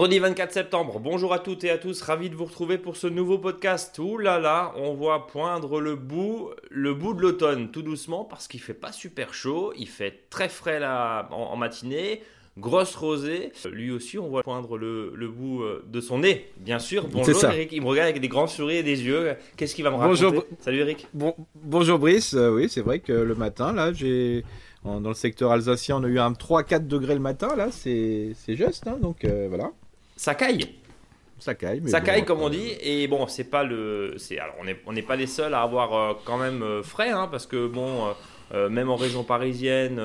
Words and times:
Vendredi 0.00 0.18
24 0.18 0.52
septembre, 0.52 0.98
bonjour 0.98 1.32
à 1.32 1.38
toutes 1.38 1.62
et 1.64 1.70
à 1.70 1.76
tous, 1.76 2.00
ravi 2.02 2.30
de 2.30 2.34
vous 2.34 2.46
retrouver 2.46 2.78
pour 2.78 2.96
ce 2.96 3.06
nouveau 3.06 3.38
podcast. 3.38 3.98
Ouh 3.98 4.18
là 4.18 4.38
là, 4.38 4.72
on 4.76 4.94
voit 4.94 5.26
poindre 5.26 5.80
le 5.80 5.94
bout, 5.94 6.50
le 6.70 6.94
bout 6.94 7.14
de 7.14 7.20
l'automne. 7.20 7.70
Tout 7.70 7.82
doucement 7.82 8.24
parce 8.24 8.48
qu'il 8.48 8.60
fait 8.60 8.74
pas 8.74 8.92
super 8.92 9.34
chaud, 9.34 9.72
il 9.76 9.88
fait 9.88 10.24
très 10.30 10.48
frais 10.48 10.80
là 10.80 11.28
en, 11.30 11.54
matinée, 11.56 12.22
grosse 12.60 12.94
rosée. 12.94 13.52
Lui 13.70 13.90
aussi, 13.90 14.18
on 14.18 14.28
voit 14.28 14.42
poindre 14.42 14.78
le, 14.78 15.28
bout 15.28 15.62
euh, 15.62 15.84
de 15.88 16.00
son 16.00 16.18
nez, 16.18 16.46
bien 16.58 16.78
sûr. 16.78 17.08
Bonjour 17.08 17.44
Eric, 17.44 17.70
il 17.72 17.82
me 17.82 17.86
regarde 17.86 18.10
avec 18.10 18.20
des 18.20 18.28
grands 18.28 18.46
sourires 18.46 18.80
et 18.80 18.82
des 18.82 19.02
yeux. 19.02 19.34
Qu'est-ce 19.56 19.74
qu'il 19.74 19.84
va 19.84 19.90
me 19.90 19.96
raconter 19.96 20.22
bonjour, 20.22 20.44
Salut 20.60 20.78
Eric. 20.78 21.06
Bon, 21.14 21.34
bonjour 21.54 21.98
Brice, 21.98 22.34
euh, 22.34 22.54
oui 22.54 22.68
c'est 22.68 22.82
vrai 22.82 23.00
que 23.00 23.12
le 23.12 23.34
matin 23.34 23.72
là 23.72 23.92
j'ai... 23.92 24.44
Dans 24.82 25.00
le 25.00 25.12
secteur 25.12 25.50
alsacien, 25.50 25.98
on 25.98 26.04
a 26.04 26.08
eu 26.08 26.18
un 26.18 26.32
3-4 26.32 26.86
degrés 26.86 27.12
le 27.12 27.20
matin, 27.20 27.54
là, 27.54 27.68
c'est 27.70 28.34
juste, 28.48 28.86
hein, 28.86 28.96
donc 28.98 29.26
euh, 29.26 29.46
voilà 29.50 29.72
ça 30.20 30.34
caille. 30.34 30.68
Ça 31.38 31.54
caille, 31.54 31.80
ça 31.88 32.02
caille 32.02 32.26
comme 32.26 32.42
on 32.42 32.50
dit. 32.50 32.76
Et 32.82 33.08
bon, 33.08 33.26
c'est 33.26 33.44
pas 33.44 33.64
le, 33.64 34.16
c'est 34.18 34.38
alors 34.38 34.54
on 34.60 34.64
n'est 34.64 34.78
on 34.84 34.92
n'est 34.92 35.00
pas 35.00 35.16
les 35.16 35.26
seuls 35.26 35.54
à 35.54 35.62
avoir 35.62 35.94
euh, 35.94 36.12
quand 36.26 36.36
même 36.36 36.62
euh, 36.62 36.82
frais, 36.82 37.08
hein, 37.08 37.26
parce 37.30 37.46
que 37.46 37.66
bon, 37.66 38.08
euh, 38.08 38.12
même 38.52 38.90
en 38.90 38.96
région 38.96 39.22
parisienne, 39.22 40.00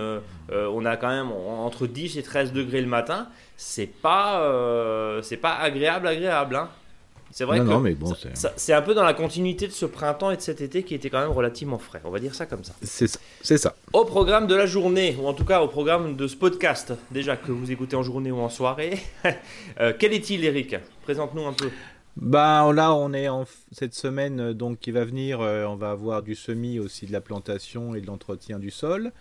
on 0.51 0.85
a 0.85 0.97
quand 0.97 1.09
même 1.09 1.31
entre 1.31 1.87
10 1.87 2.17
et 2.17 2.23
13 2.23 2.53
degrés 2.53 2.81
le 2.81 2.87
matin. 2.87 3.27
C'est 3.57 3.87
pas, 3.87 5.19
c'est 5.23 5.37
pas 5.37 5.55
agréable, 5.55 6.07
agréable. 6.07 6.55
Hein. 6.55 6.69
C'est 7.35 7.43
vrai 7.43 7.59
que 7.59 7.77
mais 7.79 7.95
bon, 7.95 8.13
c'est 8.55 8.71
un 8.71 8.81
peu 8.81 8.93
dans 8.93 9.03
la 9.03 9.13
continuité 9.13 9.67
de 9.67 9.73
ce 9.73 9.85
printemps 9.85 10.31
et 10.31 10.37
de 10.37 10.41
cet 10.41 10.61
été 10.61 10.83
qui 10.83 10.95
était 10.95 11.09
quand 11.09 11.19
même 11.19 11.31
relativement 11.31 11.77
frais. 11.77 11.99
On 12.05 12.09
va 12.09 12.19
dire 12.19 12.33
ça 12.33 12.45
comme 12.45 12.63
ça. 12.63 12.73
C'est 12.81 13.57
ça. 13.57 13.75
Au 13.91 14.05
programme 14.05 14.47
de 14.47 14.55
la 14.55 14.65
journée, 14.65 15.17
ou 15.19 15.27
en 15.27 15.33
tout 15.33 15.43
cas 15.43 15.61
au 15.61 15.67
programme 15.67 16.15
de 16.15 16.27
ce 16.27 16.37
podcast, 16.37 16.93
déjà 17.11 17.35
que 17.35 17.51
vous 17.51 17.71
écoutez 17.71 17.97
en 17.97 18.03
journée 18.03 18.31
ou 18.31 18.39
en 18.39 18.47
soirée, 18.47 18.99
euh, 19.81 19.91
quel 19.99 20.13
est-il, 20.13 20.45
Eric? 20.45 20.77
Présente-nous 21.03 21.45
un 21.45 21.51
peu. 21.51 21.69
Bah 22.17 22.71
là, 22.73 22.95
on 22.95 23.11
est 23.11 23.27
en 23.27 23.45
cette 23.71 23.93
semaine 23.93 24.39
euh, 24.39 24.53
donc 24.53 24.79
qui 24.79 24.91
va 24.91 25.03
venir. 25.03 25.41
Euh, 25.41 25.65
on 25.65 25.75
va 25.75 25.91
avoir 25.91 26.23
du 26.23 26.33
semis 26.35 26.79
aussi 26.79 27.05
de 27.05 27.11
la 27.11 27.21
plantation 27.21 27.93
et 27.93 28.01
de 28.01 28.07
l'entretien 28.07 28.57
du 28.57 28.71
sol. 28.71 29.11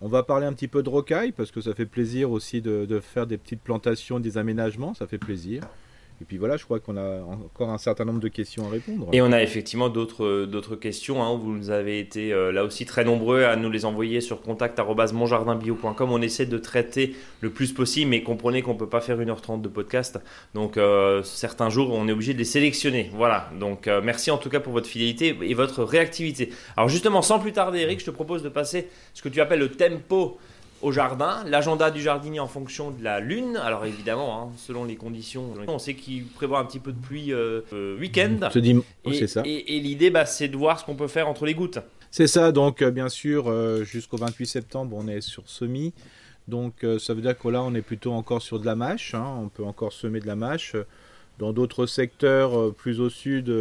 On 0.00 0.06
va 0.06 0.22
parler 0.22 0.46
un 0.46 0.52
petit 0.52 0.68
peu 0.68 0.84
de 0.84 0.88
rocaille 0.88 1.32
parce 1.32 1.50
que 1.50 1.60
ça 1.60 1.74
fait 1.74 1.86
plaisir 1.86 2.30
aussi 2.30 2.62
de, 2.62 2.86
de 2.86 3.00
faire 3.00 3.26
des 3.26 3.38
petites 3.38 3.62
plantations, 3.62 4.20
des 4.20 4.38
aménagements. 4.38 4.94
Ça 4.94 5.08
fait 5.08 5.18
plaisir. 5.18 5.62
Et 6.20 6.24
puis 6.24 6.36
voilà, 6.36 6.56
je 6.56 6.64
crois 6.64 6.80
qu'on 6.80 6.96
a 6.96 7.20
encore 7.20 7.70
un 7.70 7.78
certain 7.78 8.04
nombre 8.04 8.18
de 8.18 8.28
questions 8.28 8.66
à 8.66 8.70
répondre. 8.70 9.08
Et 9.12 9.22
on 9.22 9.30
a 9.30 9.40
effectivement 9.40 9.88
d'autres 9.88 10.46
d'autres 10.46 10.74
questions. 10.74 11.22
Hein. 11.22 11.40
Vous 11.40 11.70
avez 11.70 12.00
été 12.00 12.32
euh, 12.32 12.50
là 12.50 12.64
aussi 12.64 12.86
très 12.86 13.04
nombreux 13.04 13.44
à 13.44 13.54
nous 13.54 13.70
les 13.70 13.84
envoyer 13.84 14.20
sur 14.20 14.40
contact@monjardinbio.com. 14.42 16.10
On 16.10 16.20
essaie 16.20 16.46
de 16.46 16.58
traiter 16.58 17.14
le 17.40 17.50
plus 17.50 17.72
possible, 17.72 18.10
mais 18.10 18.22
comprenez 18.22 18.62
qu'on 18.62 18.74
peut 18.74 18.88
pas 18.88 19.00
faire 19.00 19.18
1h30 19.18 19.60
de 19.60 19.68
podcast. 19.68 20.18
Donc 20.54 20.76
euh, 20.76 21.22
certains 21.22 21.70
jours, 21.70 21.92
on 21.92 22.08
est 22.08 22.12
obligé 22.12 22.32
de 22.32 22.38
les 22.38 22.44
sélectionner. 22.44 23.10
Voilà. 23.14 23.50
Donc 23.58 23.86
euh, 23.86 24.00
merci 24.02 24.32
en 24.32 24.38
tout 24.38 24.50
cas 24.50 24.60
pour 24.60 24.72
votre 24.72 24.88
fidélité 24.88 25.38
et 25.42 25.54
votre 25.54 25.84
réactivité. 25.84 26.50
Alors 26.76 26.88
justement, 26.88 27.22
sans 27.22 27.38
plus 27.38 27.52
tarder, 27.52 27.80
Eric, 27.80 28.00
je 28.00 28.06
te 28.06 28.10
propose 28.10 28.42
de 28.42 28.48
passer 28.48 28.88
ce 29.14 29.22
que 29.22 29.28
tu 29.28 29.40
appelles 29.40 29.60
le 29.60 29.70
tempo 29.70 30.38
au 30.82 30.92
jardin, 30.92 31.42
l'agenda 31.46 31.90
du 31.90 32.00
jardinier 32.00 32.40
en 32.40 32.46
fonction 32.46 32.90
de 32.90 33.02
la 33.02 33.20
lune. 33.20 33.56
Alors 33.56 33.84
évidemment, 33.84 34.42
hein, 34.42 34.52
selon 34.56 34.84
les 34.84 34.96
conditions, 34.96 35.54
on 35.66 35.78
sait 35.78 35.94
qu'il 35.94 36.26
prévoit 36.26 36.58
un 36.58 36.64
petit 36.64 36.78
peu 36.78 36.92
de 36.92 37.00
pluie 37.00 37.32
euh, 37.32 37.62
euh, 37.72 37.98
week-end. 37.98 38.48
c'est 39.12 39.26
ça. 39.26 39.42
Et, 39.44 39.80
l'idée, 39.80 40.10
bah, 40.10 40.26
c'est 40.26 40.48
de 40.48 40.56
voir 40.56 40.78
ce 40.78 40.84
qu'on 40.84 40.94
peut 40.94 41.08
faire 41.08 41.28
entre 41.28 41.46
les 41.46 41.54
gouttes. 41.54 41.78
C'est 42.10 42.26
ça, 42.26 42.52
donc 42.52 42.82
euh, 42.82 42.90
bien 42.90 43.08
sûr, 43.08 43.52
jusqu'au 43.84 44.16
28 44.16 44.46
septembre, 44.46 44.96
on 44.98 45.08
est 45.08 45.20
sur 45.20 45.48
semis. 45.48 45.92
Donc 46.46 46.86
ça 46.98 47.12
veut 47.12 47.20
dire 47.20 47.36
que 47.36 47.48
là, 47.48 47.62
on 47.62 47.74
est 47.74 47.82
plutôt 47.82 48.12
encore 48.12 48.40
sur 48.40 48.58
de 48.58 48.64
la 48.64 48.74
mâche. 48.74 49.14
Hein. 49.14 49.38
on 49.42 49.48
peut 49.48 49.64
encore 49.64 49.92
semer 49.92 50.20
de 50.20 50.26
la 50.26 50.36
mâche. 50.36 50.76
Dans 51.38 51.52
d'autres 51.52 51.86
secteurs 51.86 52.74
plus 52.74 53.00
au 53.00 53.10
sud, 53.10 53.54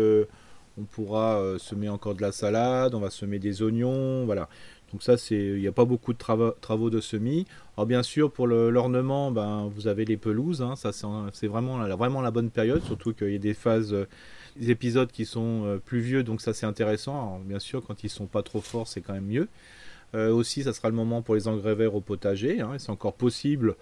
on 0.80 0.84
pourra 0.84 1.42
semer 1.58 1.90
encore 1.90 2.16
de 2.16 2.22
la 2.22 2.32
salade, 2.32 2.96
on 2.96 3.02
va 3.02 3.10
semer 3.10 3.40
des 3.40 3.62
oignons, 3.62 4.26
voilà. 4.26 4.48
Donc 4.92 5.04
ça, 5.04 5.16
il 5.32 5.60
n'y 5.60 5.68
a 5.68 5.72
pas 5.72 5.86
beaucoup 5.86 6.14
de 6.14 6.18
travaux, 6.18 6.90
de 6.90 7.02
semis. 7.02 7.46
Alors 7.76 7.86
bien 7.86 8.04
sûr, 8.04 8.32
pour 8.32 8.48
l'ornement, 8.48 9.32
ben, 9.32 9.70
vous 9.76 9.88
avez 9.88 10.06
les 10.06 10.18
pelouses. 10.18 10.62
Hein. 10.62 10.76
ça, 10.76 10.92
c'est 11.34 11.48
vraiment, 11.48 11.78
la 11.78 12.32
bonne 12.32 12.50
période, 12.50 12.82
surtout 12.84 13.14
qu'il 13.14 13.32
y 13.32 13.36
a 13.36 13.40
des 13.40 13.54
phases, 13.54 13.94
euh, 13.94 14.08
des 14.56 14.72
épisodes 14.72 15.12
qui 15.12 15.26
sont 15.26 15.66
euh, 15.66 15.78
plus 15.78 16.00
vieux, 16.00 16.24
donc 16.24 16.42
ça 16.42 16.54
c'est 16.54 16.66
intéressant. 16.66 17.40
bien 17.46 17.60
sûr, 17.60 17.84
quand 17.86 18.04
ils 18.04 18.10
sont 18.10 18.28
pas 18.28 18.44
trop 18.44 18.62
forts, 18.62 18.88
c'est 18.88 19.02
quand 19.02 19.14
même 19.14 19.28
mieux. 19.28 19.50
Euh, 20.16 20.32
aussi, 20.32 20.64
ça 20.64 20.74
sera 20.74 20.90
le 20.90 20.96
moment 20.96 21.22
pour 21.22 21.36
les 21.36 21.48
engrais 21.48 21.76
verts 21.76 21.96
au 21.96 22.02
potager. 22.02 22.62
Hein. 22.62 22.76
c'est 22.78 22.92
encore 22.92 23.14
possible. 23.14 23.76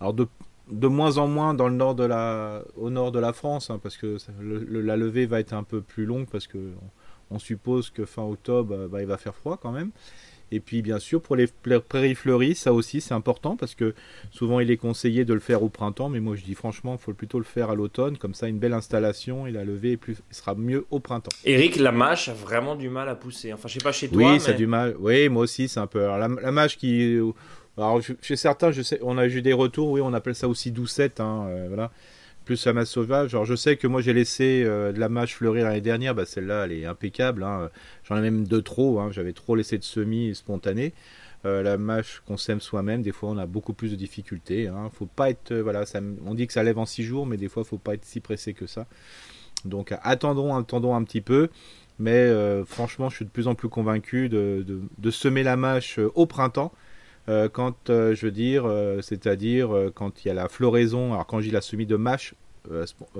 Alors 0.00 0.12
de, 0.12 0.26
de 0.70 0.88
moins 0.88 1.18
en 1.18 1.28
moins 1.28 1.54
dans 1.54 1.68
le 1.68 1.74
nord 1.74 1.94
de 1.94 2.04
la, 2.04 2.62
au 2.76 2.90
nord 2.90 3.12
de 3.12 3.18
la 3.18 3.32
France, 3.32 3.70
hein, 3.70 3.78
parce 3.82 3.96
que 3.96 4.16
la 4.40 4.96
levée 4.96 5.26
va 5.26 5.40
être 5.40 5.52
un 5.52 5.62
peu 5.62 5.80
plus 5.82 6.04
longue, 6.04 6.26
parce 6.28 6.46
que 6.46 6.72
on, 7.30 7.38
suppose 7.38 7.90
que 7.90 8.04
fin 8.06 8.22
octobre, 8.22 8.88
bah, 8.88 9.00
il 9.00 9.06
va 9.06 9.18
faire 9.18 9.34
froid 9.34 9.58
quand 9.60 9.72
même. 9.72 9.90
Et 10.50 10.60
puis 10.60 10.82
bien 10.82 10.98
sûr 10.98 11.20
pour 11.20 11.36
les 11.36 11.46
prairies 11.46 12.14
fleuries, 12.14 12.54
ça 12.54 12.72
aussi 12.72 13.00
c'est 13.00 13.14
important 13.14 13.56
parce 13.56 13.74
que 13.74 13.94
souvent 14.30 14.60
il 14.60 14.70
est 14.70 14.76
conseillé 14.76 15.24
de 15.24 15.34
le 15.34 15.40
faire 15.40 15.62
au 15.62 15.68
printemps, 15.68 16.08
mais 16.08 16.20
moi 16.20 16.36
je 16.36 16.44
dis 16.44 16.54
franchement 16.54 16.94
il 16.94 17.02
faut 17.02 17.12
plutôt 17.12 17.38
le 17.38 17.44
faire 17.44 17.70
à 17.70 17.74
l'automne, 17.74 18.16
comme 18.16 18.34
ça 18.34 18.48
une 18.48 18.58
belle 18.58 18.72
installation 18.72 19.46
et 19.46 19.50
la 19.50 19.64
levée 19.64 19.96
plus, 19.96 20.16
sera 20.30 20.54
mieux 20.54 20.86
au 20.90 21.00
printemps. 21.00 21.30
Eric, 21.44 21.76
la 21.76 21.92
mâche 21.92 22.28
a 22.28 22.34
vraiment 22.34 22.76
du 22.76 22.88
mal 22.88 23.08
à 23.08 23.14
pousser. 23.14 23.52
Enfin 23.52 23.68
je 23.68 23.74
sais 23.74 23.84
pas 23.84 23.92
chez 23.92 24.08
toi. 24.08 24.32
Oui, 24.32 24.40
ça 24.40 24.52
a 24.52 24.54
du 24.54 24.66
mal. 24.66 24.96
Oui, 24.98 25.28
moi 25.28 25.42
aussi 25.42 25.68
c'est 25.68 25.80
un 25.80 25.86
peu. 25.86 26.00
la, 26.00 26.28
mâche 26.28 26.78
qui, 26.78 27.18
alors 27.76 28.00
chez 28.22 28.36
certains, 28.36 28.72
je 28.72 28.82
sais, 28.82 28.98
on 29.02 29.18
a 29.18 29.26
eu 29.26 29.42
des 29.42 29.52
retours. 29.52 29.90
Oui, 29.90 30.00
on 30.02 30.14
appelle 30.14 30.34
ça 30.34 30.48
aussi 30.48 30.70
doucette. 30.70 31.20
Hein, 31.20 31.46
euh, 31.48 31.66
voilà 31.68 31.90
plus 32.48 32.64
la 32.64 32.72
masse 32.72 32.88
sauvage. 32.88 33.34
Alors 33.34 33.44
je 33.44 33.54
sais 33.54 33.76
que 33.76 33.86
moi 33.86 34.00
j'ai 34.00 34.14
laissé 34.14 34.62
euh, 34.64 34.90
de 34.90 34.98
la 34.98 35.10
mâche 35.10 35.34
fleurir 35.34 35.66
l'année 35.66 35.82
dernière, 35.82 36.14
bah, 36.14 36.24
celle-là 36.24 36.64
elle 36.64 36.72
est 36.72 36.86
impeccable. 36.86 37.42
Hein. 37.42 37.68
J'en 38.04 38.16
ai 38.16 38.22
même 38.22 38.46
deux 38.46 38.62
trop, 38.62 39.00
hein. 39.00 39.10
j'avais 39.12 39.34
trop 39.34 39.54
laissé 39.54 39.76
de 39.76 39.84
semis 39.84 40.34
spontanés. 40.34 40.94
Euh, 41.44 41.62
la 41.62 41.76
mâche 41.76 42.22
qu'on 42.26 42.38
sème 42.38 42.62
soi-même, 42.62 43.02
des 43.02 43.12
fois 43.12 43.28
on 43.28 43.36
a 43.36 43.44
beaucoup 43.44 43.74
plus 43.74 43.90
de 43.90 43.96
difficultés. 43.96 44.66
Hein. 44.66 44.90
Faut 44.94 45.04
pas 45.04 45.28
être, 45.28 45.52
euh, 45.52 45.62
voilà, 45.62 45.84
on 46.24 46.32
dit 46.32 46.46
que 46.46 46.54
ça 46.54 46.62
lève 46.62 46.78
en 46.78 46.86
six 46.86 47.02
jours, 47.02 47.26
mais 47.26 47.36
des 47.36 47.50
fois 47.50 47.64
faut 47.64 47.76
pas 47.76 47.92
être 47.92 48.06
si 48.06 48.20
pressé 48.20 48.54
que 48.54 48.66
ça. 48.66 48.86
Donc 49.66 49.92
attendons, 50.02 50.56
attendons 50.56 50.94
un 50.94 51.04
petit 51.04 51.20
peu. 51.20 51.50
Mais 51.98 52.32
franchement, 52.64 53.10
je 53.10 53.16
suis 53.16 53.24
de 53.24 53.30
plus 53.30 53.48
en 53.48 53.56
plus 53.56 53.68
convaincu 53.68 54.28
de, 54.28 54.64
semer 55.10 55.42
la 55.42 55.56
mâche 55.56 55.98
au 56.14 56.26
printemps 56.26 56.72
quand 57.52 57.90
euh, 57.90 58.14
je 58.14 58.26
veux 58.26 58.32
dire, 58.32 58.64
euh, 58.66 59.00
c'est-à-dire 59.02 59.70
quand 59.94 60.24
il 60.24 60.28
y 60.28 60.30
a 60.30 60.34
la 60.34 60.48
floraison, 60.48 61.12
alors 61.12 61.26
quand 61.26 61.40
j'ai 61.40 61.50
la 61.50 61.60
semis 61.60 61.86
de 61.86 61.96
mâche 61.96 62.34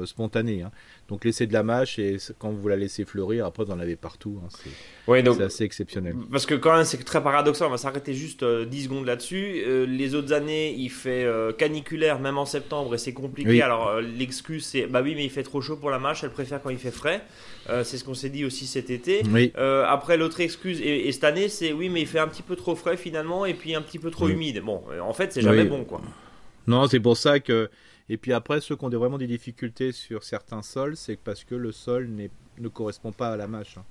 spontanée, 0.05 0.63
hein. 0.63 0.71
Donc 1.09 1.25
laissez 1.25 1.47
de 1.47 1.53
la 1.53 1.63
mâche 1.63 1.99
et 1.99 2.19
quand 2.39 2.51
vous 2.51 2.69
la 2.69 2.77
laissez 2.77 3.05
fleurir, 3.05 3.47
après 3.47 3.65
vous 3.65 3.73
en 3.73 3.79
avez 3.79 3.97
partout. 3.97 4.41
Hein. 4.45 4.49
C'est 5.07 5.43
assez 5.43 5.65
exceptionnel. 5.65 6.15
Parce 6.31 6.45
que 6.45 6.55
quand 6.55 6.77
même 6.77 6.85
c'est 6.85 7.03
très 7.03 7.23
paradoxal, 7.23 7.69
on 7.69 7.71
va 7.71 7.79
s'arrêter 7.79 8.13
juste 8.13 8.45
10 8.45 8.85
secondes 8.85 9.07
là-dessus. 9.07 9.87
les 9.87 10.15
autres 10.15 10.33
années 10.33 10.75
il 10.77 10.91
fait 10.91 11.27
caniculaire 11.57 12.21
même 12.21 12.37
en 12.37 12.45
septembre 12.45 12.95
et 12.95 12.99
c'est 12.99 13.15
compliqué. 13.15 13.63
Alors 13.63 14.01
l'excuse 14.01 14.67
c'est 14.67 14.87
bah 14.87 15.01
oui 15.03 15.15
mais 15.15 15.25
il 15.25 15.31
fait 15.31 15.43
trop 15.43 15.61
chaud 15.61 15.77
pour 15.77 15.91
la 15.91 15.99
mâche, 15.99 16.25
elle 16.25 16.31
préfère 16.31 16.63
quand 16.63 16.71
il 16.71 16.79
fait 16.79 16.91
frais. 16.91 17.23
c'est 17.67 17.97
ce 17.97 18.05
qu'on 18.05 18.15
s'est 18.15 18.31
dit 18.31 18.45
aussi 18.45 18.67
cet 18.67 18.91
été. 18.91 19.23
après 19.57 20.17
l'autre 20.17 20.41
excuse 20.41 20.81
et, 20.83 21.11
cette 21.13 21.25
année 21.25 21.49
c'est 21.49 21.73
oui 21.73 21.89
mais 21.89 22.03
il 22.03 22.07
fait 22.07 22.19
un 22.19 22.29
petit 22.29 22.43
peu 22.43 22.57
trop 22.57 22.75
frais 22.75 22.97
finalement 22.97 23.47
et 23.47 23.55
puis 23.55 23.75
un 23.75 23.83
petit 23.83 23.99
peu 23.99 24.11
trop 24.11 24.29
humide. 24.29 24.61
Bon 24.61 24.83
en 25.01 25.13
fait 25.15 25.33
c'est 25.33 25.43
jamais 25.43 25.65
bon 25.65 25.85
quoi. 25.85 26.03
Non 26.67 26.87
c'est 26.87 27.01
pour 27.01 27.17
ça 27.17 27.41
que 27.41 27.71
et 28.09 28.17
puis 28.17 28.33
après, 28.33 28.61
ceux 28.61 28.77
qui 28.77 28.85
ont 28.85 28.89
vraiment 28.89 29.19
des 29.19 29.27
difficultés 29.27 29.93
sur 29.93 30.25
certains 30.25 30.63
sols, 30.63 30.97
c'est 30.97 31.17
parce 31.17 31.45
que 31.45 31.55
le 31.55 31.73
sol 31.73 32.09
ne 32.59 32.69
correspond 32.69 33.13
pas 33.13 33.31
à 33.31 33.37
la 33.37 33.47
mâche. 33.47 33.77
Hein. 33.79 33.85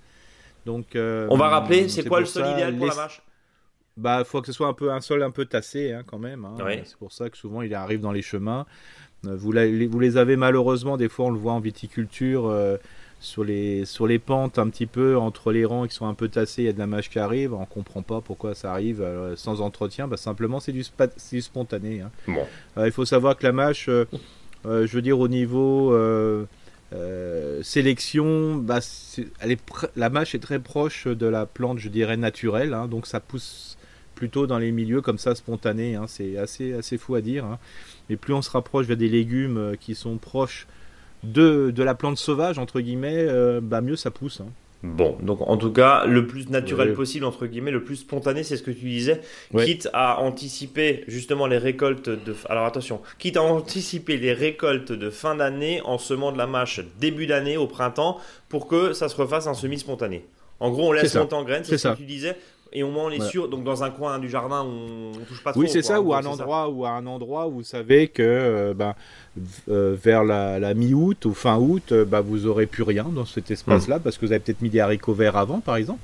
Donc, 0.65 0.95
euh, 0.95 1.27
on 1.29 1.37
va 1.37 1.47
rappeler, 1.49 1.87
c'est 1.87 2.07
quoi 2.07 2.19
le 2.19 2.25
sol 2.25 2.45
idéal 2.53 2.75
pour 2.75 2.87
la 2.87 2.95
mâche? 2.95 3.21
Bah, 3.95 4.23
faut 4.23 4.41
que 4.41 4.47
ce 4.47 4.53
soit 4.53 4.67
un 4.67 4.73
peu 4.73 4.91
un 4.91 5.01
sol 5.01 5.23
un 5.23 5.31
peu 5.31 5.45
tassé 5.45 5.91
hein, 5.91 6.03
quand 6.05 6.19
même. 6.19 6.45
Hein. 6.45 6.55
C'est 6.85 6.97
pour 6.97 7.11
ça 7.11 7.29
que 7.31 7.37
souvent 7.37 7.63
il 7.63 7.73
arrive 7.73 7.99
dans 7.99 8.11
les 8.11 8.21
chemins. 8.21 8.67
Euh, 9.25 9.35
vous, 9.35 9.51
vous, 9.51 9.99
les 9.99 10.17
avez 10.17 10.35
malheureusement, 10.35 10.97
des 10.97 11.09
fois 11.09 11.25
on 11.25 11.31
le 11.31 11.39
voit 11.39 11.53
en 11.53 11.59
viticulture. 11.59 12.45
Euh, 12.47 12.77
sur 13.19 13.43
les, 13.43 13.85
sur 13.85 14.05
les 14.05 14.19
pentes 14.19 14.59
un 14.59 14.69
petit 14.69 14.85
peu 14.85 15.17
entre 15.17 15.51
les 15.51 15.65
rangs 15.65 15.87
qui 15.87 15.95
sont 15.95 16.07
un 16.07 16.13
peu 16.13 16.27
tassés, 16.27 16.63
il 16.63 16.65
y 16.65 16.69
a 16.69 16.73
de 16.73 16.79
la 16.79 16.87
mâche 16.87 17.09
qui 17.09 17.19
arrive, 17.19 17.53
on 17.53 17.65
comprend 17.65 18.01
pas 18.03 18.21
pourquoi 18.21 18.53
ça 18.53 18.71
arrive 18.71 19.01
euh, 19.01 19.35
sans 19.35 19.61
entretien, 19.61 20.07
bah, 20.07 20.17
simplement 20.17 20.59
c'est 20.59 20.71
du, 20.71 20.83
spontané. 21.41 22.01
Hein. 22.01 22.11
Bon. 22.27 22.45
Euh, 22.77 22.85
il 22.85 22.91
faut 22.91 23.05
savoir 23.05 23.37
que 23.37 23.45
la 23.45 23.53
mâche, 23.53 23.89
euh, 23.89 24.05
je 24.63 24.87
veux 24.87 25.01
dire 25.01 25.19
au 25.19 25.27
niveau 25.27 25.95
sélection, 27.63 28.55
bah, 28.55 28.79
elle 29.39 29.51
est 29.51 29.61
la 29.95 30.09
mâche 30.09 30.35
est 30.35 30.39
très 30.39 30.59
proche 30.59 31.07
de 31.07 31.25
la 31.25 31.45
plante, 31.45 31.79
je 31.79 31.89
dirais 31.89 32.17
naturelle, 32.17 32.73
hein, 32.73 32.87
donc 32.87 33.07
ça 33.07 33.19
pousse 33.19 33.77
plutôt 34.13 34.47
dans 34.47 34.57
les 34.57 34.71
milieux 34.71 35.01
comme 35.01 35.19
ça 35.19 35.35
spontané, 35.35 35.95
hein, 35.95 36.05
c'est 36.07 36.37
assez, 36.37 36.73
assez 36.73 36.97
fou 36.97 37.15
à 37.15 37.21
dire. 37.21 37.45
Mais 38.09 38.15
plus 38.15 38.33
on 38.33 38.41
se 38.41 38.49
rapproche 38.49 38.85
vers 38.85 38.97
des 38.97 39.09
légumes 39.09 39.75
qui 39.79 39.95
sont 39.95 40.17
proches 40.17 40.67
de, 41.23 41.71
de 41.71 41.83
la 41.83 41.95
plante 41.95 42.17
sauvage, 42.17 42.59
entre 42.59 42.79
guillemets, 42.79 43.27
bah, 43.61 43.81
mieux 43.81 43.95
ça 43.95 44.11
pousse. 44.11 44.41
Hein. 44.41 44.49
Bon, 44.83 45.17
donc 45.21 45.41
en 45.41 45.57
tout 45.57 45.71
cas, 45.71 46.05
le 46.05 46.27
plus 46.27 46.49
naturel 46.49 46.93
possible, 46.93 47.25
entre 47.25 47.47
guillemets, 47.47 47.71
le 47.71 47.83
plus 47.83 47.95
spontané, 47.95 48.43
c'est 48.43 48.57
ce 48.57 48.63
que 48.63 48.69
tu 48.69 48.85
disais, 48.85 49.21
quitte 49.57 49.89
à 49.91 50.21
anticiper 50.21 51.03
justement 51.07 51.47
les 51.47 51.57
récoltes 51.57 52.09
de... 52.09 52.35
Alors 52.47 52.65
attention, 52.65 53.01
quitte 53.17 53.37
à 53.37 53.41
anticiper 53.41 54.17
les 54.17 54.33
récoltes 54.33 54.91
de 54.91 55.09
fin 55.09 55.33
d'année 55.33 55.81
en 55.83 55.97
semant 55.97 56.31
de 56.31 56.37
la 56.37 56.45
mâche 56.45 56.81
début 56.99 57.25
d'année, 57.25 57.57
au 57.57 57.65
printemps, 57.65 58.19
pour 58.49 58.67
que 58.67 58.93
ça 58.93 59.09
se 59.09 59.15
refasse 59.15 59.47
un 59.47 59.55
semi 59.55 59.79
spontané. 59.79 60.25
En 60.59 60.69
gros, 60.69 60.89
on 60.89 60.91
laisse 60.91 61.15
monter 61.15 61.35
en 61.35 61.43
graines, 61.43 61.63
c'est 61.63 61.77
ce 61.77 61.87
que 61.87 61.97
tu 61.97 62.05
disais 62.05 62.37
et 62.73 62.83
au 62.83 62.91
moins 62.91 63.05
on 63.05 63.11
est 63.11 63.21
sûr. 63.21 63.47
Donc 63.47 63.63
dans 63.63 63.83
un 63.83 63.89
coin 63.89 64.19
du 64.19 64.29
jardin 64.29 64.61
on, 64.63 65.11
on 65.11 65.25
touche 65.25 65.43
pas 65.43 65.51
trop 65.51 65.61
oui 65.61 65.69
c'est 65.69 65.81
ça 65.81 66.01
ou 66.01 66.13
à 66.13 66.19
un 66.19 66.25
endroit 66.25 66.69
ou 66.69 66.85
à 66.85 66.91
un 66.91 67.05
endroit 67.05 67.47
où 67.47 67.51
vous 67.51 67.63
savez 67.63 68.07
que 68.07 68.23
euh, 68.23 68.73
bah, 68.73 68.95
euh, 69.69 69.95
vers 70.01 70.23
la, 70.23 70.73
mi-août 70.73 71.25
ou 71.25 71.33
fin 71.33 71.57
août 71.57 71.91
euh, 71.91 72.05
bah, 72.05 72.21
vous 72.21 72.45
aurez 72.45 72.65
plus 72.65 72.83
rien 72.83 73.05
dans 73.05 73.25
cet 73.25 73.51
espace 73.51 73.87
là 73.87 73.97
hmm. 73.97 74.01
parce 74.01 74.17
que 74.17 74.25
vous 74.25 74.31
avez 74.31 74.39
peut-être 74.39 74.61
mis 74.61 74.69
des 74.69 74.79
haricots 74.79 75.13
verts 75.13 75.37
avant 75.37 75.59
par 75.59 75.75
exemple. 75.75 76.01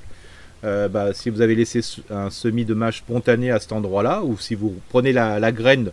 Bah, 0.62 1.12
si 1.12 1.28
vous 1.28 1.42
avez 1.42 1.54
laissé 1.54 1.80
un 2.08 2.30
semis 2.30 2.64
de 2.64 2.72
mâche 2.72 3.00
spontané 3.00 3.50
à 3.50 3.60
cet 3.60 3.72
endroit 3.72 4.02
là 4.02 4.22
ou 4.22 4.38
si 4.38 4.54
vous 4.54 4.74
prenez 4.88 5.12
la, 5.12 5.52
graine 5.52 5.90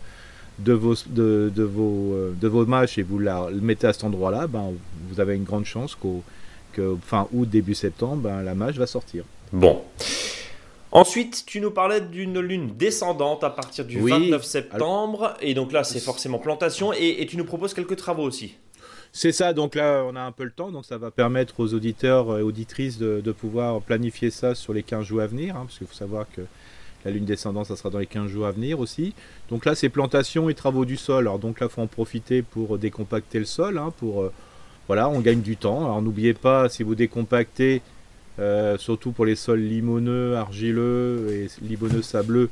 de 0.58 0.72
vos, 0.72 0.94
de, 1.08 1.52
de 1.54 1.62
vos, 1.62 2.16
de 2.40 2.48
vos 2.48 2.64
mâches 2.64 2.96
et 2.96 3.02
vous 3.02 3.18
la 3.18 3.48
mettez 3.52 3.88
à 3.88 3.92
cet 3.92 4.04
endroit 4.04 4.30
là 4.30 4.46
ben, 4.46 4.70
vous 5.10 5.20
avez 5.20 5.36
une 5.36 5.44
grande 5.44 5.66
chance 5.66 5.94
qu'au 5.94 6.22
que 6.72 6.96
fin 7.04 7.28
août 7.34 7.50
début 7.50 7.74
septembre 7.74 8.22
ben, 8.22 8.42
la 8.42 8.54
mâche 8.54 8.76
va 8.76 8.86
sortir. 8.86 9.24
Bon 9.52 9.82
Ensuite, 10.92 11.44
tu 11.46 11.62
nous 11.62 11.70
parlais 11.70 12.02
d'une 12.02 12.38
lune 12.38 12.76
descendante 12.76 13.42
à 13.44 13.48
partir 13.48 13.86
du 13.86 13.98
29 13.98 14.44
septembre. 14.44 15.34
Et 15.40 15.54
donc 15.54 15.72
là, 15.72 15.84
c'est 15.84 16.00
forcément 16.00 16.38
plantation. 16.38 16.92
Et, 16.92 17.26
tu 17.26 17.38
nous 17.38 17.46
proposes 17.46 17.72
quelques 17.72 17.96
travaux 17.96 18.24
aussi. 18.24 18.56
C'est 19.14 19.32
ça, 19.32 19.52
donc 19.52 19.74
là 19.74 20.04
on 20.06 20.16
a 20.16 20.22
un 20.22 20.32
peu 20.32 20.44
le 20.44 20.50
temps, 20.50 20.70
donc 20.70 20.86
ça 20.86 20.96
va 20.96 21.10
permettre 21.10 21.60
aux 21.60 21.74
auditeurs 21.74 22.38
et 22.38 22.42
auditrices 22.42 22.96
de, 22.96 23.32
pouvoir 23.32 23.82
planifier 23.82 24.30
ça 24.30 24.54
sur 24.54 24.72
les 24.72 24.82
15 24.82 25.04
jours 25.04 25.20
à 25.20 25.26
venir, 25.26 25.54
hein, 25.54 25.64
parce 25.66 25.76
qu'il 25.76 25.86
faut 25.86 25.94
savoir 25.94 26.24
que 26.34 26.40
la 27.04 27.10
lune 27.10 27.26
descendante, 27.26 27.66
ça 27.66 27.76
sera 27.76 27.90
dans 27.90 27.98
les 27.98 28.06
15 28.06 28.30
jours 28.30 28.46
à 28.46 28.52
venir 28.52 28.80
aussi. 28.80 29.12
Donc 29.50 29.66
là 29.66 29.74
c'est 29.74 29.90
plantation 29.90 30.48
et 30.48 30.54
travaux 30.54 30.86
du 30.86 30.96
sol, 30.96 31.24
alors 31.24 31.38
donc 31.38 31.60
là 31.60 31.66
il 31.66 31.70
faut 31.70 31.82
en 31.82 31.86
profiter 31.86 32.40
pour 32.40 32.78
décompacter 32.78 33.38
le 33.38 33.44
sol, 33.44 33.76
hein, 33.76 33.92
pour, 33.98 34.22
euh, 34.22 34.32
voilà, 34.86 35.10
on 35.10 35.20
gagne 35.20 35.42
du 35.42 35.58
temps. 35.58 35.84
Alors 35.84 36.00
n'oubliez 36.00 36.32
pas, 36.32 36.70
si 36.70 36.82
vous 36.82 36.94
décompactez, 36.94 37.82
euh, 38.38 38.78
surtout 38.78 39.12
pour 39.12 39.26
les 39.26 39.36
sols 39.36 39.60
limoneux, 39.60 40.36
argileux 40.36 41.26
et 41.30 41.48
limoneux 41.62 42.02
sableux, 42.02 42.48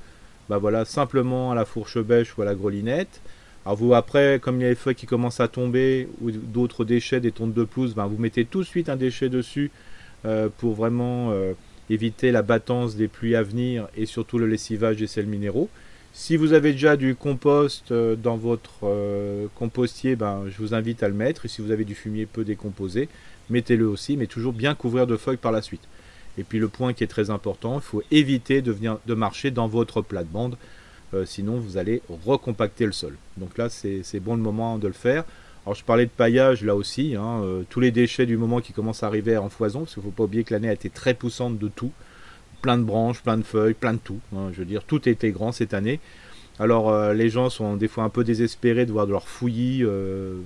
bah 0.48 0.84
simplement 0.84 1.52
à 1.52 1.54
la 1.54 1.64
fourche 1.64 1.98
bêche 1.98 2.36
ou 2.36 2.42
à 2.42 2.44
la 2.44 2.54
grelinette. 2.54 3.20
Alors 3.64 3.76
vous 3.76 3.94
après, 3.94 4.40
comme 4.42 4.56
il 4.56 4.62
y 4.62 4.66
a 4.66 4.70
les 4.70 4.74
feuilles 4.74 4.94
qui 4.94 5.06
commencent 5.06 5.40
à 5.40 5.48
tomber 5.48 6.08
ou 6.20 6.30
d'autres 6.30 6.84
déchets, 6.84 7.20
des 7.20 7.32
tontes 7.32 7.54
de 7.54 7.64
pelouse, 7.64 7.94
bah, 7.94 8.06
vous 8.06 8.18
mettez 8.18 8.44
tout 8.44 8.60
de 8.60 8.66
suite 8.66 8.88
un 8.88 8.96
déchet 8.96 9.28
dessus 9.28 9.70
euh, 10.24 10.48
pour 10.58 10.74
vraiment 10.74 11.30
euh, 11.30 11.52
éviter 11.88 12.30
la 12.32 12.42
battance 12.42 12.96
des 12.96 13.08
pluies 13.08 13.36
à 13.36 13.42
venir 13.42 13.88
et 13.96 14.06
surtout 14.06 14.38
le 14.38 14.46
lessivage 14.46 14.96
des 14.96 15.06
sels 15.06 15.26
minéraux. 15.26 15.68
Si 16.12 16.36
vous 16.36 16.52
avez 16.52 16.72
déjà 16.72 16.96
du 16.96 17.14
compost 17.14 17.92
dans 17.92 18.36
votre 18.36 19.48
compostier, 19.54 20.16
ben, 20.16 20.42
je 20.48 20.58
vous 20.58 20.74
invite 20.74 21.04
à 21.04 21.08
le 21.08 21.14
mettre. 21.14 21.44
Et 21.44 21.48
si 21.48 21.62
vous 21.62 21.70
avez 21.70 21.84
du 21.84 21.94
fumier 21.94 22.26
peu 22.26 22.42
décomposé, 22.42 23.08
mettez-le 23.50 23.86
aussi, 23.86 24.16
mais 24.16 24.26
toujours 24.26 24.52
bien 24.52 24.74
couvrir 24.74 25.06
de 25.06 25.16
feuilles 25.16 25.36
par 25.36 25.52
la 25.52 25.62
suite. 25.62 25.82
Et 26.38 26.44
puis 26.44 26.58
le 26.58 26.68
point 26.68 26.92
qui 26.92 27.04
est 27.04 27.08
très 27.08 27.30
important, 27.30 27.76
il 27.76 27.82
faut 27.82 28.02
éviter 28.10 28.62
de, 28.62 28.72
venir, 28.72 28.98
de 29.06 29.14
marcher 29.14 29.50
dans 29.50 29.66
votre 29.66 30.00
plate-bande, 30.00 30.56
euh, 31.12 31.24
sinon 31.26 31.58
vous 31.58 31.76
allez 31.76 32.02
recompacter 32.24 32.86
le 32.86 32.92
sol. 32.92 33.16
Donc 33.36 33.58
là, 33.58 33.68
c'est 33.68 34.20
bon 34.20 34.36
le 34.36 34.42
moment 34.42 34.78
de 34.78 34.86
le 34.86 34.92
faire. 34.92 35.24
Alors 35.66 35.74
je 35.74 35.84
parlais 35.84 36.06
de 36.06 36.10
paillage 36.10 36.64
là 36.64 36.74
aussi, 36.74 37.14
hein, 37.16 37.42
euh, 37.42 37.62
tous 37.68 37.80
les 37.80 37.90
déchets 37.90 38.24
du 38.24 38.36
moment 38.36 38.60
qui 38.60 38.72
commencent 38.72 39.02
à 39.02 39.06
arriver 39.06 39.36
en 39.36 39.50
foison, 39.50 39.80
parce 39.80 39.94
qu'il 39.94 40.02
ne 40.02 40.08
faut 40.08 40.14
pas 40.14 40.24
oublier 40.24 40.44
que 40.44 40.54
l'année 40.54 40.68
a 40.68 40.72
été 40.72 40.88
très 40.88 41.12
poussante 41.12 41.58
de 41.58 41.68
tout, 41.68 41.92
plein 42.62 42.78
de 42.78 42.84
branches, 42.84 43.22
plein 43.22 43.36
de 43.36 43.42
feuilles, 43.42 43.74
plein 43.74 43.92
de 43.92 43.98
tout. 43.98 44.20
Hein. 44.34 44.50
je 44.52 44.60
veux 44.60 44.64
dire, 44.64 44.84
tout 44.84 45.06
était 45.08 45.30
grand 45.30 45.52
cette 45.52 45.74
année. 45.74 46.00
Alors 46.58 46.90
euh, 46.90 47.12
les 47.12 47.28
gens 47.28 47.50
sont 47.50 47.76
des 47.76 47.88
fois 47.88 48.04
un 48.04 48.08
peu 48.08 48.24
désespérés 48.24 48.86
de 48.86 48.92
voir 48.92 49.06
de 49.06 49.12
leur 49.12 49.28
fouillis, 49.28 49.84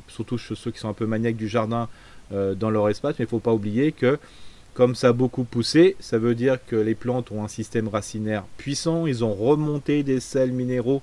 surtout 0.09 0.39
ceux 0.39 0.71
qui 0.71 0.79
sont 0.79 0.89
un 0.89 0.95
peu 0.95 1.07
maniaques 1.07 1.37
du 1.37 1.49
jardin, 1.49 1.83
euh, 1.83 1.89
dans 2.59 2.71
leur 2.71 2.89
espace, 2.89 3.17
mais 3.19 3.25
il 3.25 3.27
ne 3.27 3.31
faut 3.31 3.39
pas 3.39 3.53
oublier 3.53 3.93
que 3.93 4.19
comme 4.75 4.97
ça 4.97 5.09
a 5.09 5.13
beaucoup 5.13 5.45
poussé, 5.45 5.97
ça 6.01 6.19
veut 6.19 6.35
dire 6.35 6.59
que 6.67 6.75
les 6.75 6.97
plantes 6.97 7.31
ont 7.31 7.45
un 7.45 7.49
système 7.49 7.87
racinaire 7.87 8.45
puissant, 8.59 9.07
ils 9.07 9.25
ont 9.25 9.33
remonté 9.33 10.03
des 10.03 10.19
sels 10.19 10.51
minéraux 10.51 11.01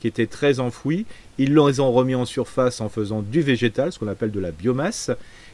qui 0.00 0.08
étaient 0.08 0.26
très 0.26 0.58
enfouis, 0.58 1.04
ils 1.36 1.54
les 1.54 1.80
ont 1.80 1.92
remis 1.92 2.14
en 2.14 2.24
surface 2.24 2.80
en 2.80 2.88
faisant 2.88 3.20
du 3.20 3.42
végétal, 3.42 3.92
ce 3.92 3.98
qu'on 3.98 4.08
appelle 4.08 4.30
de 4.30 4.40
la 4.40 4.50
biomasse, 4.50 5.10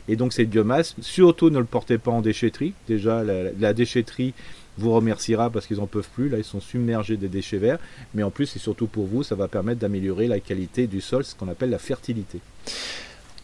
et 0.09 0.15
donc 0.15 0.33
cette 0.33 0.49
biomasse, 0.49 0.95
surtout 1.01 1.51
ne 1.51 1.59
le 1.59 1.65
portez 1.65 1.99
pas 1.99 2.13
en 2.13 2.23
déchetterie, 2.23 2.73
déjà 2.87 3.25
la, 3.25 3.73
déchetterie 3.73 4.33
vous 4.79 4.93
remerciera 4.93 5.51
parce 5.51 5.67
qu'ils 5.67 5.79
n'en 5.79 5.87
peuvent 5.87 6.09
plus, 6.15 6.29
là 6.29 6.39
ils 6.39 6.45
sont 6.45 6.61
submergés 6.61 7.17
des 7.17 7.29
déchets 7.29 7.59
verts, 7.59 7.79
mais 8.15 8.23
en 8.23 8.31
plus 8.31 8.55
et 8.55 8.61
surtout 8.61 8.87
pour 8.87 9.07
vous, 9.07 9.25
ça 9.25 9.35
va 9.35 9.49
permettre 9.49 9.81
d'améliorer 9.81 10.29
la 10.29 10.39
qualité 10.39 10.87
du 10.87 11.01
sol, 11.01 11.25
ce 11.25 11.35
qu'on 11.35 11.49
appelle 11.49 11.71
la 11.71 11.79
fertilité. 11.79 12.39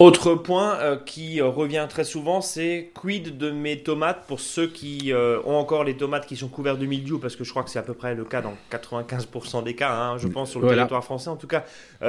Autre 0.03 0.35
point 0.35 0.81
euh, 0.81 0.97
qui 0.97 1.41
euh, 1.41 1.47
revient 1.47 1.87
très 1.89 2.03
souvent, 2.03 2.41
c'est 2.41 2.91
quid 2.93 3.39
de 3.39 3.53
mes 3.53 3.85
tomates 3.85 4.25
pour 4.27 4.41
ceux 4.41 4.67
qui 4.67 5.13
euh, 5.13 5.39
ont 5.45 5.55
encore 5.55 5.85
les 5.85 5.97
tomates 5.97 6.27
qui 6.27 6.35
sont 6.35 6.49
couvertes 6.49 6.81
de 6.81 6.87
mildiou, 6.87 7.21
parce 7.21 7.37
que 7.37 7.45
je 7.45 7.51
crois 7.51 7.63
que 7.63 7.71
c'est 7.71 7.79
à 7.79 7.85
peu 7.85 7.95
près 7.95 8.17
le 8.17 8.25
cas 8.25 8.43
dans 8.43 8.55
95% 8.73 9.63
des 9.63 9.77
cas, 9.77 9.93
hein, 9.93 10.19
je 10.19 10.27
pense, 10.27 10.51
sur 10.51 10.61
le 10.61 10.67
territoire 10.67 11.05
français. 11.05 11.31
En 11.31 11.37
tout 11.37 11.47
cas, 11.47 11.65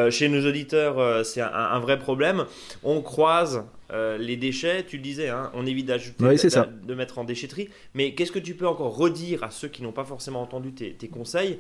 chez 0.10 0.28
nos 0.28 0.44
auditeurs, 0.44 1.24
c'est 1.24 1.42
un, 1.42 1.80
vrai 1.80 2.00
problème. 2.00 2.46
On 2.84 3.02
croise 3.02 3.64
les 3.92 4.38
déchets, 4.38 4.84
tu 4.88 4.98
le 4.98 5.04
disais, 5.04 5.30
hein, 5.30 5.52
on 5.54 5.68
évite 5.68 5.86
d'ajouter, 5.86 6.24
de, 6.24 6.96
mettre 6.96 7.20
en 7.20 7.24
déchetterie. 7.26 7.70
Mais 7.94 8.16
qu'est-ce 8.16 8.32
que 8.32 8.40
tu 8.40 8.56
peux 8.56 8.68
encore 8.68 8.98
redire 8.98 9.44
à 9.44 9.52
ceux 9.52 9.68
qui 9.68 9.84
n'ont 9.84 9.92
pas 9.92 10.06
forcément 10.06 10.42
entendu 10.42 10.74
tes, 10.74 10.94
tes 10.94 11.10
conseils? 11.10 11.60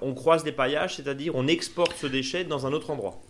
On 0.00 0.14
croise 0.14 0.44
des 0.44 0.52
paillages, 0.52 0.94
c'est-à-dire 0.94 1.34
on 1.34 1.48
exporte 1.48 1.96
ce 1.96 2.06
déchet 2.06 2.44
dans 2.44 2.68
un 2.68 2.72
autre 2.72 2.90
endroit. 2.90 3.20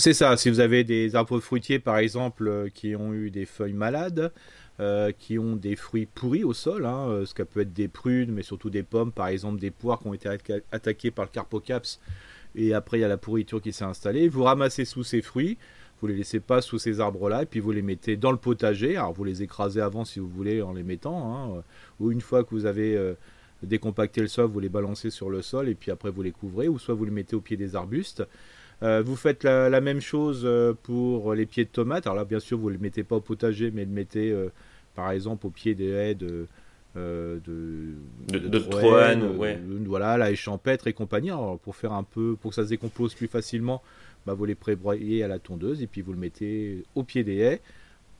C'est 0.00 0.14
ça, 0.14 0.34
si 0.38 0.48
vous 0.48 0.60
avez 0.60 0.82
des 0.82 1.14
arbres 1.14 1.40
fruitiers 1.40 1.78
par 1.78 1.98
exemple 1.98 2.48
euh, 2.48 2.70
qui 2.72 2.96
ont 2.96 3.12
eu 3.12 3.30
des 3.30 3.44
feuilles 3.44 3.74
malades, 3.74 4.32
euh, 4.80 5.12
qui 5.12 5.38
ont 5.38 5.56
des 5.56 5.76
fruits 5.76 6.06
pourris 6.06 6.42
au 6.42 6.54
sol, 6.54 6.86
hein, 6.86 7.06
euh, 7.10 7.26
ce 7.26 7.34
qui 7.34 7.44
peut 7.44 7.60
être 7.60 7.74
des 7.74 7.86
prunes, 7.86 8.32
mais 8.32 8.40
surtout 8.40 8.70
des 8.70 8.82
pommes, 8.82 9.12
par 9.12 9.28
exemple 9.28 9.60
des 9.60 9.70
poires 9.70 9.98
qui 9.98 10.06
ont 10.06 10.14
été 10.14 10.30
attaquées 10.72 11.10
par 11.10 11.26
le 11.26 11.30
carpocaps, 11.30 12.00
et 12.54 12.72
après 12.72 12.96
il 12.96 13.00
y 13.02 13.04
a 13.04 13.08
la 13.08 13.18
pourriture 13.18 13.60
qui 13.60 13.74
s'est 13.74 13.84
installée. 13.84 14.30
Vous 14.30 14.42
ramassez 14.42 14.86
sous 14.86 15.04
ces 15.04 15.20
fruits, 15.20 15.58
vous 16.00 16.06
les 16.06 16.16
laissez 16.16 16.40
pas 16.40 16.62
sous 16.62 16.78
ces 16.78 16.98
arbres-là, 16.98 17.42
et 17.42 17.46
puis 17.46 17.60
vous 17.60 17.72
les 17.72 17.82
mettez 17.82 18.16
dans 18.16 18.32
le 18.32 18.38
potager. 18.38 18.96
Alors 18.96 19.12
vous 19.12 19.24
les 19.24 19.42
écrasez 19.42 19.82
avant 19.82 20.06
si 20.06 20.18
vous 20.18 20.30
voulez 20.30 20.62
en 20.62 20.72
les 20.72 20.82
mettant, 20.82 21.58
hein, 21.58 21.62
ou 21.98 22.10
une 22.10 22.22
fois 22.22 22.42
que 22.42 22.52
vous 22.52 22.64
avez 22.64 22.98
décompacté 23.62 24.22
le 24.22 24.28
sol, 24.28 24.46
vous 24.46 24.60
les 24.60 24.70
balancez 24.70 25.10
sur 25.10 25.28
le 25.28 25.42
sol, 25.42 25.68
et 25.68 25.74
puis 25.74 25.90
après 25.90 26.08
vous 26.08 26.22
les 26.22 26.32
couvrez, 26.32 26.68
ou 26.68 26.78
soit 26.78 26.94
vous 26.94 27.04
les 27.04 27.10
mettez 27.10 27.36
au 27.36 27.42
pied 27.42 27.58
des 27.58 27.76
arbustes. 27.76 28.24
Euh, 28.82 29.02
vous 29.04 29.16
faites 29.16 29.44
la, 29.44 29.80
même 29.80 30.00
chose 30.00 30.42
euh, 30.44 30.72
pour 30.82 31.34
les 31.34 31.46
pieds 31.46 31.64
de 31.64 31.70
tomates. 31.70 32.06
Alors 32.06 32.16
là, 32.16 32.24
bien 32.24 32.40
sûr, 32.40 32.58
vous 32.58 32.68
ne 32.68 32.74
les 32.74 32.80
mettez 32.80 33.04
pas 33.04 33.16
au 33.16 33.20
potager, 33.20 33.70
mais 33.70 33.84
le 33.84 33.90
mettez 33.90 34.30
euh, 34.30 34.48
par 34.94 35.10
exemple 35.10 35.46
au 35.46 35.50
pied 35.50 35.74
des 35.74 35.88
haies 35.88 36.14
de, 36.14 36.46
de, 36.96 37.40
de, 38.28 38.38
de, 38.38 39.86
voilà, 39.86 40.16
la 40.16 40.30
haie 40.30 40.36
champêtre 40.36 40.86
et 40.86 40.92
compagnie. 40.92 41.30
pour 41.62 41.76
faire 41.76 41.92
un 41.92 42.04
peu, 42.04 42.36
pour 42.40 42.50
que 42.50 42.54
ça 42.54 42.64
se 42.64 42.70
décompose 42.70 43.14
plus 43.14 43.28
facilement, 43.28 43.82
bah, 44.26 44.32
vous 44.34 44.46
les 44.46 44.54
prébroyez 44.54 45.22
à 45.22 45.28
la 45.28 45.38
tondeuse 45.38 45.82
et 45.82 45.86
puis 45.86 46.00
vous 46.00 46.12
le 46.12 46.18
mettez 46.18 46.84
au 46.94 47.02
pied 47.02 47.22
des 47.22 47.36
haies. 47.36 47.60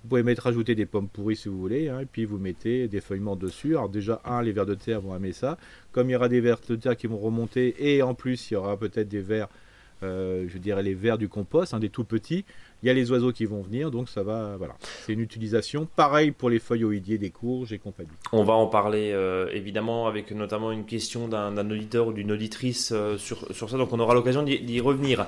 Vous 0.03 0.09
pouvez 0.09 0.23
mettre 0.23 0.45
rajouter 0.45 0.75
des 0.75 0.87
pommes 0.87 1.09
pourries 1.09 1.37
si 1.37 1.49
vous 1.51 1.59
voulez, 1.59 1.89
hein, 1.89 2.01
et 2.01 2.07
puis 2.07 2.25
vous 2.25 2.39
mettez 2.39 2.89
des 2.89 3.03
feuillements 3.03 3.37
dessus. 3.37 3.77
Alors 3.77 3.91
déjà, 3.91 4.23
un, 4.25 4.41
les 4.43 4.53
vers 4.53 4.65
de 4.65 4.75
terre 4.75 5.03
vont 5.03 5.15
aimer 5.15 5.33
ça. 5.33 5.59
Comme 5.93 6.09
il 6.09 6.15
y 6.15 6.17
aura 6.17 6.31
des 6.31 6.41
vers 6.41 6.59
de 6.67 6.77
terre 6.77 6.97
qui 6.97 7.07
vont 7.07 7.19
remonter, 7.19 7.75
et 7.79 8.03
en 8.03 8.15
plus 8.15 8.51
il 8.51 8.55
y 8.55 8.57
aura 8.57 8.79
peut-être 8.79 9.09
des 9.09 9.21
vers 9.21 9.49
euh, 10.03 10.47
je 10.49 10.59
dirais 10.59 10.83
les 10.83 10.95
vers 10.95 11.19
du 11.19 11.29
compost, 11.29 11.75
des 11.77 11.91
tout 11.91 12.05
petits. 12.05 12.45
Il 12.83 12.87
y 12.87 12.91
a 12.91 12.95
les 12.95 13.11
oiseaux 13.11 13.33
qui 13.33 13.45
vont 13.45 13.61
venir, 13.61 13.91
donc 13.91 14.09
ça 14.09 14.23
va. 14.23 14.57
Voilà, 14.57 14.75
c'est 14.81 15.13
une 15.13 15.21
utilisation. 15.21 15.87
Pareil 15.97 16.31
pour 16.31 16.49
les 16.49 16.59
feuilles 16.59 17.01
des 17.01 17.31
courges 17.31 17.73
et 17.73 17.79
compagnie. 17.79 18.09
On 18.33 18.43
va 18.43 18.55
en 18.55 18.67
parler 18.67 19.13
euh, 19.13 19.49
évidemment 19.53 20.07
avec 20.07 20.31
notamment 20.31 20.73
une 20.73 20.87
question 20.87 21.29
d'un 21.29 21.71
auditeur 21.71 22.07
ou 22.07 22.13
d'une 22.13 22.33
auditrice 22.33 22.93
euh, 22.95 23.19
sur, 23.19 23.55
sur 23.55 23.69
ça, 23.69 23.77
donc 23.77 23.93
on 23.93 24.01
aura 24.01 24.15
l'occasion 24.15 24.43
d'y 24.43 24.81
revenir. 24.81 25.27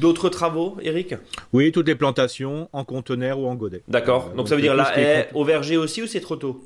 D'autres 0.00 0.28
travaux, 0.28 0.76
Eric? 0.82 1.14
Oui, 1.52 1.70
toutes 1.70 1.86
les 1.86 1.94
plantations 1.94 2.68
en 2.72 2.84
conteneur 2.84 3.38
ou 3.38 3.46
en 3.46 3.54
godet. 3.54 3.82
D'accord. 3.88 4.30
donc, 4.30 4.48
ça 4.48 4.56
veut 4.56 4.62
dire 4.62 4.74
la 4.74 4.98
haie 4.98 5.28
au 5.34 5.44
verger 5.44 5.76
aussi 5.76 6.02
ou 6.02 6.06
c'est 6.06 6.20
trop 6.20 6.36
tôt? 6.36 6.64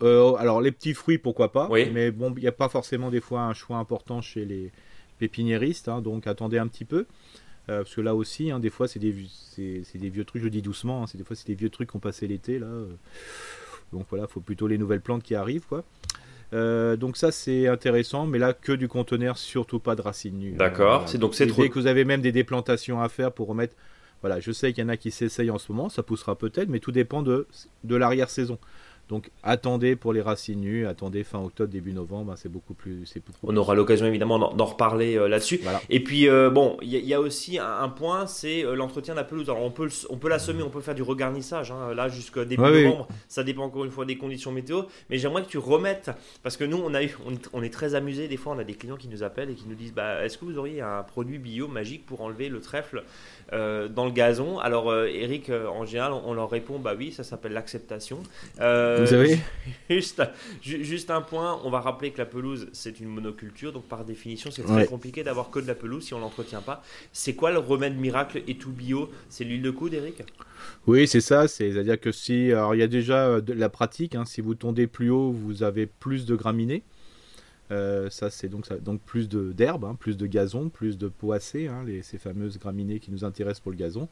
Alors 0.00 0.60
les 0.60 0.72
petits 0.72 0.94
fruits 0.94 1.18
pourquoi 1.18 1.52
pas, 1.52 1.68
oui. 1.70 1.88
mais 1.92 2.10
bon 2.10 2.32
il 2.36 2.42
n'y 2.42 2.48
a 2.48 2.52
pas 2.52 2.68
forcément 2.68 3.08
des 3.08 3.20
fois 3.20 3.42
un 3.42 3.54
choix 3.54 3.76
important 3.76 4.20
chez 4.20 4.44
les, 4.44 4.72
pépiniériste, 5.22 5.88
hein, 5.88 6.02
donc 6.02 6.26
attendez 6.26 6.58
un 6.58 6.66
petit 6.66 6.84
peu. 6.84 7.06
Euh, 7.68 7.82
parce 7.84 7.94
que 7.94 8.00
là 8.00 8.16
aussi, 8.16 8.50
hein, 8.50 8.58
des 8.58 8.70
fois, 8.70 8.88
c'est 8.88 8.98
des, 8.98 9.14
c'est, 9.28 9.98
des 9.98 10.10
vieux 10.10 10.24
trucs, 10.24 10.42
je 10.42 10.48
dis 10.48 10.62
doucement, 10.62 11.04
hein, 11.04 11.06
c'est 11.06 11.16
des 11.16 11.22
fois, 11.22 11.36
c'est 11.36 11.46
des 11.46 11.54
vieux 11.54 11.70
trucs 11.70 11.90
qu'on 11.90 12.00
passé 12.00 12.26
l'été, 12.26 12.58
là. 12.58 12.66
Euh. 12.66 12.86
donc 13.92 14.06
voilà, 14.10 14.26
faut 14.26 14.40
plutôt 14.40 14.66
les 14.66 14.78
nouvelles 14.78 15.00
plantes 15.00 15.22
qui 15.22 15.36
arrivent, 15.36 15.66
quoi. 15.68 15.84
Euh, 16.54 16.96
donc 16.96 17.16
ça, 17.16 17.30
c'est 17.30 17.68
intéressant, 17.68 18.26
mais 18.26 18.40
là, 18.40 18.52
que 18.52 18.72
du 18.72 18.88
conteneur, 18.88 19.38
surtout 19.38 19.78
pas 19.78 19.94
de 19.94 20.02
racines 20.02 20.38
nues. 20.38 20.56
D'accord, 20.56 21.08
c'est 21.08 21.18
donc 21.18 21.36
c'est 21.36 21.46
trop... 21.46 21.68
que 21.68 21.78
vous 21.78 21.86
avez 21.86 22.04
même 22.04 22.20
des 22.20 22.32
déplantations 22.32 23.00
à 23.00 23.08
faire 23.08 23.30
pour 23.30 23.46
remettre 23.46 23.76
voilà, 24.22 24.38
je 24.38 24.52
sais 24.52 24.72
qu'il 24.72 24.84
y 24.84 24.86
en 24.86 24.88
a 24.88 24.96
qui 24.96 25.10
s'essayent 25.10 25.50
en 25.50 25.58
ce 25.58 25.72
moment, 25.72 25.88
ça 25.88 26.04
poussera 26.04 26.36
peut-être, 26.36 26.68
mais 26.68 26.78
tout 26.78 26.92
dépend 26.92 27.22
de, 27.22 27.48
de 27.82 27.96
l'arrière-saison. 27.96 28.56
Donc 29.12 29.30
attendez 29.42 29.94
pour 29.94 30.14
les 30.14 30.22
racines 30.22 30.62
nues, 30.62 30.86
attendez 30.86 31.22
fin 31.22 31.38
octobre, 31.38 31.70
début 31.70 31.92
novembre, 31.92 32.32
hein, 32.32 32.36
c'est 32.38 32.48
beaucoup 32.48 32.72
plus. 32.72 33.04
On 33.42 33.54
aura 33.58 33.74
l'occasion 33.74 34.06
évidemment 34.06 34.38
d'en 34.38 34.64
reparler 34.64 35.18
euh, 35.18 35.28
là-dessus. 35.28 35.60
Et 35.90 36.02
puis 36.02 36.30
euh, 36.30 36.48
bon, 36.48 36.78
il 36.80 36.88
y, 36.88 37.12
a 37.12 37.20
aussi 37.20 37.58
un, 37.58 37.90
point, 37.90 38.26
c'est 38.26 38.64
euh, 38.64 38.74
l'entretien 38.74 39.12
de 39.12 39.18
la 39.18 39.24
pelouse. 39.24 39.50
Alors 39.50 39.64
on 39.64 39.70
peut, 39.70 39.90
on 40.08 40.16
peut 40.16 40.30
la 40.30 40.38
semer, 40.38 40.62
on 40.62 40.70
peut 40.70 40.80
faire 40.80 40.94
du 40.94 41.02
regarnissage, 41.02 41.70
hein, 41.70 41.92
là 41.94 42.08
jusqu'à 42.08 42.46
début 42.46 42.62
novembre, 42.62 43.06
ça 43.28 43.44
dépend 43.44 43.64
encore 43.64 43.84
une 43.84 43.90
fois 43.90 44.06
des 44.06 44.16
conditions 44.16 44.50
météo. 44.50 44.84
Mais 45.10 45.18
j'aimerais 45.18 45.42
que 45.42 45.48
tu 45.48 45.58
remettes, 45.58 46.10
parce 46.42 46.56
que 46.56 46.64
nous 46.64 46.78
on, 46.82 46.94
a 46.94 47.02
eu, 47.02 47.14
on, 47.52 47.62
est 47.62 47.68
très 47.68 47.94
amusés, 47.94 48.28
des 48.28 48.38
fois 48.38 48.54
on 48.56 48.58
a 48.60 48.64
des 48.64 48.76
clients 48.76 48.96
qui 48.96 49.08
nous 49.08 49.22
appellent 49.22 49.50
et 49.50 49.54
qui 49.54 49.68
nous 49.68 49.74
disent 49.74 49.92
bah, 49.92 50.24
est-ce 50.24 50.38
que 50.38 50.46
vous 50.46 50.56
auriez 50.56 50.80
un 50.80 51.02
produit 51.02 51.36
bio 51.36 51.68
magique 51.68 52.06
pour 52.06 52.22
enlever 52.22 52.48
le 52.48 52.62
trèfle 52.62 53.04
dans 53.50 54.06
le 54.06 54.10
gazon? 54.10 54.58
Alors, 54.58 54.94
Eric, 55.04 55.50
en 55.50 55.84
général, 55.84 56.14
on, 56.14 56.32
leur 56.32 56.48
répond 56.48 56.78
bah 56.78 56.94
oui, 56.96 57.12
ça 57.12 57.24
s'appelle 57.24 57.52
l'acceptation. 57.52 58.22
Vous 59.02 59.10
savez 59.10 59.38
juste, 59.90 60.22
juste 60.62 61.10
un 61.10 61.20
point, 61.20 61.60
on 61.64 61.70
va 61.70 61.80
rappeler 61.80 62.10
que 62.10 62.18
la 62.18 62.26
pelouse, 62.26 62.68
c'est 62.72 63.00
une 63.00 63.08
monoculture, 63.08 63.72
donc 63.72 63.84
par 63.84 64.04
définition, 64.04 64.50
c'est 64.50 64.62
très 64.62 64.86
compliqué 64.86 65.22
d'avoir 65.22 65.50
que 65.50 65.58
de 65.58 65.66
la 65.66 65.74
pelouse 65.74 66.04
si 66.04 66.14
on 66.14 66.20
l'entretient 66.20 66.62
pas. 66.62 66.82
C'est 67.12 67.34
quoi 67.34 67.52
le 67.52 67.58
remède 67.58 67.96
miracle 67.96 68.42
et 68.46 68.56
tout 68.56 68.72
bio? 68.72 69.10
C'est 69.28 69.44
l'huile 69.44 69.62
de 69.62 69.70
coude, 69.70 69.94
Eric? 69.94 70.22
Oui, 70.86 71.06
c'est 71.06 71.20
ça. 71.20 71.48
C'est-à-dire 71.48 72.00
que 72.00 72.12
si, 72.12 72.52
alors 72.52 72.74
il 72.74 72.78
y 72.78 72.82
a 72.82 72.88
déjà 72.88 73.40
de 73.40 73.52
la 73.52 73.68
pratique. 73.68 74.14
Hein, 74.14 74.24
si 74.24 74.40
vous 74.40 74.54
tondez 74.54 74.86
plus 74.86 75.10
haut, 75.10 75.32
vous 75.32 75.62
avez 75.62 75.86
plus 75.86 76.26
de 76.26 76.36
graminées. 76.36 76.82
Euh, 77.70 78.10
ça, 78.10 78.28
c'est 78.30 78.48
donc, 78.48 78.66
ça, 78.66 78.76
donc 78.76 79.00
plus 79.00 79.28
d'herbe, 79.28 79.84
hein, 79.84 79.96
plus 79.98 80.16
de 80.16 80.26
gazon, 80.26 80.68
plus 80.68 80.98
de 80.98 81.08
poissées, 81.08 81.68
hein, 81.68 81.84
ces 82.02 82.18
fameuses 82.18 82.58
graminées 82.58 82.98
qui 82.98 83.10
nous 83.10 83.24
intéressent 83.24 83.60
pour 83.60 83.72
le 83.72 83.78
gazon. 83.78 84.08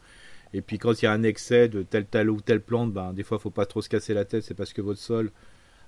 Et 0.52 0.62
puis 0.62 0.78
quand 0.78 1.00
il 1.00 1.04
y 1.04 1.08
a 1.08 1.12
un 1.12 1.22
excès 1.22 1.68
de 1.68 1.82
telle, 1.82 2.06
telle 2.06 2.30
ou 2.30 2.40
telle 2.40 2.60
plante, 2.60 2.92
ben, 2.92 3.12
des 3.12 3.22
fois, 3.22 3.38
il 3.38 3.42
faut 3.42 3.50
pas 3.50 3.66
trop 3.66 3.82
se 3.82 3.88
casser 3.88 4.14
la 4.14 4.24
tête, 4.24 4.42
c'est 4.42 4.54
parce 4.54 4.72
que 4.72 4.82
votre 4.82 5.00
sol 5.00 5.30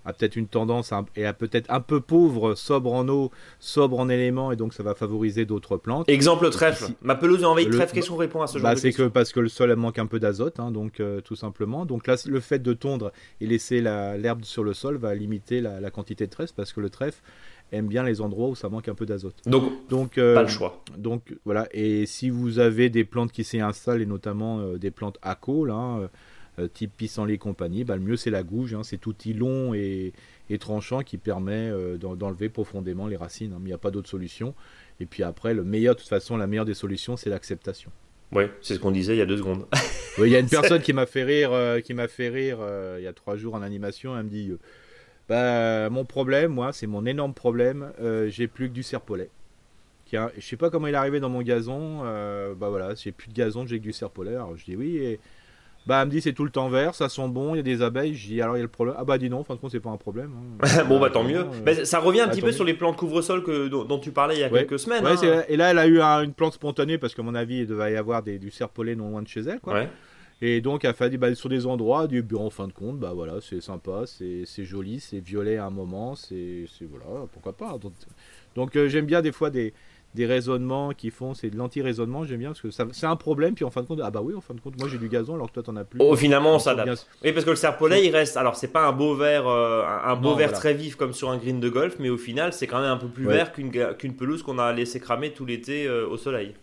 a 0.04 0.12
peut-être 0.12 0.36
une 0.36 0.48
tendance 0.48 0.92
à, 0.92 1.04
et 1.16 1.26
a 1.26 1.32
peut-être 1.32 1.70
un 1.70 1.80
peu 1.80 2.00
pauvre, 2.00 2.54
sobre 2.54 2.92
en 2.92 3.08
eau, 3.08 3.30
sobre 3.60 3.98
en 4.00 4.08
éléments, 4.08 4.52
et 4.52 4.56
donc 4.56 4.74
ça 4.74 4.82
va 4.82 4.94
favoriser 4.94 5.44
d'autres 5.44 5.76
plantes. 5.76 6.08
Exemple 6.08 6.50
trèfle. 6.50 6.92
Ma 7.02 7.14
pelouse 7.14 7.42
est 7.42 7.46
envahie 7.46 7.66
de 7.66 7.70
trèfle. 7.72 7.94
Qu'est-ce 7.94 8.10
qu'on 8.10 8.16
répond 8.16 8.42
à 8.42 8.46
ce 8.46 8.58
genre 8.58 8.64
bah, 8.64 8.74
de 8.74 8.80
C'est 8.80 8.92
que 8.92 9.04
parce 9.04 9.32
que 9.32 9.40
le 9.40 9.48
sol 9.48 9.74
manque 9.76 9.98
un 9.98 10.06
peu 10.06 10.18
d'azote, 10.18 10.58
hein, 10.58 10.70
donc 10.70 11.00
euh, 11.00 11.20
tout 11.20 11.36
simplement. 11.36 11.86
Donc 11.86 12.06
là, 12.06 12.16
le 12.26 12.40
fait 12.40 12.58
de 12.58 12.72
tondre 12.72 13.12
et 13.40 13.46
laisser 13.46 13.80
l'herbe 13.80 14.44
sur 14.44 14.64
le 14.64 14.74
sol 14.74 14.96
va 14.96 15.14
limiter 15.14 15.60
la, 15.60 15.80
la 15.80 15.90
quantité 15.90 16.26
de 16.26 16.30
trèfle 16.30 16.52
parce 16.56 16.72
que 16.72 16.80
le 16.80 16.90
trèfle 16.90 17.22
aime 17.72 17.88
bien 17.88 18.04
les 18.04 18.20
endroits 18.20 18.48
où 18.48 18.54
ça 18.54 18.68
manque 18.68 18.88
un 18.88 18.94
peu 18.94 19.06
d'azote. 19.06 19.34
Donc, 19.46 19.72
donc 19.88 20.18
euh, 20.18 20.34
pas 20.34 20.42
le 20.42 20.48
choix. 20.48 20.84
Donc 20.96 21.34
voilà, 21.44 21.66
et 21.72 22.06
si 22.06 22.30
vous 22.30 22.58
avez 22.58 22.90
des 22.90 23.04
plantes 23.04 23.32
qui 23.32 23.44
s'y 23.44 23.60
installent, 23.60 24.02
et 24.02 24.06
notamment 24.06 24.60
euh, 24.60 24.78
des 24.78 24.90
plantes 24.90 25.18
à 25.22 25.38
là, 25.66 26.08
euh, 26.58 26.68
type 26.68 26.92
pissenlit 26.96 27.34
et 27.34 27.38
compagnie, 27.38 27.84
bah, 27.84 27.96
le 27.96 28.02
mieux 28.02 28.16
c'est 28.16 28.30
la 28.30 28.42
gouge, 28.42 28.74
hein, 28.74 28.82
cet 28.82 29.06
outil 29.06 29.32
long 29.32 29.74
et, 29.74 30.12
tranchant 30.60 31.02
qui 31.02 31.16
permet 31.16 31.72
d'enlever 31.98 32.50
profondément 32.50 33.06
les 33.06 33.16
racines. 33.16 33.54
Hein, 33.54 33.60
il 33.60 33.68
n'y 33.68 33.72
a 33.72 33.78
pas 33.78 33.90
d'autre 33.90 34.10
solution. 34.10 34.54
Et 35.00 35.06
puis 35.06 35.22
après, 35.22 35.54
le 35.54 35.64
meilleur, 35.64 35.94
de 35.94 36.00
toute 36.00 36.10
façon, 36.10 36.36
la 36.36 36.46
meilleure 36.46 36.66
des 36.66 36.74
solutions, 36.74 37.16
c'est 37.16 37.30
l'acceptation. 37.30 37.90
Oui, 38.32 38.44
c'est 38.60 38.74
ce 38.74 38.78
qu'on 38.78 38.90
disait 38.90 39.14
il 39.14 39.18
y 39.18 39.22
a 39.22 39.26
deux 39.26 39.38
secondes. 39.38 39.64
Il 40.18 40.26
y 40.26 40.36
a 40.36 40.40
une 40.40 40.48
personne 40.50 40.82
qui 40.82 40.92
m'a 40.92 41.06
fait 41.06 41.24
rire, 41.24 41.82
qui 41.82 41.94
m'a 41.94 42.06
fait 42.06 42.28
rire 42.28 42.58
il 42.98 43.02
y 43.02 43.06
a 43.06 43.14
trois 43.14 43.38
jours 43.38 43.54
en 43.54 43.62
animation. 43.62 44.14
Elle 44.14 44.24
me 44.24 44.28
dit 44.28 44.52
bah, 45.28 45.88
mon 45.90 46.04
problème, 46.04 46.52
moi, 46.52 46.72
c'est 46.72 46.86
mon 46.86 47.06
énorme 47.06 47.34
problème. 47.34 47.92
Euh, 48.00 48.28
j'ai 48.28 48.48
plus 48.48 48.68
que 48.68 48.74
du 48.74 48.82
serpolet. 48.82 49.30
Je 50.12 50.18
je 50.36 50.46
sais 50.46 50.56
pas 50.56 50.68
comment 50.68 50.88
il 50.88 50.94
est 50.94 50.98
arrivé 50.98 51.20
dans 51.20 51.30
mon 51.30 51.40
gazon. 51.40 52.00
Euh, 52.04 52.54
bah 52.54 52.68
voilà, 52.68 52.94
j'ai 52.94 53.12
plus 53.12 53.28
de 53.28 53.34
gazon, 53.34 53.66
j'ai 53.66 53.78
que 53.78 53.84
du 53.84 53.92
serpolet. 53.92 54.32
Alors 54.32 54.56
je 54.56 54.64
dis 54.64 54.76
oui. 54.76 54.98
Et 54.98 55.20
bah, 55.86 56.00
elle 56.00 56.08
me 56.08 56.12
dit 56.12 56.20
c'est 56.20 56.34
tout 56.34 56.44
le 56.44 56.50
temps 56.50 56.68
vert, 56.68 56.94
ça 56.94 57.08
sent 57.08 57.26
bon, 57.28 57.54
il 57.54 57.56
y 57.56 57.60
a 57.60 57.62
des 57.62 57.80
abeilles. 57.80 58.14
Je 58.14 58.28
dis 58.28 58.42
alors 58.42 58.56
il 58.56 58.58
y 58.58 58.62
a 58.62 58.64
le 58.64 58.68
problème. 58.68 58.94
Ah 58.98 59.04
bah 59.04 59.16
dis 59.16 59.30
non, 59.30 59.42
compte, 59.42 59.70
c'est 59.70 59.80
pas 59.80 59.90
un 59.90 59.96
problème. 59.96 60.32
Hein. 60.60 60.84
bon 60.88 61.00
bah 61.00 61.08
tant 61.08 61.24
mieux. 61.24 61.46
Euh, 61.66 61.84
ça 61.84 61.98
revient 61.98 62.20
un 62.20 62.28
petit 62.28 62.42
peu 62.42 62.52
sur 62.52 62.64
les 62.64 62.74
plantes 62.74 62.96
couvre-sol 62.96 63.42
que, 63.42 63.68
dont, 63.68 63.98
tu 63.98 64.10
parlais 64.10 64.36
il 64.36 64.40
y 64.40 64.44
a 64.44 64.50
quelques 64.50 64.78
semaines. 64.78 65.06
Hein. 65.06 65.44
Et 65.48 65.56
là, 65.56 65.70
elle 65.70 65.78
a 65.78 65.86
eu 65.86 66.00
une 66.00 66.34
plante 66.34 66.54
spontanée 66.54 66.98
parce 66.98 67.14
qu'à 67.14 67.22
mon 67.22 67.34
avis, 67.34 67.60
il 67.60 67.66
devait 67.66 67.94
y 67.94 67.96
avoir 67.96 68.22
des, 68.22 68.38
du 68.38 68.50
serpolet 68.50 68.94
non 68.94 69.08
loin 69.08 69.22
de 69.22 69.28
chez 69.28 69.40
elle. 69.40 69.60
Quoi. 69.60 69.86
Et 70.44 70.60
donc, 70.60 70.84
elle 70.84 70.92
fait 70.92 71.16
bah, 71.16 71.32
sur 71.36 71.48
des 71.48 71.66
endroits, 71.66 72.08
du 72.08 72.24
en 72.36 72.50
fin 72.50 72.66
de 72.66 72.72
compte, 72.72 72.98
bah 72.98 73.12
voilà, 73.14 73.34
c'est 73.40 73.60
sympa, 73.60 74.02
c'est 74.06 74.64
joli, 74.64 74.98
c'est 74.98 75.20
violet 75.20 75.56
à 75.56 75.66
un 75.66 75.70
moment, 75.70 76.16
c'est 76.16 76.66
voilà, 76.82 77.26
pourquoi 77.32 77.52
pas. 77.52 77.78
Donc, 78.56 78.74
euh, 78.76 78.88
j'aime 78.88 79.06
bien 79.06 79.22
des 79.22 79.30
fois 79.30 79.50
des, 79.50 79.72
des 80.16 80.26
raisonnements 80.26 80.94
qui 80.94 81.10
font, 81.10 81.32
c'est 81.34 81.48
de 81.48 81.56
l'anti-raisonnement, 81.56 82.24
j'aime 82.24 82.40
bien 82.40 82.48
parce 82.48 82.60
que 82.60 82.70
c'est 82.70 83.06
un 83.06 83.14
problème, 83.14 83.54
puis 83.54 83.64
en 83.64 83.70
fin 83.70 83.82
de 83.82 83.86
compte, 83.86 84.00
ah 84.02 84.10
bah 84.10 84.20
oui, 84.20 84.34
en 84.34 84.40
fin 84.40 84.54
de 84.54 84.60
compte, 84.60 84.76
moi 84.80 84.88
j'ai 84.88 84.98
du 84.98 85.08
gazon 85.08 85.34
alors 85.36 85.46
que 85.46 85.54
toi 85.54 85.62
t'en 85.62 85.76
as 85.76 85.84
plus. 85.84 86.00
Oh, 86.02 86.16
finalement, 86.16 86.56
on 86.56 86.58
s'adapte. 86.58 87.06
Oui, 87.22 87.30
parce 87.30 87.44
que 87.44 87.50
le 87.50 87.56
serpolet, 87.56 88.04
il 88.04 88.10
reste, 88.10 88.36
alors 88.36 88.56
c'est 88.56 88.72
pas 88.72 88.84
un 88.84 88.92
beau 88.92 89.14
vert, 89.14 89.46
euh, 89.46 89.84
un 90.04 90.16
beau 90.16 90.34
vert 90.34 90.52
très 90.52 90.74
vif 90.74 90.96
comme 90.96 91.12
sur 91.12 91.30
un 91.30 91.38
green 91.38 91.60
de 91.60 91.68
golf, 91.68 91.96
mais 92.00 92.10
au 92.10 92.18
final, 92.18 92.52
c'est 92.52 92.66
quand 92.66 92.80
même 92.80 92.90
un 92.90 92.96
peu 92.96 93.06
plus 93.06 93.26
vert 93.26 93.52
qu'une 93.52 94.16
pelouse 94.16 94.42
qu'on 94.42 94.58
a 94.58 94.72
laissé 94.72 94.98
cramer 94.98 95.30
tout 95.32 95.46
l'été 95.46 95.86
euh, 95.86 96.08
au 96.08 96.16
soleil. 96.16 96.54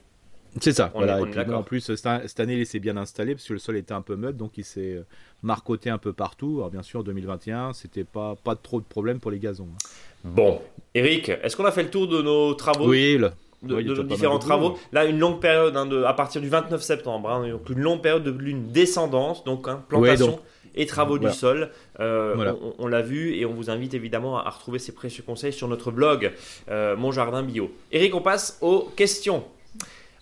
C'est 0.60 0.74
ça, 0.74 0.92
voilà. 0.94 1.20
et 1.22 1.26
puis, 1.26 1.54
en 1.54 1.64
plus, 1.64 1.96
cette 1.96 2.40
année, 2.40 2.56
il 2.56 2.66
s'est 2.66 2.80
bien 2.80 2.98
installé 2.98 3.36
parce 3.36 3.48
que 3.48 3.54
le 3.54 3.60
sol 3.60 3.78
était 3.78 3.94
un 3.94 4.02
peu 4.02 4.16
meuble, 4.16 4.38
donc 4.38 4.58
il 4.58 4.66
s'est 4.66 4.94
euh, 4.94 5.06
marcoté 5.44 5.90
un 5.90 5.98
peu 5.98 6.12
partout. 6.14 6.56
Alors, 6.58 6.72
bien 6.72 6.82
sûr, 6.82 7.02
en 7.02 7.04
2021, 7.04 7.74
c'était 7.74 8.04
pas, 8.04 8.36
pas 8.36 8.56
trop 8.56 8.80
de 8.80 8.86
problème 8.86 9.20
pour 9.20 9.32
les 9.32 9.40
gazons. 9.40 9.68
Hein. 9.74 9.78
Bon, 10.24 10.62
Eric, 10.96 11.30
est-ce 11.30 11.56
qu'on 11.56 11.66
a 11.66 11.72
fait 11.72 11.84
le 11.84 11.90
tour 11.90 12.08
de 12.08 12.22
nos 12.22 12.54
travaux? 12.56 12.90
Oui, 12.90 13.18
de, 13.62 13.82
nos 13.82 14.04
différents 14.04 14.40
travaux. 14.40 14.78
Là, 14.92 15.06
une 15.06 15.20
longue 15.20 15.40
période 15.40 15.76
hein, 15.76 15.86
de, 15.86 16.04
à 16.04 16.14
partir 16.14 16.42
du 16.42 16.50
29 16.50 16.82
septembre, 16.82 17.30
hein, 17.30 17.50
donc 17.50 17.70
une 17.70 17.80
longue 17.80 18.02
période 18.02 18.24
de 18.24 18.32
lune 18.32 18.72
descendante, 18.72 19.46
donc 19.46 19.68
plantation. 19.88 20.40
et 20.76 20.86
travaux 20.86 21.20
du 21.20 21.30
sol. 21.32 21.70
Euh, 22.00 22.54
on, 22.78 22.88
l'a 22.88 23.02
vu 23.02 23.36
et 23.36 23.46
on 23.46 23.54
vous 23.54 23.70
invite 23.70 23.94
évidemment 23.94 24.38
à, 24.40 24.50
retrouver 24.50 24.80
ces 24.80 24.94
précieux 24.94 25.24
conseils 25.24 25.54
sur 25.54 25.68
notre 25.68 25.92
blog 25.92 26.32
euh, 26.70 26.96
Mon 26.96 27.12
Jardin 27.12 27.44
Bio. 27.44 27.72
Eric, 27.92 28.16
on 28.16 28.22
passe 28.22 28.58
aux 28.62 28.90
questions. 28.96 29.44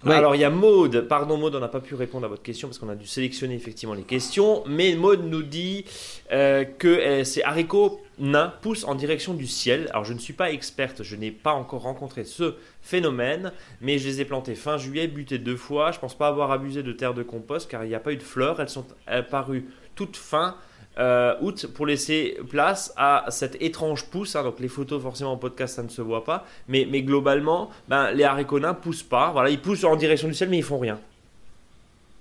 Alors 0.06 0.36
il 0.36 0.42
y 0.42 0.44
a 0.44 0.52
Maude, 0.52 1.08
pardon 1.08 1.38
Maude, 1.38 1.56
on 1.56 1.60
n'a 1.60 1.68
pas 1.68 1.80
pu 1.80 1.96
répondre 1.96 2.26
à 2.26 2.30
votre 2.30 2.44
question 2.44 2.68
parce 2.68 2.78
qu'on 2.78 2.90
a 2.90 2.96
dû 2.96 3.08
sélectionner 3.08 3.56
effectivement 3.56 3.96
les 3.96 4.04
questions, 4.04 4.64
mais 4.68 4.96
Maude 4.96 5.26
nous 5.26 5.42
dit 5.42 5.86
euh, 6.32 6.66
que 6.66 6.88
euh, 6.88 7.24
ces 7.24 7.42
haricots 7.42 8.00
nains 8.20 8.54
poussent 8.62 8.84
en 8.84 8.94
direction 8.94 9.34
du 9.34 9.48
ciel. 9.48 9.88
Alors 9.92 10.06
je 10.06 10.14
ne 10.14 10.20
suis 10.20 10.34
pas 10.34 10.52
experte, 10.52 11.02
je 11.02 11.16
n'ai 11.16 11.32
pas 11.32 11.54
encore 11.54 11.82
rencontré 11.82 12.26
ce 12.26 12.56
phénomène, 12.84 13.52
mais 13.82 13.98
je 13.98 14.08
les 14.08 14.22
ai 14.22 14.26
plantés 14.26 14.54
fin 14.54 14.78
juillet, 14.78 15.08
butés 15.08 15.40
deux 15.40 15.58
fois. 15.58 15.92
Je 15.92 16.00
pense 16.00 16.16
pas 16.16 16.28
avoir 16.28 16.52
abusé 16.52 16.84
de 16.84 16.92
terre 16.92 17.16
de 17.16 17.24
compost 17.24 17.70
car 17.70 17.84
il 17.84 17.90
n'y 17.90 17.96
a 17.96 18.00
pas 18.00 18.14
eu 18.14 18.18
de 18.18 18.24
fleurs, 18.24 18.60
elles 18.62 18.70
sont 18.70 18.86
apparues 19.08 19.66
toutes 19.96 20.16
fins 20.16 20.56
euh, 20.98 21.36
août 21.42 21.68
pour 21.74 21.86
laisser 21.86 22.38
place 22.50 22.94
à 22.98 23.26
cette 23.30 23.62
étrange 23.62 24.06
pousse. 24.06 24.36
Hein. 24.36 24.44
donc 24.44 24.60
les 24.60 24.68
photos 24.68 25.02
forcément 25.02 25.34
en 25.34 25.38
podcast 25.38 25.76
ça 25.76 25.84
ne 25.84 25.90
se 25.90 26.02
voit 26.02 26.24
pas, 26.24 26.46
mais, 26.68 26.88
mais 26.90 27.02
globalement 27.02 27.70
ben, 27.88 28.12
les 28.12 28.24
haricots 28.24 28.60
nains 28.60 28.74
poussent 28.74 29.04
pas. 29.04 29.32
Voilà, 29.32 29.50
ils 29.50 29.62
poussent 29.62 29.84
en 29.84 29.96
direction 29.96 30.28
du 30.28 30.34
ciel 30.34 30.50
mais 30.50 30.58
ils 30.58 30.64
font 30.64 30.80
rien. 30.80 31.00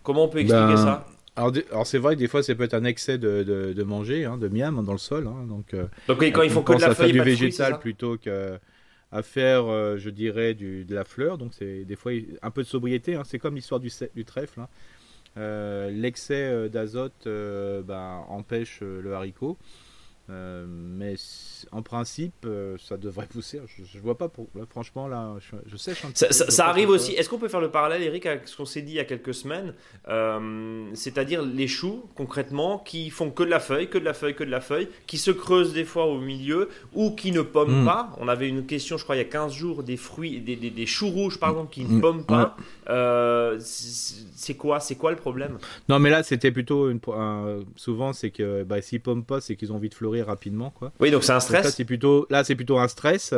Comment 0.02 0.24
on 0.24 0.28
peut 0.28 0.38
expliquer 0.38 0.74
ben, 0.74 0.76
ça? 0.76 1.06
alors, 1.36 1.52
alors 1.70 1.86
c'est 1.86 1.98
vrai 1.98 2.14
que 2.14 2.20
des 2.20 2.28
fois 2.28 2.42
ça 2.42 2.54
peut 2.54 2.64
être 2.64 2.74
un 2.74 2.84
excès 2.84 3.18
de, 3.18 3.42
de, 3.42 3.82
manger, 3.82 4.24
hein, 4.24 4.38
de 4.38 4.48
miam 4.48 4.84
dans 4.84 4.92
le 4.92 4.98
sol. 4.98 5.26
Hein. 5.26 5.46
donc, 5.48 5.74
euh, 5.74 5.86
donc 6.08 6.22
quand 6.32 6.42
ils 6.42 6.50
font 6.50 6.62
que 6.62 6.74
de 6.74 6.80
la 6.80 6.94
feuille, 6.94 7.12
du 7.12 7.20
végétal 7.20 7.78
plutôt 7.78 8.16
qu'à 8.16 9.22
faire, 9.22 9.66
euh, 9.66 9.96
je 9.98 10.10
dirais, 10.10 10.54
du, 10.54 10.84
de 10.84 10.94
la 10.94 11.04
fleur. 11.04 11.36
Donc 11.38 11.52
c'est 11.52 11.84
des 11.84 11.96
fois 11.96 12.12
un 12.42 12.50
peu 12.50 12.62
de 12.62 12.68
sobriété. 12.68 13.18
C'est 13.24 13.38
comme 13.38 13.54
l'histoire 13.54 13.80
du, 13.80 13.90
du 14.14 14.24
trèfle. 14.24 14.60
L'excès 15.36 16.44
euh, 16.46 16.68
d'azote 16.68 17.26
euh, 17.26 17.82
bah, 17.82 18.24
empêche 18.28 18.80
le 18.80 19.14
haricot. 19.14 19.58
Mais 20.28 21.14
en 21.72 21.82
principe, 21.82 22.34
euh, 22.44 22.76
ça 22.78 22.96
devrait 22.96 23.26
pousser. 23.26 23.60
Je, 23.92 23.98
vois 24.00 24.18
pas 24.18 24.28
pour. 24.28 24.48
franchement, 24.70 25.06
là, 25.06 25.34
je, 25.66 25.76
sèche 25.76 26.04
un 26.04 26.10
Ça, 26.14 26.32
ça, 26.32 26.66
arrive 26.66 26.88
aussi. 26.88 27.12
Est-ce 27.12 27.28
qu'on 27.28 27.38
peut 27.38 27.48
faire 27.48 27.60
le 27.60 27.70
parallèle, 27.70 28.02
Eric, 28.02 28.26
avec 28.26 28.48
ce 28.48 28.56
qu'on 28.56 28.64
s'est 28.64 28.82
dit 28.82 28.92
il 28.92 28.96
y 28.96 29.00
a 29.00 29.04
quelques 29.04 29.34
semaines 29.34 29.74
euh, 30.08 30.88
C'est-à-dire 30.94 31.42
les 31.42 31.68
choux, 31.68 32.04
concrètement, 32.14 32.78
qui 32.78 33.10
font 33.10 33.30
que 33.30 33.44
de 33.44 33.50
la 33.50 33.60
feuille, 33.60 33.88
que 33.88 33.98
de 33.98 34.04
la 34.04 34.14
feuille, 34.14 34.34
que 34.34 34.44
de 34.44 34.50
la 34.50 34.60
feuille, 34.60 34.88
qui 35.06 35.18
se 35.18 35.30
creusent 35.30 35.72
des 35.72 35.84
fois 35.84 36.06
au 36.06 36.20
milieu 36.20 36.68
ou 36.92 37.12
qui 37.12 37.30
ne 37.30 37.42
pomment 37.42 37.82
hmm. 37.82 37.86
pas? 37.86 38.12
On 38.18 38.26
avait 38.26 38.48
une 38.48 38.66
question, 38.66 38.96
je 38.96 39.04
crois, 39.04 39.14
il 39.16 39.20
y 39.20 39.22
a 39.22 39.28
15 39.28 39.52
jours, 39.52 39.82
des 39.84 39.96
fruits, 39.96 40.40
des, 40.40 40.56
des, 40.56 40.86
choux 40.86 41.08
rouges, 41.08 41.38
par 41.38 41.50
exemple, 41.50 41.72
qui 41.72 41.84
ne 41.84 41.98
hmm. 41.98 42.00
pomment 42.00 42.22
pas. 42.24 42.56
Euh, 42.88 43.58
c'est 43.60 44.54
quoi 44.54 44.80
C'est 44.80 44.96
quoi 44.96 45.12
le 45.12 45.16
problème? 45.16 45.58
Non, 45.88 46.00
mais 46.00 46.10
là, 46.10 46.22
c'était 46.24 46.50
plutôt 46.50 46.90
une, 46.90 47.00
souvent, 47.76 48.12
c'est 48.12 48.30
que 48.30 48.64
bah, 48.64 48.82
s'ils 48.82 49.00
pomment 49.00 49.22
pas, 49.22 49.40
c'est 49.40 49.54
qu'ils 49.54 49.72
ont 49.72 49.76
envie 49.76 49.88
de 49.88 49.94
fleurir 49.94 50.15
rapidement, 50.22 50.70
quoi. 50.70 50.92
Oui, 51.00 51.10
donc 51.10 51.24
c'est 51.24 51.32
un 51.32 51.40
stress. 51.40 51.64
là, 51.64 51.70
c'est 51.70 51.84
plutôt, 51.84 52.26
là, 52.30 52.44
c'est 52.44 52.54
plutôt 52.54 52.78
un 52.78 52.88
stress 52.88 53.34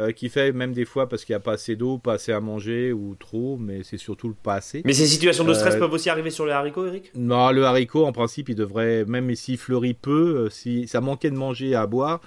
euh, 0.00 0.12
qui 0.12 0.28
fait 0.28 0.52
même 0.52 0.72
des 0.72 0.84
fois 0.84 1.08
parce 1.08 1.24
qu'il 1.24 1.34
n'y 1.34 1.38
a 1.38 1.40
pas 1.40 1.52
assez 1.52 1.76
d'eau, 1.76 1.98
pas 1.98 2.14
assez 2.14 2.32
à 2.32 2.40
manger 2.40 2.92
ou 2.92 3.14
trop, 3.18 3.56
mais 3.56 3.82
c'est 3.82 3.98
surtout 3.98 4.28
le 4.28 4.34
pas 4.34 4.54
assez. 4.54 4.82
Mais 4.84 4.92
ces 4.92 5.06
situations 5.06 5.44
de 5.44 5.54
stress 5.54 5.74
euh, 5.74 5.78
peuvent 5.78 5.92
aussi 5.92 6.10
arriver 6.10 6.30
sur 6.30 6.44
le 6.44 6.52
haricot, 6.52 6.86
Eric? 6.86 7.10
Non, 7.14 7.50
le 7.50 7.64
haricot, 7.64 8.06
en 8.06 8.12
principe, 8.12 8.48
il 8.48 8.54
devrait, 8.54 9.04
même 9.04 9.34
s'il 9.34 9.58
fleurit 9.58 9.94
peu, 9.94 10.46
euh, 10.46 10.50
si 10.50 10.86
ça 10.88 11.00
manquait 11.00 11.30
de 11.30 11.36
manger 11.36 11.74
à 11.74 11.86
boire, 11.86 12.20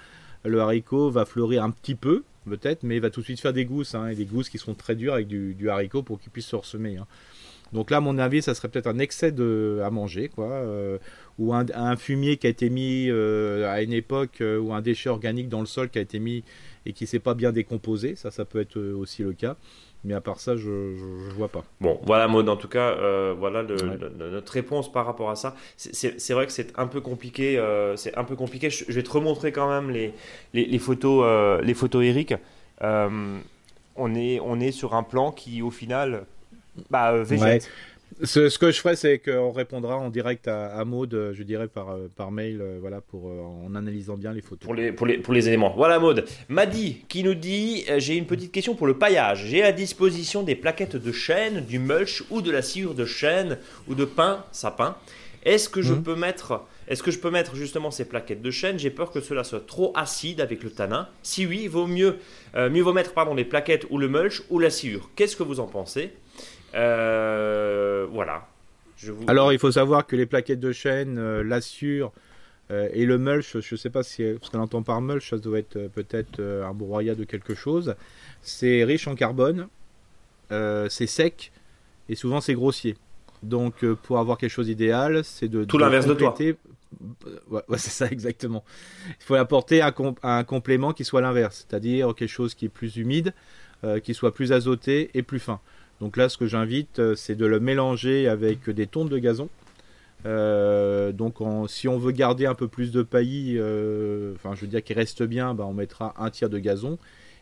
le 0.44 0.60
haricot 0.60 1.10
va 1.10 1.24
fleurir 1.24 1.62
un 1.62 1.70
petit 1.70 1.94
peu, 1.94 2.24
peut-être, 2.48 2.82
mais 2.82 2.96
il 2.96 3.00
va 3.00 3.10
tout 3.10 3.20
de 3.20 3.26
suite 3.26 3.40
faire 3.40 3.52
des 3.52 3.64
gousses, 3.64 3.94
hein, 3.94 4.08
et 4.08 4.14
des 4.14 4.24
gousses 4.24 4.48
qui 4.48 4.58
sont 4.58 4.74
très 4.74 4.94
dures 4.94 5.14
avec 5.14 5.28
du, 5.28 5.70
haricot 5.70 6.02
pour 6.02 6.20
qu'il 6.20 6.30
puisse 6.30 6.46
se 6.46 6.56
ressemer. 6.56 6.96
Hein. 6.96 7.06
Donc 7.72 7.90
là, 7.90 7.98
à 7.98 8.00
mon 8.00 8.18
avis, 8.18 8.42
ça 8.42 8.54
serait 8.54 8.68
peut-être 8.68 8.86
un 8.86 8.98
excès 8.98 9.32
de, 9.32 9.80
à 9.84 9.90
manger, 9.90 10.28
quoi. 10.28 10.46
Euh, 10.46 10.98
ou 11.38 11.54
un, 11.54 11.96
fumier 11.96 12.36
qui 12.36 12.46
a 12.46 12.50
été 12.50 12.68
mis 12.68 13.08
euh, 13.08 13.70
à 13.70 13.82
une 13.82 13.94
époque, 13.94 14.42
euh, 14.42 14.58
ou 14.58 14.74
un 14.74 14.82
déchet 14.82 15.08
organique 15.08 15.48
dans 15.48 15.60
le 15.60 15.66
sol 15.66 15.88
qui 15.88 15.98
a 15.98 16.02
été 16.02 16.18
mis 16.18 16.44
et 16.84 16.92
qui 16.92 17.06
s'est 17.06 17.18
pas 17.18 17.34
bien 17.34 17.52
décomposé. 17.52 18.14
Ça, 18.14 18.30
ça 18.30 18.44
peut 18.44 18.60
être 18.60 18.78
aussi 18.78 19.22
le 19.22 19.32
cas. 19.32 19.56
Mais 20.04 20.14
à 20.14 20.20
part 20.20 20.40
ça, 20.40 20.56
je 20.56 20.68
ne 20.68 21.32
vois 21.34 21.48
pas. 21.48 21.64
Bon, 21.80 22.00
voilà, 22.02 22.26
Maud, 22.26 22.48
en 22.48 22.56
tout 22.56 22.68
cas, 22.68 22.96
voilà 23.34 23.62
notre 23.62 24.52
réponse 24.52 24.90
par 24.90 25.06
rapport 25.06 25.30
à 25.30 25.36
ça. 25.36 25.54
C'est 25.76 26.32
vrai 26.32 26.44
que 26.46 26.52
c'est 26.52 26.76
un 26.76 26.88
peu 26.88 27.00
compliqué. 27.00 27.62
c'est 27.94 28.18
un 28.18 28.24
peu 28.24 28.34
compliqué. 28.34 28.68
Je, 28.68 28.92
vais 28.92 29.04
te 29.04 29.10
remontrer 29.12 29.52
quand 29.52 29.68
même 29.68 29.90
les, 29.90 30.12
les, 30.54 30.78
photos, 30.80 31.62
les 31.62 31.74
photos 31.74 32.04
Eric. 32.04 32.34
on, 32.80 34.14
est, 34.16 34.40
on 34.40 34.58
est 34.58 34.72
sur 34.72 34.94
un 34.94 35.04
plan 35.04 35.30
qui, 35.30 35.62
au 35.62 35.70
final, 35.70 36.26
bah, 36.90 37.12
euh, 37.12 37.24
Ce, 38.24 38.58
que 38.58 38.70
je 38.70 38.78
ferai, 38.78 38.96
c'est 38.96 39.18
qu'on 39.18 39.52
répondra 39.52 39.96
en 39.96 40.10
direct 40.10 40.48
à, 40.48 40.66
à 40.68 40.84
Maud, 40.84 41.12
euh, 41.12 41.32
je 41.34 41.42
dirais 41.42 41.68
par, 41.68 41.90
euh, 41.90 42.08
par 42.14 42.30
mail, 42.30 42.62
voilà, 42.80 43.00
pour, 43.00 43.26
en 43.26 43.74
analysant 43.74 44.16
bien 44.16 44.32
les 44.32 44.42
photos. 44.42 44.64
Pour 44.64 44.74
les, 44.74 44.92
pour 44.92 45.06
les, 45.06 45.18
pour 45.18 45.34
les 45.34 45.48
éléments. 45.48 45.74
Voilà 45.76 45.98
Maud. 45.98 46.24
Madi 46.48 47.04
qui 47.08 47.22
nous 47.24 47.34
dit 47.34 47.84
J'ai 47.98 48.16
une 48.16 48.26
petite 48.26 48.52
question 48.52 48.74
pour 48.74 48.86
le 48.86 48.94
paillage. 48.94 49.46
J'ai 49.46 49.62
à 49.62 49.72
disposition 49.72 50.42
des 50.42 50.54
plaquettes 50.54 50.96
de 50.96 51.12
chêne, 51.12 51.64
du 51.64 51.78
mulch 51.78 52.24
ou 52.30 52.42
de 52.42 52.50
la 52.50 52.62
sciure 52.62 52.94
de 52.94 53.04
chêne 53.04 53.58
ou 53.88 53.94
de 53.94 54.04
pin, 54.04 54.44
sapin. 54.52 54.96
Est-ce 55.44 55.68
que 55.68 55.82
je 55.82 55.94
mhm. 55.94 56.02
peux 56.04 56.14
mettre. 56.14 56.62
Est-ce 56.88 57.02
que 57.02 57.10
je 57.10 57.18
peux 57.18 57.30
mettre 57.30 57.56
justement 57.56 57.90
ces 57.90 58.04
plaquettes 58.04 58.42
de 58.42 58.50
chêne? 58.50 58.78
J'ai 58.78 58.90
peur 58.90 59.10
que 59.10 59.20
cela 59.20 59.44
soit 59.44 59.66
trop 59.66 59.92
acide 59.96 60.40
avec 60.40 60.62
le 60.62 60.70
tanin. 60.70 61.08
Si 61.22 61.46
oui, 61.46 61.66
vaut 61.66 61.86
mieux, 61.86 62.18
mieux 62.54 62.82
vaut 62.82 62.92
mettre 62.92 63.14
pardon, 63.14 63.34
les 63.34 63.44
plaquettes 63.44 63.86
ou 63.90 63.98
le 63.98 64.08
mulch 64.08 64.42
ou 64.50 64.58
la 64.58 64.68
sciure. 64.68 65.10
Qu'est-ce 65.16 65.36
que 65.36 65.42
vous 65.42 65.58
en 65.58 65.66
pensez? 65.66 66.10
Euh, 66.74 68.06
voilà. 68.10 68.46
Alors, 69.26 69.52
il 69.52 69.58
faut 69.58 69.72
savoir 69.72 70.06
que 70.06 70.16
les 70.16 70.26
plaquettes 70.26 70.60
de 70.60 70.72
chêne, 70.72 71.18
euh, 71.18 71.42
l'assure 71.42 72.12
euh, 72.70 72.88
et 72.92 73.04
le 73.04 73.18
mulch, 73.18 73.58
je 73.58 73.74
ne 73.74 73.78
sais 73.78 73.90
pas 73.90 74.02
si, 74.02 74.22
ce 74.40 74.50
qu'on 74.50 74.60
entend 74.60 74.82
par 74.82 75.00
mulch, 75.00 75.30
ça 75.30 75.38
doit 75.38 75.58
être 75.58 75.88
peut-être 75.88 76.40
un 76.40 76.72
broyat 76.72 77.14
de 77.14 77.24
quelque 77.24 77.54
chose. 77.54 77.94
C'est 78.42 78.84
riche 78.84 79.08
en 79.08 79.14
carbone, 79.14 79.68
c'est 80.50 81.06
sec 81.06 81.52
et 82.08 82.14
souvent 82.14 82.40
c'est 82.40 82.54
grossier. 82.54 82.96
Donc, 83.42 83.84
pour 83.84 84.18
avoir 84.18 84.38
quelque 84.38 84.50
chose 84.50 84.66
d'idéal, 84.66 85.24
c'est 85.24 85.48
de. 85.48 85.64
Tout 85.64 85.78
l'inverse 85.78 86.06
de 86.06 86.14
toi. 86.14 86.34
Ouais, 87.50 87.62
c'est 87.78 87.90
ça 87.90 88.06
exactement. 88.06 88.62
Il 89.08 89.24
faut 89.24 89.34
apporter 89.34 89.82
un, 89.82 89.92
un 90.22 90.44
complément 90.44 90.92
qui 90.92 91.04
soit 91.04 91.22
l'inverse, 91.22 91.66
c'est-à-dire 91.66 92.14
quelque 92.14 92.28
chose 92.28 92.54
qui 92.54 92.66
est 92.66 92.70
plus 92.70 92.96
humide, 92.96 93.34
qui 94.04 94.14
soit 94.14 94.32
plus 94.32 94.52
azoté 94.52 95.10
et 95.14 95.22
plus 95.22 95.40
fin. 95.40 95.60
Donc 96.02 96.16
là, 96.16 96.28
ce 96.28 96.36
que 96.36 96.48
j'invite, 96.48 96.98
euh, 96.98 97.14
c'est 97.14 97.36
de 97.36 97.46
le 97.46 97.60
mélanger 97.60 98.26
avec 98.26 98.68
des 98.68 98.88
tontes 98.88 99.08
de 99.08 99.18
gazon. 99.18 99.48
Euh, 100.26 101.12
donc 101.12 101.36
si 101.68 101.86
on 101.86 101.96
veut 101.96 102.10
garder 102.10 102.44
un 102.44 102.56
peu 102.56 102.66
plus 102.66 102.90
de 102.90 103.02
paillis, 103.02 103.54
euh, 103.56 104.34
enfin 104.34 104.56
je 104.56 104.62
veux 104.62 104.66
dire 104.66 104.82
qu'il 104.82 104.96
reste 104.96 105.22
bien, 105.22 105.54
bah, 105.54 105.64
on 105.64 105.72
mettra 105.72 106.12
un 106.18 106.28
tiers 106.30 106.50
de 106.50 106.58
gazon. 106.58 106.98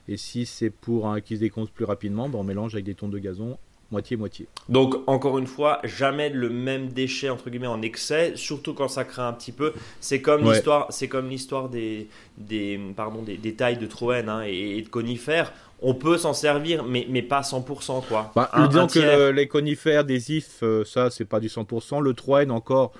Et 0.08 0.18
si 0.18 0.44
c'est 0.44 0.68
pour 0.68 1.08
un 1.08 1.22
qui 1.22 1.36
se 1.36 1.40
décompte 1.40 1.72
plus 1.72 1.86
rapidement, 1.86 2.28
bah, 2.28 2.38
on 2.38 2.44
mélange 2.44 2.74
avec 2.74 2.84
des 2.84 2.94
tontes 2.94 3.12
de 3.12 3.18
gazon 3.18 3.56
moitié-moitié. 3.90 4.46
Donc, 4.68 4.96
encore 5.06 5.38
une 5.38 5.46
fois, 5.46 5.80
jamais 5.84 6.28
le 6.30 6.48
même 6.48 6.88
déchet, 6.88 7.28
entre 7.28 7.50
guillemets, 7.50 7.66
en 7.66 7.82
excès, 7.82 8.32
surtout 8.36 8.74
quand 8.74 8.88
ça 8.88 9.04
craint 9.04 9.28
un 9.28 9.32
petit 9.32 9.52
peu. 9.52 9.72
C'est 10.00 10.20
comme 10.20 10.44
l'histoire 10.44 10.86
c'est 10.90 11.08
comme 11.08 11.28
l'histoire 11.28 11.68
des, 11.68 12.08
des, 12.38 12.80
pardon, 12.96 13.22
des, 13.22 13.54
tailles 13.54 13.78
de 13.78 13.86
troène 13.86 14.28
hein, 14.28 14.42
et, 14.46 14.80
de 14.82 14.88
conifères. 14.88 15.52
On 15.82 15.94
peut 15.94 16.18
s'en 16.18 16.34
servir, 16.34 16.84
mais, 16.84 17.06
mais 17.08 17.22
pas 17.22 17.40
100%. 17.40 18.06
Quoi. 18.06 18.32
Bah, 18.34 18.50
disons 18.68 18.86
que 18.86 19.30
les 19.30 19.48
conifères, 19.48 20.04
des 20.04 20.36
ifs, 20.36 20.62
euh, 20.62 20.84
ça, 20.84 21.10
c'est 21.10 21.24
pas 21.24 21.40
du 21.40 21.48
100%. 21.48 22.02
Le 22.02 22.12
troène, 22.12 22.50
encore, 22.50 22.92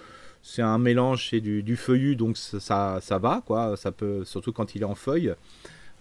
c'est 0.43 0.63
un 0.63 0.79
mélange, 0.79 1.29
c'est 1.31 1.41
du, 1.41 1.63
du, 1.63 1.77
feuillu, 1.77 2.17
donc 2.17 2.39
ça, 2.39 2.99
ça 3.03 3.19
va, 3.19 3.43
quoi. 3.45 3.77
Ça 3.77 3.93
peut, 3.93 4.25
surtout 4.25 4.53
quand 4.53 4.75
il 4.75 4.83
est 4.83 4.87
en 4.87 4.95
feuille. 4.95 5.35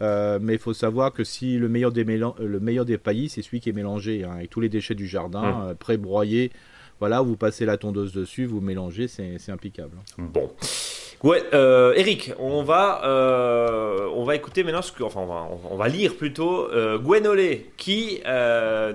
Euh, 0.01 0.39
mais 0.41 0.53
il 0.53 0.59
faut 0.59 0.73
savoir 0.73 1.11
que 1.11 1.23
si 1.23 1.57
le 1.57 1.67
meilleur 1.67 1.91
des, 1.91 2.03
le 2.03 2.59
meilleur 2.59 2.85
des 2.85 2.97
paillis, 2.97 3.29
c'est 3.29 3.41
celui 3.41 3.59
qui 3.59 3.69
est 3.69 3.73
mélangé 3.73 4.23
hein, 4.23 4.31
avec 4.35 4.49
tous 4.49 4.61
les 4.61 4.69
déchets 4.69 4.95
du 4.95 5.07
jardin, 5.07 5.41
mmh. 5.41 5.69
euh, 5.69 5.73
pré-broyés. 5.73 6.51
Voilà, 6.99 7.21
vous 7.21 7.37
passez 7.37 7.65
la 7.65 7.77
tondeuse 7.77 8.11
dessus, 8.11 8.45
vous 8.45 8.59
mélangez, 8.59 9.07
c'est 9.07 9.49
impeccable. 9.49 9.95
Bon. 10.17 10.51
Ouais, 11.23 11.41
euh, 11.53 11.93
Eric, 11.95 12.33
on 12.39 12.61
va, 12.61 13.01
on 14.13 14.25
va 14.25 14.35
écouter 14.35 14.65
maintenant 14.65 14.81
ce 14.81 14.91
que, 14.91 15.03
enfin, 15.03 15.21
on 15.21 15.25
va, 15.25 15.47
on 15.71 15.77
va 15.77 15.87
lire 15.87 16.15
plutôt 16.15 16.67
Gwenolé 16.97 17.71
qui 17.77 18.19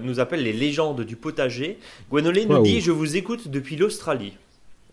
nous 0.02 0.20
appelle 0.20 0.42
les 0.42 0.52
légendes 0.52 1.00
du 1.00 1.16
potager. 1.16 1.78
Gwenolé 2.10 2.44
nous 2.44 2.62
dit 2.62 2.82
Je 2.82 2.90
vous 2.90 3.16
écoute 3.16 3.48
depuis 3.48 3.76
l'Australie. 3.76 4.34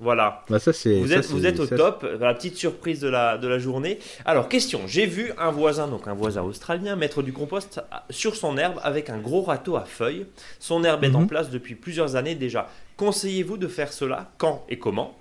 Voilà. 0.02 0.44
Bah, 0.50 0.58
ça, 0.58 0.72
vous 0.72 1.14
êtes, 1.14 1.28
vous 1.28 1.46
êtes 1.46 1.60
au 1.60 1.68
top, 1.68 2.06
la 2.20 2.34
petite 2.34 2.58
surprise 2.58 3.00
de 3.00 3.08
la, 3.08 3.38
de 3.38 3.48
la 3.48 3.60
journée. 3.60 4.00
Alors, 4.26 4.50
question, 4.50 4.82
j'ai 4.88 5.06
vu 5.06 5.32
un 5.38 5.52
voisin, 5.52 5.88
donc 5.88 6.08
un 6.08 6.16
voisin 6.16 6.42
australien, 6.42 6.96
mettre 6.96 7.22
du 7.22 7.32
compost 7.32 7.82
sur 8.10 8.36
son 8.36 8.58
herbe 8.58 8.80
avec 8.82 9.12
un 9.12 9.20
gros 9.20 9.44
râteau 9.44 9.76
à 9.76 9.86
feuilles. 9.86 10.26
Son 10.60 10.84
herbe 10.84 11.04
est 11.04 11.16
en 11.16 11.22
mhm. 11.22 11.28
place 11.28 11.52
depuis 11.52 11.76
plusieurs 11.76 12.16
années 12.16 12.34
déjà. 12.34 12.68
Conseillez-vous 12.98 13.58
de 13.58 13.68
faire 13.68 13.94
cela 13.94 14.32
Quand 14.40 14.66
et 14.70 14.80
comment? 14.80 15.16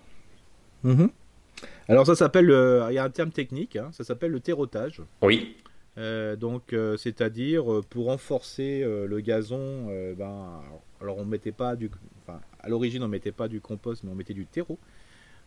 Mhm. 0.82 1.10
Alors, 1.88 2.06
ça 2.06 2.14
s'appelle, 2.14 2.46
il 2.88 2.94
y 2.94 2.98
a 2.98 3.04
un 3.04 3.10
terme 3.10 3.32
technique, 3.32 3.76
hein, 3.76 3.90
ça 3.92 4.02
s'appelle 4.02 4.30
le 4.30 4.40
terrotage. 4.40 5.02
Oui. 5.20 5.56
Euh, 5.98 6.36
donc, 6.36 6.72
euh, 6.72 6.96
c'est-à-dire, 6.96 7.70
euh, 7.70 7.82
pour 7.88 8.06
renforcer 8.06 8.82
le 8.82 9.20
gazon, 9.20 9.88
ben, 10.16 10.62
alors 11.00 11.18
on 11.18 11.24
ne 11.24 11.30
mettait 11.30 11.52
pas 11.52 11.76
du, 11.76 11.90
à 12.62 12.68
l'origine, 12.68 13.02
on 13.02 13.08
mettait 13.08 13.32
pas 13.32 13.48
du 13.48 13.60
compost, 13.60 14.04
mais 14.04 14.10
on 14.10 14.14
mettait 14.14 14.34
du 14.34 14.46
terreau. 14.46 14.78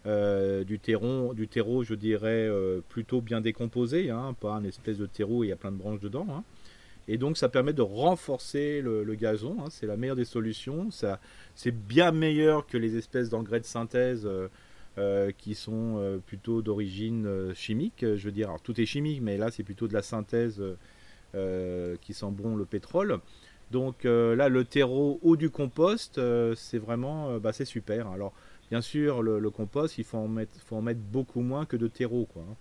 Euh, 0.06 0.66
du, 0.66 0.80
terreau, 0.80 1.34
du 1.34 1.48
terreau, 1.48 1.84
je 1.84 1.94
dirais, 1.96 2.48
euh, 2.50 2.82
plutôt 2.90 3.22
bien 3.22 3.40
décomposé, 3.40 4.10
hein, 4.10 4.36
pas 4.40 4.54
un 4.54 4.64
espèce 4.66 4.98
de 4.98 5.06
terreau 5.06 5.40
où 5.40 5.44
il 5.46 5.50
y 5.50 5.54
a 5.54 5.56
plein 5.56 5.72
de 5.72 5.78
branches 5.78 6.02
dedans. 6.02 6.28
Hein. 6.30 6.44
Et 7.08 7.18
donc 7.18 7.38
ça 7.38 7.48
permet 7.48 7.74
de 7.74 7.82
renforcer 7.82 8.82
le, 8.82 9.04
gazon, 9.16 9.58
hein. 9.62 9.70
c'est 9.70 9.86
la 9.86 9.96
meilleure 9.96 10.16
des 10.18 10.26
solutions. 10.26 10.92
Ça, 10.92 11.20
c'est 11.56 11.72
bien 11.72 12.12
meilleur 12.12 12.66
que 12.68 12.78
les 12.78 12.98
espèces 12.98 13.30
d'engrais 13.30 13.62
de 13.62 13.66
synthèse 13.66 14.30
euh, 14.98 15.32
qui 15.38 15.56
sont 15.56 16.22
plutôt 16.26 16.62
d'origine 16.62 17.54
chimique. 17.54 18.02
Je 18.02 18.26
veux 18.26 18.32
dire, 18.32 18.56
tout 18.64 18.80
est 18.80 18.86
chimique, 18.86 19.22
mais 19.22 19.38
là 19.38 19.52
c'est 19.52 19.64
plutôt 19.64 19.88
de 19.88 19.94
la 19.94 20.02
synthèse 20.02 20.62
qui 21.34 22.14
sent 22.14 22.32
bon 22.32 22.56
le 22.56 22.66
pétrole. 22.66 23.20
Donc 23.74 24.06
euh, 24.06 24.36
là, 24.36 24.50
le 24.50 24.64
terreau 24.64 25.20
ou 25.24 25.36
du 25.36 25.50
compost, 25.50 26.20
euh, 26.20 26.54
c'est 26.56 26.78
vraiment, 26.78 27.32
euh, 27.32 27.40
bah, 27.40 27.54
c'est 27.54 27.66
super. 27.66 28.08
Alors, 28.08 28.32
bien 28.70 28.82
sûr, 28.82 29.24
le, 29.24 29.50
compost, 29.50 29.98
il 29.98 30.04
faut 30.04 30.20
en, 30.20 30.28
mettre, 30.28 30.52
faut 30.64 30.76
en 30.76 30.84
mettre 30.84 31.00
beaucoup 31.00 31.42
moins 31.42 31.66
que 31.66 31.76
de 31.76 31.88
terreau, 31.88 32.28
quoi. 32.32 32.44
Hein. 32.44 32.56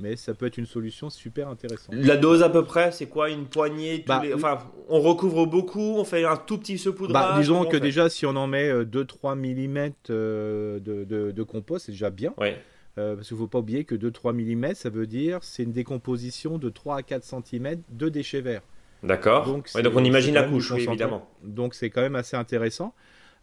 Mais 0.00 0.16
ça 0.16 0.34
peut 0.34 0.46
être 0.46 0.58
une 0.58 0.66
solution 0.66 1.10
super 1.10 1.48
intéressante. 1.48 1.94
La 1.94 2.16
dose 2.16 2.42
à 2.42 2.48
peu 2.48 2.64
près, 2.64 2.92
c'est 2.92 3.06
quoi 3.06 3.30
Une 3.30 3.46
poignée 3.46 4.04
bah, 4.06 4.22
Enfin, 4.34 4.58
on 4.88 5.00
recouvre 5.00 5.46
beaucoup, 5.46 5.96
on 5.96 6.04
fait 6.04 6.24
un 6.24 6.36
tout 6.36 6.58
petit 6.58 6.78
saupoudrage 6.78 7.34
bah, 7.34 7.38
Disons 7.38 7.64
que 7.64 7.76
déjà, 7.76 8.08
si 8.08 8.26
on 8.26 8.36
en 8.36 8.46
met 8.46 8.70
2-3 8.84 9.36
mm 9.36 9.92
de, 10.08 11.42
compost, 11.42 11.86
c'est 11.86 11.92
déjà 11.92 12.10
bien. 12.10 12.32
Ouais. 12.36 12.60
parce 12.94 13.26
qu'il 13.26 13.36
ne 13.36 13.42
faut 13.42 13.48
pas 13.48 13.58
oublier 13.58 13.84
que 13.84 13.94
2-3 13.96 14.34
mm, 14.34 14.74
ça 14.74 14.88
veut 14.88 15.06
dire 15.08 15.38
c'est 15.42 15.64
une 15.64 15.72
décomposition 15.72 16.58
de 16.58 16.68
3 16.68 16.96
à 16.96 17.02
4 17.02 17.24
cm 17.24 17.82
de 17.90 18.08
déchets 18.08 18.40
verts. 18.40 18.62
D'accord. 19.02 19.46
Donc, 19.46 19.68
on 19.94 20.04
imagine 20.04 20.34
la 20.34 20.44
couche, 20.44 20.72
évidemment. 20.72 21.28
Donc 21.42 21.74
c'est 21.74 21.90
quand 21.90 22.02
même 22.02 22.16
assez 22.16 22.36
intéressant. 22.36 22.94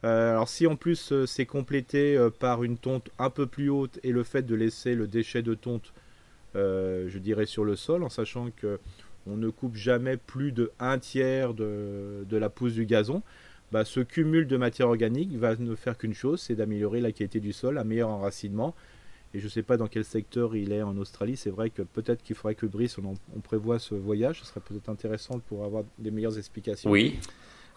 Euh, 0.03 0.31
alors 0.31 0.49
si 0.49 0.67
en 0.67 0.75
plus 0.75 1.11
euh, 1.11 1.25
c'est 1.25 1.45
complété 1.45 2.17
euh, 2.17 2.29
par 2.29 2.63
une 2.63 2.77
tonte 2.77 3.09
un 3.17 3.29
peu 3.29 3.47
plus 3.47 3.69
haute 3.69 3.97
et 4.03 4.11
le 4.11 4.23
fait 4.23 4.43
de 4.43 4.53
laisser 4.53 4.93
le 4.93 5.07
déchet 5.07 5.41
de 5.41 5.53
tonte, 5.53 5.93
je 6.53 7.17
dirais, 7.17 7.45
sur 7.45 7.65
le 7.65 7.75
sol, 7.75 8.03
en 8.03 8.09
sachant 8.09 8.49
que 8.55 8.79
on 9.27 9.35
ne 9.35 9.49
coupe 9.49 9.75
jamais 9.75 10.15
plus 10.15 10.53
de 10.53 10.71
un 10.79 10.99
tiers 10.99 11.53
de, 11.53 12.25
la 12.31 12.49
pousse 12.49 12.73
du 12.73 12.85
gazon, 12.85 13.23
bah, 13.73 13.83
ce 13.83 13.99
cumul 13.99 14.47
de 14.47 14.55
matière 14.55 14.87
organique 14.87 15.35
va 15.35 15.55
ne 15.57 15.75
faire 15.75 15.97
qu'une 15.97 16.13
chose, 16.13 16.39
c'est 16.39 16.55
d'améliorer 16.55 17.01
la 17.01 17.11
qualité 17.11 17.41
du 17.41 17.51
sol, 17.51 17.77
un 17.77 17.83
meilleur 17.83 18.09
enracinement 18.09 18.73
et 19.35 19.39
je 19.39 19.45
ne 19.45 19.49
sais 19.49 19.63
pas 19.63 19.75
dans 19.75 19.87
quel 19.87 20.05
secteur 20.05 20.55
il 20.55 20.71
est 20.71 20.81
en 20.81 20.95
Australie. 20.95 21.35
C'est 21.35 21.49
vrai 21.49 21.69
que 21.69 21.81
peut-être 21.81 22.23
qu'il 22.23 22.37
faudrait 22.37 22.55
que 22.55 22.65
Brice, 22.65 22.97
on, 22.97 23.15
on, 23.35 23.39
prévoit 23.41 23.79
ce 23.79 23.93
voyage. 23.93 24.39
Ce 24.39 24.45
serait 24.45 24.61
peut-être 24.61 24.87
intéressant 24.87 25.39
pour 25.39 25.65
avoir 25.65 25.83
des 25.99 26.09
meilleures 26.09 26.37
explications. 26.37 26.89
Oui. 26.89 27.19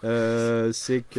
Euh, 0.05 0.71
c'est 0.71 1.03
que 1.11 1.19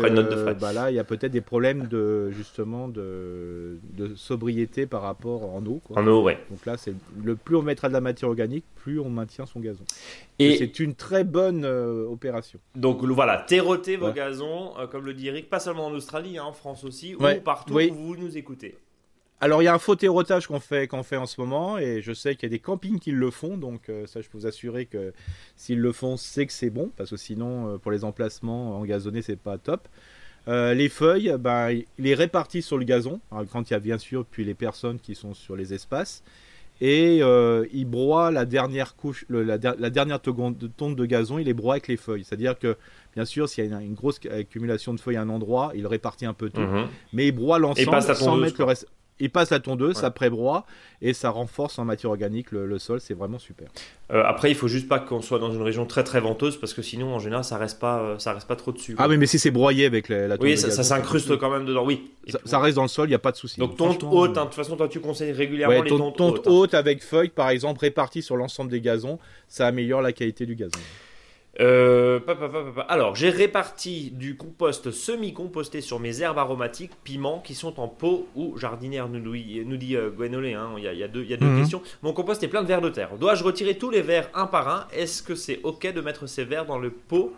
bah 0.54 0.72
là, 0.72 0.90
il 0.90 0.96
y 0.96 1.00
a 1.00 1.04
peut-être 1.04 1.34
des 1.34 1.42
problèmes 1.42 1.88
de 1.88 2.32
justement 2.32 2.88
de, 2.88 3.78
sobriété 4.16 4.86
par 4.86 5.02
rapport 5.02 5.54
en 5.54 5.66
eau. 5.66 5.82
En 5.94 6.08
eau, 6.08 6.24
ouais. 6.24 6.40
Donc 6.50 6.66
là, 6.66 6.78
c'est 6.78 6.94
le 7.22 7.36
plus 7.36 7.58
on 7.58 7.62
mettra 7.62 7.90
de 7.90 7.94
la 7.94 8.00
matière 8.00 8.30
organique, 8.30 8.64
plus 8.76 9.02
on 9.02 9.10
maintient 9.10 9.46
son 9.46 9.60
gazon. 9.60 9.84
Et, 10.40 10.56
c'est 10.56 10.80
une 10.80 10.96
très 10.96 11.26
bonne 11.26 11.66
euh, 11.66 12.08
opération. 12.08 12.60
Donc 12.76 13.04
voilà, 13.04 13.44
terroter 13.46 13.98
vos 13.98 14.14
gazons, 14.14 14.72
euh, 14.80 14.88
comme 14.88 15.06
le 15.06 15.14
dit 15.14 15.28
Eric, 15.28 15.50
pas 15.50 15.60
seulement 15.60 15.88
en 15.88 15.92
Australie, 15.92 16.38
hein, 16.38 16.46
en 16.46 16.54
France 16.54 16.86
aussi, 16.86 17.16
ou 17.16 17.20
partout 17.44 17.74
où 17.74 17.94
vous 17.94 18.16
nous 18.16 18.38
écoutez. 18.38 18.78
Alors 19.42 19.62
il 19.62 19.66
y 19.66 19.68
a 19.70 19.74
un 19.74 19.80
faux 19.80 19.96
terrotage 19.96 20.48
qu'on 20.48 20.60
fait, 20.60 20.88
qu'on 20.88 21.04
fait 21.04 21.16
en 21.16 21.26
ce 21.26 21.40
moment 21.40 21.78
et 21.78 22.02
je 22.02 22.12
sais 22.12 22.36
qu'il 22.36 22.44
y 22.44 22.52
a 22.52 22.56
des 22.56 22.60
campings 22.60 23.00
qui 23.00 23.12
le 23.12 23.32
font 23.32 23.58
donc 23.58 23.88
euh, 23.88 24.06
ça 24.06 24.22
je 24.22 24.28
peux 24.28 24.38
vous 24.38 24.48
assurer 24.48 24.86
que 24.86 25.14
s'ils 25.56 25.80
le 25.80 25.94
font 25.94 26.18
c'est 26.18 26.46
que 26.46 26.52
c'est 26.52 26.70
bon 26.70 26.92
parce 26.98 27.12
que 27.12 27.18
sinon 27.18 27.70
euh, 27.76 27.78
pour 27.78 27.92
les 27.92 28.04
emplacements 28.04 28.78
engazonnés 28.78 29.22
c'est 29.22 29.40
pas 29.40 29.58
top. 29.58 29.88
les 30.48 30.90
feuilles, 30.90 31.36
bah, 31.40 31.72
il 31.72 32.08
est 32.08 32.16
réparti 32.16 32.62
sur 32.62 32.78
le 32.78 32.84
gazon, 32.84 33.22
quand 33.52 33.70
il 33.70 33.74
y 33.74 33.76
a 33.76 33.80
bien 33.80 33.98
sûr 33.98 34.26
puis 34.26 34.44
les 34.44 34.56
personnes 34.56 35.00
qui 35.00 35.16
sont 35.16 35.34
sur 35.34 35.56
les 35.56 35.74
espaces, 35.74 36.24
et 36.82 37.20
il 37.20 37.86
broie 37.86 38.32
la 38.32 38.46
dernière 38.46 38.96
couche, 38.96 39.26
la, 39.30 39.58
dernière 39.58 40.20
tonde 40.22 40.96
de 40.96 41.06
gazon, 41.06 41.38
il 41.38 41.46
les 41.46 41.54
broie 41.54 41.76
avec 41.76 41.88
les 41.88 41.98
feuilles. 41.98 42.24
C'est-à-dire 42.24 42.58
que, 42.58 42.78
bien 43.16 43.26
sûr, 43.26 43.48
s'il 43.48 43.66
y 43.66 43.74
a 43.74 43.80
une, 43.80 43.94
grosse 43.94 44.20
accumulation 44.26 44.96
de 44.96 45.00
feuilles 45.00 45.18
à 45.18 45.22
un 45.22 45.30
endroit, 45.30 45.72
il 45.76 45.86
répartit 45.86 46.26
un 46.26 46.34
peu 46.34 46.50
tout, 46.50 46.62
mhm. 46.62 46.88
mais 47.14 47.28
il 47.28 47.32
broie 47.32 47.60
l'ensemble 47.60 48.02
sans 48.02 48.38
mettre 48.38 48.58
le 48.58 48.66
reste 48.66 48.88
il 49.20 49.30
passe 49.30 49.50
la 49.50 49.60
tondeuse, 49.60 49.98
ça 49.98 50.12
prébroie 50.12 50.66
et 51.02 51.14
ça 51.14 51.30
renforce 51.30 51.80
en 51.80 51.86
matière 51.86 52.12
organique 52.12 52.52
le, 52.52 52.80
sol. 52.80 53.00
C'est 53.02 53.14
vraiment 53.14 53.40
super. 53.40 53.68
Euh, 54.12 54.24
après, 54.26 54.50
il 54.50 54.56
faut 54.56 54.68
juste 54.68 54.88
pas 54.88 55.00
qu'on 55.00 55.22
soit 55.22 55.40
dans 55.40 55.52
une 55.52 55.62
région 55.62 55.86
très 55.86 56.04
très 56.04 56.20
venteuse 56.20 56.58
parce 56.58 56.74
que 56.74 56.82
sinon, 56.82 57.14
en 57.14 57.20
général, 57.20 57.44
ça 57.44 57.58
reste 57.58 57.80
pas, 57.80 58.00
euh, 58.00 58.20
ça 58.20 58.34
reste 58.34 58.48
pas 58.48 58.56
trop 58.56 58.72
dessus. 58.72 58.96
Ah 58.98 59.08
oui, 59.08 59.18
mais 59.18 59.26
si 59.26 59.38
c'est 59.38 59.52
broyé 59.52 59.86
avec 59.86 60.10
la, 60.10 60.38
tondeuse. 60.38 60.66
Oui, 60.66 60.72
ça, 60.72 60.84
s'incruste 60.84 61.38
quand 61.38 61.50
même 61.50 61.66
dedans. 61.66 61.86
Oui. 61.86 62.12
Ça, 62.46 62.60
reste 62.60 62.76
dans 62.76 62.84
le 62.84 62.88
sol, 62.88 63.08
il 63.08 63.12
n'y 63.12 63.16
a 63.16 63.20
pas 63.20 63.32
de 63.32 63.38
souci. 63.38 63.60
Donc 63.60 63.76
tonte 63.76 64.04
haute. 64.04 64.38
Hein. 64.38 64.42
de 64.42 64.46
toute 64.46 64.56
façon, 64.56 64.76
toi, 64.76 64.88
tu 64.88 65.00
conseilles 65.00 65.32
régulièrement 65.32 65.82
les 65.82 65.90
tontes, 65.90 66.16
tonte 66.16 66.48
hautes. 66.48 66.74
Hein. 66.74 66.80
avec 66.80 67.04
feuilles, 67.04 67.30
par 67.30 67.50
exemple, 67.50 67.82
réparties 67.82 68.22
sur 68.22 68.38
l'ensemble 68.38 68.72
des 68.72 68.82
gazons, 68.82 69.20
ça 69.48 69.68
améliore 69.68 70.02
la 70.02 70.14
qualité 70.14 70.46
du 70.46 70.56
gazon. 70.56 70.80
Euh, 71.60 72.20
Alors, 72.88 73.16
j'ai 73.16 73.30
réparti 73.30 74.12
du 74.12 74.38
compost 74.38 74.92
semi-composté 74.92 75.82
sur 75.82 76.00
mes 76.00 76.22
herbes 76.22 76.38
aromatiques, 76.38 76.92
piments, 77.04 77.40
qui 77.40 77.54
sont 77.54 77.80
en 77.82 77.90
pot 77.90 78.28
ou 78.36 78.58
jardinière, 78.58 79.10
nous, 79.10 79.20
nous 79.20 79.78
dit 79.78 79.96
euh, 79.96 80.10
hein, 80.20 80.76
il 80.78 80.84
y, 80.84 81.04
a, 81.04 81.08
deux, 81.08 81.26
mhm. 81.26 81.60
questions. 81.60 81.82
Mon 82.02 82.14
compost 82.14 82.42
est 82.44 82.48
plein 82.48 82.62
de 82.62 82.68
vers 82.68 82.82
de 82.82 82.90
terre. 82.90 83.18
Dois-je 83.20 83.44
retirer 83.44 83.78
tous 83.78 83.90
les 83.90 84.02
vers 84.02 84.30
un 84.34 84.48
par 84.48 84.70
un? 84.70 84.88
Est-ce 84.94 85.22
que 85.22 85.36
c'est 85.36 85.60
OK 85.64 85.92
de 85.92 86.02
mettre 86.02 86.28
ces 86.28 86.46
vers 86.46 86.66
dans, 86.66 86.78
le 86.78 86.92
pot, 86.92 87.34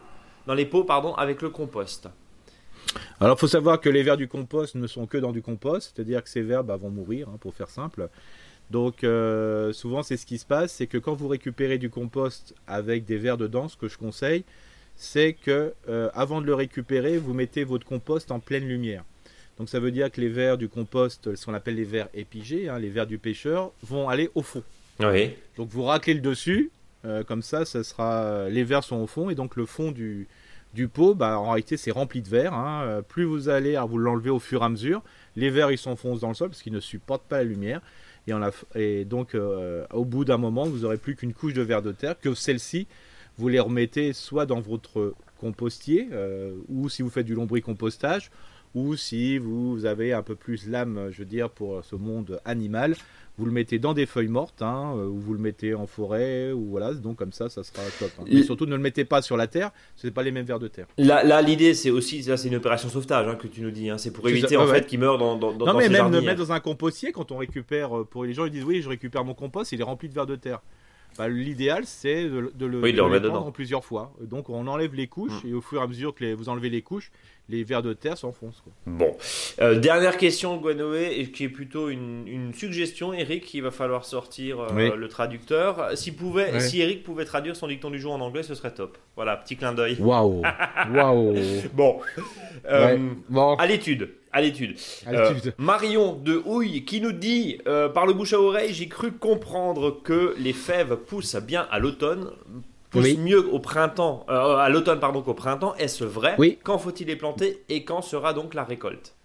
dans 0.46 0.54
les 0.54 0.66
pots 0.66 0.84
pardon, 0.84 1.16
avec 1.16 1.42
le 1.42 1.50
compost? 1.50 2.08
Alors, 3.20 3.38
il 3.38 3.40
faut 3.40 3.48
savoir 3.48 3.80
que 3.80 3.90
les 3.90 4.04
vers 4.04 4.18
du 4.18 4.28
compost 4.28 4.76
ne 4.76 4.86
sont 4.86 5.08
que 5.08 5.18
dans 5.18 5.32
du 5.32 5.42
compost, 5.42 5.94
c'est-à-dire 5.96 6.24
que 6.24 6.30
ces 6.30 6.42
vers 6.42 6.64
bah, 6.64 6.76
vont 6.76 6.90
mourir, 6.90 7.28
hein, 7.30 7.38
pour 7.40 7.56
faire 7.56 7.70
simple. 7.70 8.10
Donc 8.72 9.04
euh, 9.04 9.74
souvent 9.74 10.02
c'est 10.02 10.16
ce 10.16 10.26
qui 10.26 10.38
se 10.38 10.46
passe, 10.46 10.72
c'est 10.72 10.88
que 10.88 10.98
quand 10.98 11.14
vous 11.14 11.28
récupérez 11.28 11.78
du 11.78 11.90
compost 11.90 12.56
avec 12.68 13.04
des 13.06 13.18
vers 13.18 13.38
dedans, 13.38 13.68
ce 13.68 13.76
que 13.76 13.90
je 13.90 13.98
conseille, 13.98 14.46
c'est 14.96 15.34
que 15.34 15.74
euh, 15.90 16.10
avant 16.14 16.40
de 16.40 16.46
le 16.46 16.56
récupérer, 16.56 17.18
vous 17.18 17.34
mettez 17.34 17.66
votre 17.66 17.86
compost 17.86 18.32
en 18.32 18.40
pleine 18.40 18.66
lumière. 18.66 19.04
Donc 19.58 19.68
ça 19.68 19.82
veut 19.82 19.92
dire 19.92 20.10
que 20.10 20.22
les 20.22 20.30
vers 20.30 20.58
du 20.58 20.70
compost, 20.70 21.36
ce 21.36 21.46
qu'on 21.46 21.54
appelle 21.54 21.76
les 21.76 21.84
vers 21.84 22.08
épigés, 22.14 22.70
hein, 22.70 22.80
les 22.80 22.90
vers 22.90 23.06
du 23.06 23.18
pêcheur, 23.18 23.72
vont 23.84 24.08
aller 24.08 24.32
au 24.36 24.42
fond. 24.42 24.64
Oui. 25.02 25.32
Donc 25.58 25.68
vous 25.68 25.84
raclez 25.84 26.14
le 26.14 26.22
dessus, 26.22 26.72
euh, 27.04 27.24
comme 27.24 27.42
ça, 27.42 27.66
ça 27.66 27.84
sera, 27.84 28.48
les 28.50 28.64
vers 28.64 28.86
sont 28.86 28.98
au 28.98 29.08
fond 29.08 29.30
et 29.30 29.36
donc 29.36 29.58
le 29.58 29.66
fond 29.66 29.92
du, 29.92 30.30
du 30.74 30.88
pot, 30.88 31.14
bah, 31.14 31.38
en 31.40 31.50
réalité 31.50 31.76
c'est 31.76 31.92
rempli 31.92 32.22
de 32.22 32.30
verre. 32.30 32.54
Hein. 32.54 33.04
Plus 33.10 33.26
vous 33.26 33.50
allez 33.50 33.76
à 33.76 33.84
vous 33.84 33.98
l'enlever 33.98 34.30
au 34.30 34.40
fur 34.40 34.62
et 34.62 34.66
à 34.66 34.70
mesure, 34.70 35.04
les 35.36 35.50
vers 35.50 35.72
ils 35.72 35.78
s'enfoncent 35.78 36.22
dans 36.22 36.30
le 36.30 36.36
sol 36.36 36.50
parce 36.50 36.62
qu'ils 36.62 36.74
ne 36.74 36.80
supportent 36.80 37.28
pas 37.28 37.40
la 37.40 37.44
lumière. 37.44 37.82
Et, 38.76 39.06
donc, 39.06 39.36
euh, 39.36 39.86
au 39.92 40.06
bout 40.06 40.26
d'un 40.26 40.38
moment, 40.38 40.66
vous 40.66 40.80
n'aurez 40.80 40.98
plus 40.98 41.16
qu'une 41.16 41.34
couche 41.34 41.54
de 41.54 41.62
verre 41.62 41.82
de 41.82 41.92
terre, 41.92 42.20
que 42.20 42.34
celle-ci, 42.34 42.88
vous 43.38 43.48
les 43.48 43.60
remettez 43.60 44.14
soit 44.14 44.46
dans 44.46 44.60
votre 44.60 45.16
compostier, 45.38 46.10
euh, 46.12 46.54
ou 46.70 46.90
si 46.90 47.02
vous 47.02 47.10
faites 47.10 47.26
du 47.26 47.34
lombricompostage, 47.34 48.32
ou 48.76 48.96
si 48.96 49.38
vous 49.38 49.86
avez 49.86 50.14
un 50.14 50.22
peu 50.22 50.36
plus 50.36 50.68
l'âme, 50.68 51.10
je 51.12 51.20
veux 51.20 51.26
dire, 51.26 51.50
pour 51.50 51.84
ce 51.84 51.96
monde 51.96 52.40
animal, 52.46 52.96
vous 53.42 53.48
le 53.48 53.52
mettez 53.52 53.80
dans 53.80 53.96
des 53.96 54.06
feuilles 54.06 54.28
mortes, 54.28 54.62
hein, 54.62 54.94
euh, 54.96 55.08
ou 55.08 55.20
vous 55.20 55.34
le 55.34 55.40
mettez 55.40 55.74
en 55.74 55.88
forêt, 55.88 56.52
ou 56.52 56.70
voilà, 56.70 56.94
donc 56.94 57.18
comme 57.18 57.32
ça, 57.32 57.50
ça 57.50 57.64
sera 57.64 57.82
top. 57.98 58.12
Hein. 58.20 58.26
Et 58.28 58.44
surtout, 58.44 58.68
ne 58.68 58.76
le 58.76 58.82
mettez 58.82 59.04
pas 59.04 59.24
sur 59.24 59.36
la 59.36 59.48
terre, 59.48 59.72
ce 59.96 60.06
n'est 60.06 60.14
pas 60.14 60.22
les 60.22 60.32
mêmes 60.32 60.46
vers 60.46 60.60
de 60.60 60.68
terre. 60.68 60.86
Là, 61.00 61.42
l'idée, 61.42 61.74
c'est 61.74 61.90
aussi, 61.90 62.22
ça, 62.22 62.38
c'est 62.38 62.50
une 62.50 62.56
opération 62.56 62.88
sauvetage 62.88 63.28
hein, 63.28 63.36
que 63.36 63.48
tu 63.48 63.62
nous 63.62 63.72
dis, 63.72 63.90
c'est 63.98 64.12
pour 64.12 64.30
éviter 64.30 64.58
en 64.58 64.68
fait 64.68 64.86
qu'il 64.86 65.00
meure 65.00 65.18
dans, 65.18 65.36
dans, 65.36 65.54
dans 65.54 65.66
Non, 65.66 65.74
mais 65.74 65.90
même 65.90 66.12
de 66.12 66.20
mettre 66.20 66.40
dans 66.40 66.52
un 66.52 66.60
compostier 66.60 67.12
quand 67.12 67.32
on 67.32 67.38
récupère, 67.38 67.98
euh, 67.98 68.04
pour 68.06 68.26
les 68.26 68.34
gens, 68.34 68.46
ils 68.46 68.52
disent 68.52 68.64
oui, 68.64 68.82
je 68.84 68.90
récupère 68.90 69.26
mon 69.26 69.34
compost, 69.34 69.72
il 69.72 69.82
est 69.82 69.84
rempli 69.84 70.08
de 70.08 70.14
vers 70.14 70.28
de 70.28 70.36
terre. 70.36 70.62
Bah, 71.18 71.28
l'idéal 71.28 71.84
c'est 71.86 72.24
de, 72.24 72.66
le, 72.66 72.82
oui, 72.82 72.98
en 73.02 73.52
plusieurs 73.52 73.84
fois. 73.84 74.14
Donc 74.22 74.50
on 74.50 74.66
enlève 74.68 74.96
les 74.96 75.08
couches 75.08 75.44
mm. 75.44 75.48
et 75.50 75.54
au 75.54 75.62
fur 75.62 75.82
et 75.82 75.84
à 75.84 75.88
mesure 75.88 76.16
que 76.16 76.34
vous 76.34 76.48
enlevez 76.48 76.70
les 76.70 76.82
couches, 76.82 77.12
les 77.50 77.64
vers 77.64 77.82
de 77.82 77.94
terre 77.94 78.18
s'enfoncent. 78.18 78.64
Bon, 78.86 79.16
euh, 79.60 79.80
dernière 79.80 80.18
question 80.18 80.58
Gwenoé 80.58 81.20
et 81.20 81.32
qui 81.32 81.44
est 81.44 81.50
plutôt 81.50 81.90
une, 81.90 82.54
suggestion, 82.54 83.14
Eric, 83.14 83.54
il 83.54 83.62
va 83.62 83.72
falloir 83.72 84.06
sortir 84.06 84.60
euh, 84.60 84.96
le 84.96 85.08
traducteur. 85.08 85.98
Si, 85.98 86.12
pouvait, 86.12 86.60
si 86.60 86.82
Eric 86.82 87.04
pouvait 87.04 87.26
traduire 87.26 87.56
son 87.56 87.68
dicton 87.68 87.90
du 87.90 88.00
jour 88.00 88.14
en 88.14 88.22
anglais, 88.22 88.44
ce 88.44 88.56
serait 88.56 88.74
top. 88.74 88.98
Voilà, 89.16 89.36
petit 89.38 89.58
clin 89.58 89.74
d'œil. 89.74 89.98
Waouh, 90.00 90.42
waouh. 90.94 91.36
Bon, 91.74 92.00
euh, 92.70 92.98
bon. 93.30 93.56
à 93.56 93.66
l'étude 93.66 94.10
à 94.32 94.42
l'étude. 94.42 94.78
Euh, 95.08 95.34
Marion 95.58 96.14
de 96.14 96.42
Houille 96.46 96.86
qui 96.86 97.02
nous 97.02 97.12
dit 97.12 97.60
euh, 97.68 97.90
par 97.90 98.06
le 98.06 98.14
bouche 98.14 98.34
à 98.34 98.40
oreille, 98.40 98.74
j'ai 98.74 98.88
cru 98.88 99.12
comprendre 99.12 100.02
que 100.04 100.36
les 100.38 100.54
fèves 100.54 100.96
poussent 100.96 101.36
bien 101.36 101.68
à 101.72 101.80
l'automne, 101.80 102.32
poussent 102.92 103.18
mieux 103.18 103.52
au 103.52 103.60
printemps, 103.60 104.26
euh, 104.30 104.58
à 104.58 104.70
l'automne 104.70 105.00
pardon 105.00 105.22
qu'au 105.22 105.34
printemps. 105.34 105.74
Est-ce 105.76 106.04
vrai 106.04 106.36
Oui. 106.38 106.60
Quand 106.64 106.78
faut-il 106.78 107.08
les 107.08 107.16
planter 107.16 107.64
et 107.70 107.84
quand 107.84 108.02
sera 108.02 108.34
donc 108.34 108.54
la 108.54 108.64
récolte 108.64 109.16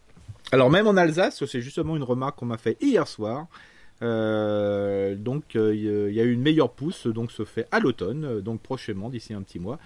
Alors 0.52 0.70
même 0.70 0.87
en 0.87 0.96
Alsace, 0.96 1.44
c'est 1.44 1.61
justement 1.61 1.96
une 1.96 2.02
remarque 2.02 2.38
qu'on 2.38 2.46
m'a 2.46 2.59
fait 2.59 2.79
hier 2.81 3.07
soir. 3.07 3.46
donc 4.00 5.55
il 5.55 6.12
y 6.12 6.20
a 6.20 6.24
eu 6.24 6.33
une 6.33 6.42
meilleure 6.42 6.70
pousse, 6.70 7.07
donc 7.07 7.31
se 7.31 7.44
fait 7.44 7.66
à 7.70 7.81
l'automne, 7.81 8.40
donc 8.40 8.62
prochainement 8.62 9.11
d'ici 9.11 9.35
un 9.35 9.42
petit 9.42 9.59
mois 9.59 9.79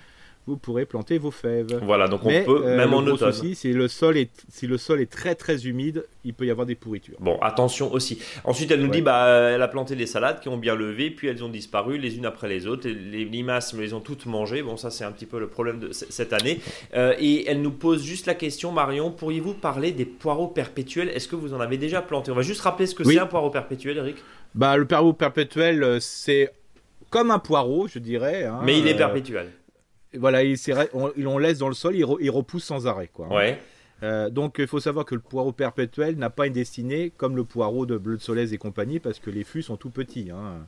vous 0.47 0.57
pourrez 0.57 0.87
planter 0.87 1.19
vos 1.19 1.31
fèves. 1.31 1.81
Voilà, 1.83 2.09
donc 2.09 2.25
on 2.25 2.29
peut, 2.29 2.63
euh, 2.65 2.77
même 2.77 2.95
en 2.95 3.03
automne. 3.07 3.33
si 3.33 3.73
le, 3.73 3.89
sol 3.89 4.17
est, 4.17 4.31
si 4.49 4.67
le 4.67 4.79
sol 4.79 5.01
est 5.01 5.11
très 5.11 5.35
très 5.35 5.67
humide, 5.67 6.07
il 6.25 6.35
peut 6.35 6.47
y 6.47 6.51
avoir 6.51 6.67
des 6.67 6.75
pourritures. 6.75 7.17
Bon, 7.21 7.39
attention 7.41 7.93
aussi. 7.93 8.21
Ensuite, 8.45 8.71
elle 8.71 8.81
nous 8.81 8.89
dit 8.89 9.03
bah, 9.03 9.29
elle 9.29 9.63
a 9.63 9.69
planté 9.69 9.97
des 9.97 10.07
salades 10.07 10.41
qui 10.41 10.49
ont 10.49 10.57
bien 10.57 10.75
levé, 10.75 11.11
puis 11.11 11.29
elles 11.29 11.45
ont 11.45 11.49
disparu 11.49 11.99
les 11.99 12.17
unes 12.17 12.27
après 12.27 12.49
les 12.49 12.67
autres. 12.67 12.89
Les 12.89 13.25
limaces 13.25 13.75
les 13.75 13.93
ont 13.93 14.01
toutes 14.01 14.27
mangées. 14.27 14.63
Bon, 14.63 14.77
ça, 14.77 14.91
c'est 14.91 15.05
un 15.05 15.13
petit 15.13 15.27
peu 15.27 15.39
le 15.39 15.47
problème 15.47 15.79
de 15.79 15.93
cette 15.93 16.33
année. 16.33 16.61
Euh, 16.95 17.15
et 17.19 17.49
elle 17.49 17.63
nous 17.63 17.71
pose 17.71 18.03
juste 18.03 18.27
la 18.27 18.35
question, 18.35 18.73
Marion 18.73 19.11
pourriez-vous 19.11 19.55
parler 19.55 19.93
des 19.93 20.05
poireaux 20.05 20.49
perpétuels? 20.49 21.11
Est-ce 21.11 21.29
que 21.29 21.37
vous 21.37 21.55
en 21.55 21.61
avez 21.61 21.77
déjà 21.77 22.03
planté? 22.03 22.31
On 22.31 22.35
va 22.35 22.43
juste 22.43 22.63
rappeler 22.63 22.87
ce 22.87 22.95
que 22.95 23.05
c'est 23.05 23.19
un 23.19 23.27
poireau 23.27 23.51
perpétuel, 23.51 23.99
Eric. 23.99 24.17
Bah, 24.55 24.77
le 24.77 24.87
poireau 24.87 25.13
perpétuel, 25.13 25.83
euh, 25.83 25.99
c'est 26.01 26.51
comme 27.11 27.31
un 27.31 27.39
poireau, 27.39 27.87
je 27.87 27.99
dirais. 27.99 28.45
Hein, 28.45 28.61
Mais 28.65 28.79
il 28.79 28.87
est 28.89 28.97
perpétuel 28.97 29.51
voilà, 30.19 30.43
il, 30.43 30.57
on, 30.93 31.39
laisse 31.39 31.59
dans 31.59 31.69
le 31.69 31.75
sol, 31.75 31.97
il, 31.97 32.31
repousse 32.31 32.65
sans 32.65 32.87
arrêt. 32.87 33.09
Quoi, 33.13 33.27
hein. 33.27 33.37
ouais. 33.37 33.59
Euh, 34.03 34.31
donc 34.31 34.57
il 34.59 34.67
faut 34.67 34.81
savoir 34.81 35.05
que 35.05 35.15
le 35.15 35.21
poireau 35.21 35.53
perpétuel 35.53 36.17
n'a 36.17 36.31
pas 36.31 36.47
une 36.47 36.53
destinée 36.53 37.13
comme 37.17 37.37
le 37.37 37.45
poireau 37.45 37.87
de 37.87 37.99
bleu 37.99 38.17
de 38.17 38.23
Solèze 38.23 38.53
et 38.53 38.59
compagnie 38.59 38.99
parce 38.99 39.19
que 39.19 39.31
les 39.31 39.45
fûts 39.45 39.63
sont 39.63 39.77
tout 39.77 39.91
petits. 39.91 40.31
Hein. 40.31 40.67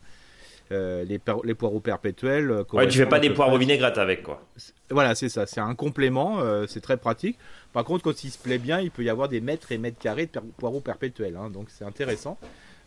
Euh, 0.71 1.05
les, 1.05 1.21
les, 1.45 1.55
poireaux 1.55 1.81
perpétuels. 1.81 2.51
Euh, 2.51 2.65
ouais, 2.73 2.89
tu 2.89 2.99
fais 2.99 3.07
pas 3.07 3.21
des 3.21 3.31
poireaux 3.31 3.59
vinaigrettes 3.59 3.99
avec 3.99 4.23
quoi. 4.23 4.43
Voilà, 4.91 5.15
c'est 5.15 5.29
ça, 5.29 5.45
c'est 5.47 5.61
un 5.61 5.75
complément, 5.75 6.41
c'est 6.67 6.81
très 6.81 6.97
pratique. 6.97 7.39
Par 7.73 7.85
contre, 7.85 8.05
quand 8.05 8.25
il 8.25 8.31
se 8.31 8.39
plaît 8.39 8.59
bien, 8.59 8.81
il 8.81 8.91
peut 8.91 9.03
y 9.03 9.11
avoir 9.11 9.29
des 9.29 9.41
mètres 9.41 9.73
et 9.73 9.79
mètres 9.79 9.99
carrés 9.99 10.27
de 10.27 10.41
poireaux 10.59 10.81
perpétuels, 10.81 11.37
hein, 11.37 11.51
donc 11.51 11.69
c'est 11.69 11.85
intéressant. 11.85 12.39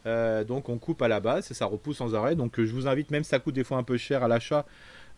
donc 0.05 0.69
on 0.69 0.77
coupe 0.77 1.01
à 1.01 1.07
la 1.07 1.19
base 1.19 1.51
et 1.51 1.53
ça 1.53 1.65
repousse 1.65 1.97
sans 1.97 2.15
arrêt. 2.15 2.35
Donc 2.35 2.53
je 2.57 2.71
vous 2.71 2.87
invite, 2.87 3.11
même 3.11 3.23
ça 3.23 3.39
coûte 3.39 3.55
des 3.55 3.63
fois 3.63 3.77
un 3.77 3.83
peu 3.83 3.97
cher 3.97 4.23
à 4.23 4.27
l'achat, 4.27 4.65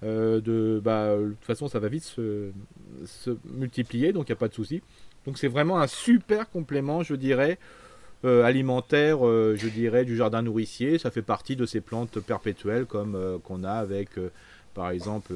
de, 0.03 0.81
bah, 0.83 1.15
de 1.17 1.29
toute 1.29 1.45
façon, 1.45 1.67
ça 1.67 1.79
va 1.79 1.87
vite 1.87 2.03
se, 2.03 2.51
multiplier, 3.45 4.13
donc 4.13 4.29
il 4.29 4.31
n'y 4.31 4.37
a 4.37 4.39
pas 4.39 4.47
de 4.47 4.53
souci. 4.53 4.81
Donc 5.25 5.37
c'est 5.37 5.47
vraiment 5.47 5.79
un 5.79 5.87
super 5.87 6.49
complément, 6.49 7.03
je 7.03 7.15
dirais, 7.15 7.57
euh, 8.25 8.43
alimentaire, 8.43 9.27
euh, 9.27 9.55
je 9.57 9.67
dirais, 9.67 10.05
du 10.05 10.15
jardin 10.15 10.41
nourricier. 10.41 10.97
Ça 10.97 11.11
fait 11.11 11.21
partie 11.21 11.55
de 11.55 11.65
ces 11.65 11.81
plantes 11.81 12.19
perpétuelles 12.19 12.85
comme 12.85 13.39
qu'on 13.43 13.63
a 13.63 13.73
avec, 13.73 14.11
par 14.73 14.91
exemple, 14.91 15.33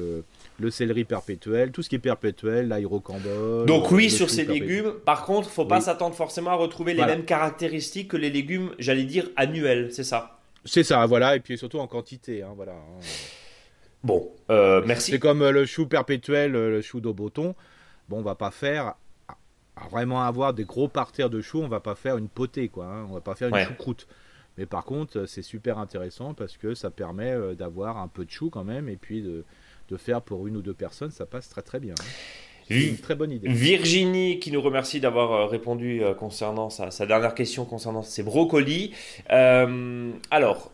le 0.58 0.70
céleri 0.70 1.04
perpétuel, 1.04 1.72
tout 1.72 1.82
ce 1.82 1.88
qui 1.88 1.96
est 1.96 2.00
perpétuel, 2.00 2.68
l'aérocambole. 2.68 3.66
Donc 3.66 3.90
oui, 3.90 4.10
sur 4.10 4.30
ces 4.30 4.44
légumes. 4.44 4.92
Par 5.04 5.24
contre, 5.24 5.50
faut 5.50 5.66
pas 5.66 5.80
s'attendre 5.80 6.14
forcément 6.14 6.50
à 6.50 6.54
retrouver 6.54 6.94
les 6.94 7.04
mêmes 7.04 7.24
caractéristiques 7.24 8.08
que 8.08 8.16
les 8.16 8.30
légumes, 8.30 8.70
j'allais 8.78 9.04
dire, 9.04 9.28
annuels, 9.36 9.88
c'est 9.92 10.04
ça? 10.04 10.38
C'est 10.64 10.84
ça, 10.84 11.04
voilà, 11.06 11.34
et 11.34 11.40
puis 11.40 11.58
surtout 11.58 11.80
en 11.80 11.88
quantité, 11.88 12.42
hein, 12.42 12.52
voilà. 12.54 12.72
Hein. 12.72 13.00
Bon, 14.04 14.28
euh, 14.50 14.82
merci. 14.84 15.12
C'est 15.12 15.18
comme 15.18 15.42
euh, 15.42 15.52
le 15.52 15.64
chou 15.64 15.86
perpétuel, 15.86 16.56
euh, 16.56 16.70
le 16.70 16.82
chou 16.82 17.00
d'Auboton. 17.00 17.54
Bon, 18.08 18.18
on 18.18 18.22
va 18.22 18.34
pas 18.34 18.50
faire 18.50 18.94
vraiment 19.90 20.22
avoir 20.22 20.54
des 20.54 20.64
gros 20.64 20.88
parterres 20.88 21.30
de 21.30 21.40
choux, 21.40 21.60
on 21.62 21.68
va 21.68 21.80
pas 21.80 21.94
faire 21.94 22.16
une 22.16 22.28
potée, 22.28 22.68
quoi. 22.68 22.86
Hein. 22.86 23.06
On 23.08 23.14
va 23.14 23.20
pas 23.20 23.34
faire 23.34 23.48
une 23.48 23.64
choucroute. 23.64 24.06
Mais 24.58 24.66
par 24.66 24.84
contre, 24.84 25.24
c'est 25.26 25.42
super 25.42 25.78
intéressant 25.78 26.34
parce 26.34 26.58
que 26.58 26.74
ça 26.74 26.90
permet 26.90 27.34
d'avoir 27.54 27.96
un 27.96 28.08
peu 28.08 28.26
de 28.26 28.30
chou 28.30 28.50
quand 28.50 28.64
même 28.64 28.88
et 28.88 28.96
puis 28.96 29.22
de, 29.22 29.44
faire 29.98 30.22
pour 30.22 30.46
une 30.46 30.56
ou 30.56 30.62
deux 30.62 30.72
personnes, 30.72 31.10
ça 31.10 31.26
passe 31.26 31.50
très 31.50 31.60
très 31.60 31.78
bien. 31.78 31.92
Hein. 32.00 32.04
Une 32.70 32.96
très 32.96 33.14
bonne 33.14 33.30
idée. 33.30 33.48
Virginie 33.48 34.38
qui 34.38 34.50
nous 34.50 34.62
remercie 34.62 35.00
d'avoir 35.00 35.50
répondu 35.50 36.02
concernant 36.18 36.70
sa, 36.70 36.90
sa, 36.90 37.04
dernière 37.04 37.34
question 37.34 37.66
concernant 37.66 38.02
ses 38.02 38.22
brocolis. 38.22 38.92
alors, 39.28 40.72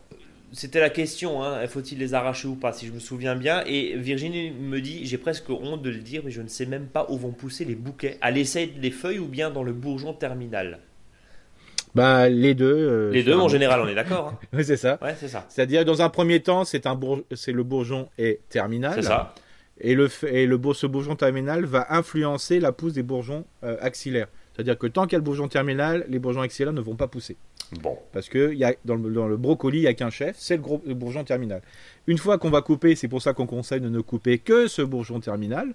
c'était 0.53 0.79
la 0.79 0.89
question, 0.89 1.43
hein, 1.43 1.65
faut-il 1.67 1.99
les 1.99 2.13
arracher 2.13 2.47
ou 2.47 2.55
pas, 2.55 2.73
si 2.73 2.87
je 2.87 2.91
me 2.91 2.99
souviens 2.99 3.35
bien. 3.35 3.63
Et 3.65 3.95
Virginie 3.97 4.51
me 4.51 4.79
dit, 4.81 5.05
j'ai 5.05 5.17
presque 5.17 5.49
honte 5.49 5.81
de 5.81 5.89
le 5.89 5.99
dire, 5.99 6.21
mais 6.25 6.31
je 6.31 6.41
ne 6.41 6.47
sais 6.47 6.65
même 6.65 6.87
pas 6.87 7.05
où 7.09 7.17
vont 7.17 7.31
pousser 7.31 7.65
les 7.65 7.75
bouquets. 7.75 8.17
À 8.21 8.31
l'essai 8.31 8.67
des 8.67 8.91
feuilles 8.91 9.19
ou 9.19 9.27
bien 9.27 9.49
dans 9.49 9.63
le 9.63 9.73
bourgeon 9.73 10.13
terminal? 10.13 10.79
Bah, 11.95 12.29
les 12.29 12.53
deux. 12.53 12.65
Euh, 12.65 13.11
les 13.11 13.23
deux, 13.23 13.35
en 13.35 13.47
général, 13.47 13.81
on 13.81 13.87
est 13.87 13.95
d'accord. 13.95 14.33
Hein. 14.33 14.47
oui, 14.53 14.63
c'est 14.63 14.77
ça. 14.77 14.99
Ouais, 15.01 15.15
c'est 15.19 15.27
ça. 15.27 15.45
C'est-à-dire, 15.49 15.85
dans 15.85 16.01
un 16.01 16.09
premier 16.09 16.39
temps, 16.39 16.63
c'est 16.63 16.85
un 16.85 16.99
c'est 17.33 17.51
le 17.51 17.63
bourgeon 17.63 18.09
est 18.17 18.41
terminal. 18.49 18.93
C'est 18.95 19.07
ça. 19.07 19.33
Et, 19.81 19.95
le, 19.95 20.09
et 20.27 20.45
le, 20.45 20.59
ce 20.73 20.87
bourgeon 20.87 21.15
terminal 21.15 21.65
va 21.65 21.87
influencer 21.89 22.59
la 22.59 22.71
pousse 22.71 22.93
des 22.93 23.03
bourgeons 23.03 23.45
euh, 23.63 23.77
axillaires. 23.81 24.27
C'est-à-dire 24.53 24.77
que 24.77 24.87
tant 24.87 25.03
qu'il 25.03 25.13
y 25.13 25.15
a 25.15 25.19
le 25.19 25.23
bourgeon 25.23 25.47
terminal, 25.47 26.05
les 26.09 26.19
bourgeons 26.19 26.41
axillaires 26.41 26.73
ne 26.73 26.81
vont 26.81 26.95
pas 26.95 27.07
pousser. 27.07 27.37
Bon. 27.81 27.97
Parce 28.13 28.29
que 28.29 28.53
y 28.53 28.63
a, 28.63 28.73
dans, 28.85 28.95
le, 28.95 29.11
dans 29.11 29.27
le 29.27 29.37
brocoli, 29.37 29.79
il 29.79 29.81
n'y 29.81 29.87
a 29.87 29.93
qu'un 29.93 30.09
chef, 30.09 30.35
c'est 30.37 30.57
le, 30.57 30.63
le, 30.85 30.93
bourgeon 30.93 31.23
terminal. 31.23 31.61
Une 32.07 32.17
fois 32.17 32.37
qu'on 32.37 32.49
va 32.49 32.61
couper, 32.61 32.95
c'est 32.95 33.07
pour 33.07 33.21
ça 33.21 33.33
qu'on 33.33 33.45
conseille 33.45 33.81
de 33.81 33.89
ne 33.89 34.01
couper 34.01 34.39
que 34.39 34.67
ce 34.67 34.81
bourgeon 34.81 35.19
terminal, 35.19 35.73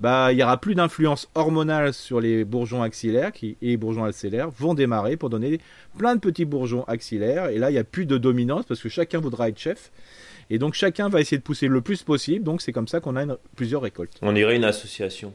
bah, 0.00 0.32
il 0.32 0.36
n'y 0.36 0.42
aura 0.42 0.60
plus 0.60 0.74
d'influence 0.74 1.30
hormonale 1.34 1.94
sur 1.94 2.20
les 2.20 2.44
bourgeons 2.44 2.82
axillaires 2.82 3.32
qui, 3.32 3.56
et 3.62 3.68
les 3.68 3.76
bourgeons 3.76 4.04
axillaires 4.04 4.50
vont 4.50 4.74
démarrer 4.74 5.16
pour 5.16 5.30
donner 5.30 5.60
plein 5.96 6.14
de 6.14 6.20
petits 6.20 6.44
bourgeons 6.44 6.84
axillaires. 6.84 7.48
Et 7.48 7.58
là, 7.58 7.70
il 7.70 7.74
n'y 7.74 7.78
a 7.78 7.84
plus 7.84 8.06
de 8.06 8.18
dominance 8.18 8.64
parce 8.66 8.80
que 8.80 8.88
chacun 8.88 9.20
voudra 9.20 9.48
être 9.48 9.58
chef. 9.58 9.90
Et 10.50 10.58
donc 10.58 10.74
chacun 10.74 11.08
va 11.08 11.20
essayer 11.20 11.38
de 11.38 11.42
pousser 11.42 11.68
le 11.68 11.80
plus 11.80 12.02
possible. 12.02 12.44
Donc 12.44 12.60
c'est 12.60 12.72
comme 12.72 12.88
ça 12.88 13.00
qu'on 13.00 13.16
a 13.16 13.36
plusieurs 13.56 13.82
récoltes. 13.82 14.18
On 14.20 14.32
dirait 14.32 14.56
une 14.56 14.64
association. 14.64 15.32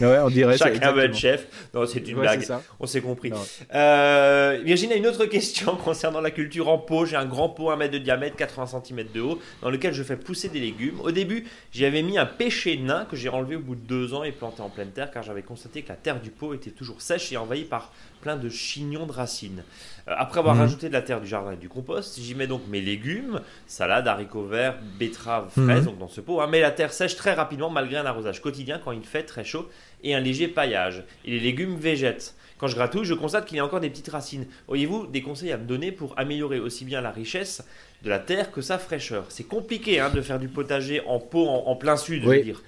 Ouais, 0.00 0.18
on 0.18 0.28
dirait 0.28 0.56
Chacun 0.56 0.92
veut 0.92 1.04
être 1.04 1.16
chef. 1.16 1.46
Non, 1.74 1.86
c'est 1.86 2.06
une 2.08 2.18
blague. 2.18 2.46
On 2.80 2.86
s'est 2.86 3.00
compris. 3.00 3.32
Euh, 3.74 4.60
Virginie 4.64 4.94
a 4.94 4.96
une 4.96 5.06
autre 5.06 5.26
question 5.26 5.76
concernant 5.84 6.20
la 6.20 6.30
culture 6.30 6.68
en 6.68 6.78
pot. 6.78 7.06
J'ai 7.06 7.16
un 7.16 7.24
grand 7.24 7.48
pot 7.48 7.70
1 7.70 7.76
mètre 7.76 7.92
de 7.92 7.98
diamètre, 7.98 8.36
80 8.36 8.82
cm 8.84 9.06
de 9.14 9.20
haut, 9.20 9.38
dans 9.62 9.70
lequel 9.70 9.92
je 9.94 10.02
fais 10.02 10.16
pousser 10.16 10.48
des 10.48 10.60
légumes. 10.60 11.00
Au 11.00 11.10
début, 11.10 11.44
j'y 11.72 11.84
avais 11.84 12.02
mis 12.02 12.18
un 12.18 12.26
pêcher 12.26 12.76
nain 12.76 13.06
que 13.10 13.16
j'ai 13.16 13.28
enlevé 13.28 13.56
au 13.56 13.60
bout 13.60 13.74
de 13.74 13.80
deux 13.80 14.14
ans 14.14 14.24
et 14.24 14.32
planté 14.32 14.62
en 14.62 14.68
pleine 14.68 14.90
terre, 14.90 15.10
car 15.10 15.22
j'avais 15.22 15.42
constaté 15.42 15.82
que 15.82 15.88
la 15.88 15.96
terre 15.96 16.20
du 16.20 16.30
pot 16.30 16.54
était 16.54 16.70
toujours 16.70 17.00
sèche 17.00 17.32
et 17.32 17.36
envahie 17.36 17.64
par 17.64 17.92
plein 18.26 18.36
de 18.36 18.48
chignons 18.48 19.06
de 19.06 19.12
racines. 19.12 19.62
Euh, 20.08 20.14
après 20.16 20.40
avoir 20.40 20.56
mhm. 20.56 20.62
rajouté 20.62 20.88
de 20.88 20.92
la 20.92 21.00
terre 21.00 21.20
du 21.20 21.28
jardin 21.28 21.52
et 21.52 21.56
du 21.56 21.68
compost, 21.68 22.18
j'y 22.20 22.34
mets 22.34 22.48
donc 22.48 22.62
mes 22.68 22.80
légumes, 22.80 23.40
salade, 23.68 24.08
haricots 24.08 24.46
verts, 24.46 24.76
betteraves, 24.98 25.48
fraises, 25.50 25.82
mhm. 25.82 25.84
donc 25.84 25.98
dans 25.98 26.08
ce 26.08 26.20
pot. 26.20 26.40
Hein. 26.40 26.48
mais 26.50 26.60
la 26.60 26.72
terre 26.72 26.92
sèche 26.92 27.14
très 27.14 27.34
rapidement 27.34 27.70
malgré 27.70 27.98
un 27.98 28.04
arrosage 28.04 28.42
quotidien 28.42 28.80
quand 28.84 28.90
il 28.90 29.04
fait 29.04 29.22
très 29.22 29.44
chaud 29.44 29.68
et 30.02 30.16
un 30.16 30.18
léger 30.18 30.48
paillage. 30.48 31.04
Et 31.24 31.30
les 31.30 31.38
légumes 31.38 31.76
végètent. 31.76 32.34
Quand 32.58 32.66
je 32.66 32.74
gratouille, 32.74 33.04
je 33.04 33.14
constate 33.14 33.44
qu'il 33.44 33.58
y 33.58 33.60
a 33.60 33.64
encore 33.64 33.80
des 33.80 33.90
petites 33.90 34.08
racines. 34.08 34.46
Auriez-vous 34.66 35.06
des 35.06 35.22
conseils 35.22 35.52
à 35.52 35.56
me 35.56 35.66
donner 35.66 35.92
pour 35.92 36.18
améliorer 36.18 36.58
aussi 36.58 36.84
bien 36.84 37.00
la 37.00 37.12
richesse 37.12 37.62
de 38.02 38.08
la 38.08 38.18
terre 38.18 38.50
que 38.50 38.60
sa 38.60 38.78
fraîcheur? 38.78 39.26
C'est 39.28 39.44
compliqué 39.44 40.00
hein, 40.00 40.10
de 40.10 40.20
faire 40.20 40.40
du 40.40 40.48
potager 40.48 41.00
en 41.06 41.20
pot 41.20 41.46
en, 41.46 41.76
plein 41.76 41.96
sud, 41.96 42.22
je 42.24 42.28
veux 42.28 42.42
dire. 42.42 42.62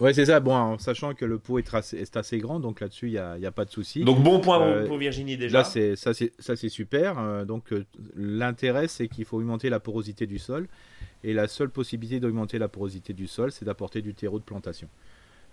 Ouais, 0.00 0.14
c'est 0.14 0.24
ça. 0.24 0.40
Bon, 0.40 0.54
en 0.54 0.78
sachant 0.78 1.14
que 1.14 1.26
le 1.26 1.38
pot 1.38 1.58
est, 1.58 1.94
est 1.94 2.16
assez 2.16 2.38
grand, 2.38 2.58
donc 2.58 2.80
là-dessus, 2.80 3.08
il 3.08 3.12
n'y 3.12 3.18
a, 3.18 3.32
a, 3.32 3.50
pas 3.50 3.66
de 3.66 3.70
souci. 3.70 4.02
Donc, 4.02 4.22
bon 4.22 4.40
point 4.40 4.60
euh, 4.62 4.86
pour 4.86 4.96
Virginie 4.96 5.36
déjà. 5.36 5.58
Là, 5.58 5.64
c'est, 5.64 5.94
ça, 5.94 6.12
c'est 6.14 6.68
super. 6.70 7.18
Euh, 7.18 7.44
donc, 7.44 7.72
euh, 7.72 7.84
l'intérêt, 8.16 8.88
c'est 8.88 9.08
qu'il 9.08 9.26
faut 9.26 9.36
augmenter 9.36 9.68
la 9.68 9.78
porosité 9.78 10.26
du 10.26 10.38
sol. 10.38 10.68
Et 11.22 11.34
la 11.34 11.48
seule 11.48 11.68
possibilité 11.68 12.18
d'augmenter 12.18 12.58
la 12.58 12.68
porosité 12.68 13.12
du 13.12 13.26
sol, 13.26 13.52
c'est 13.52 13.66
d'apporter 13.66 14.00
du 14.00 14.14
terreau 14.14 14.38
de 14.38 14.44
plantation. 14.44 14.88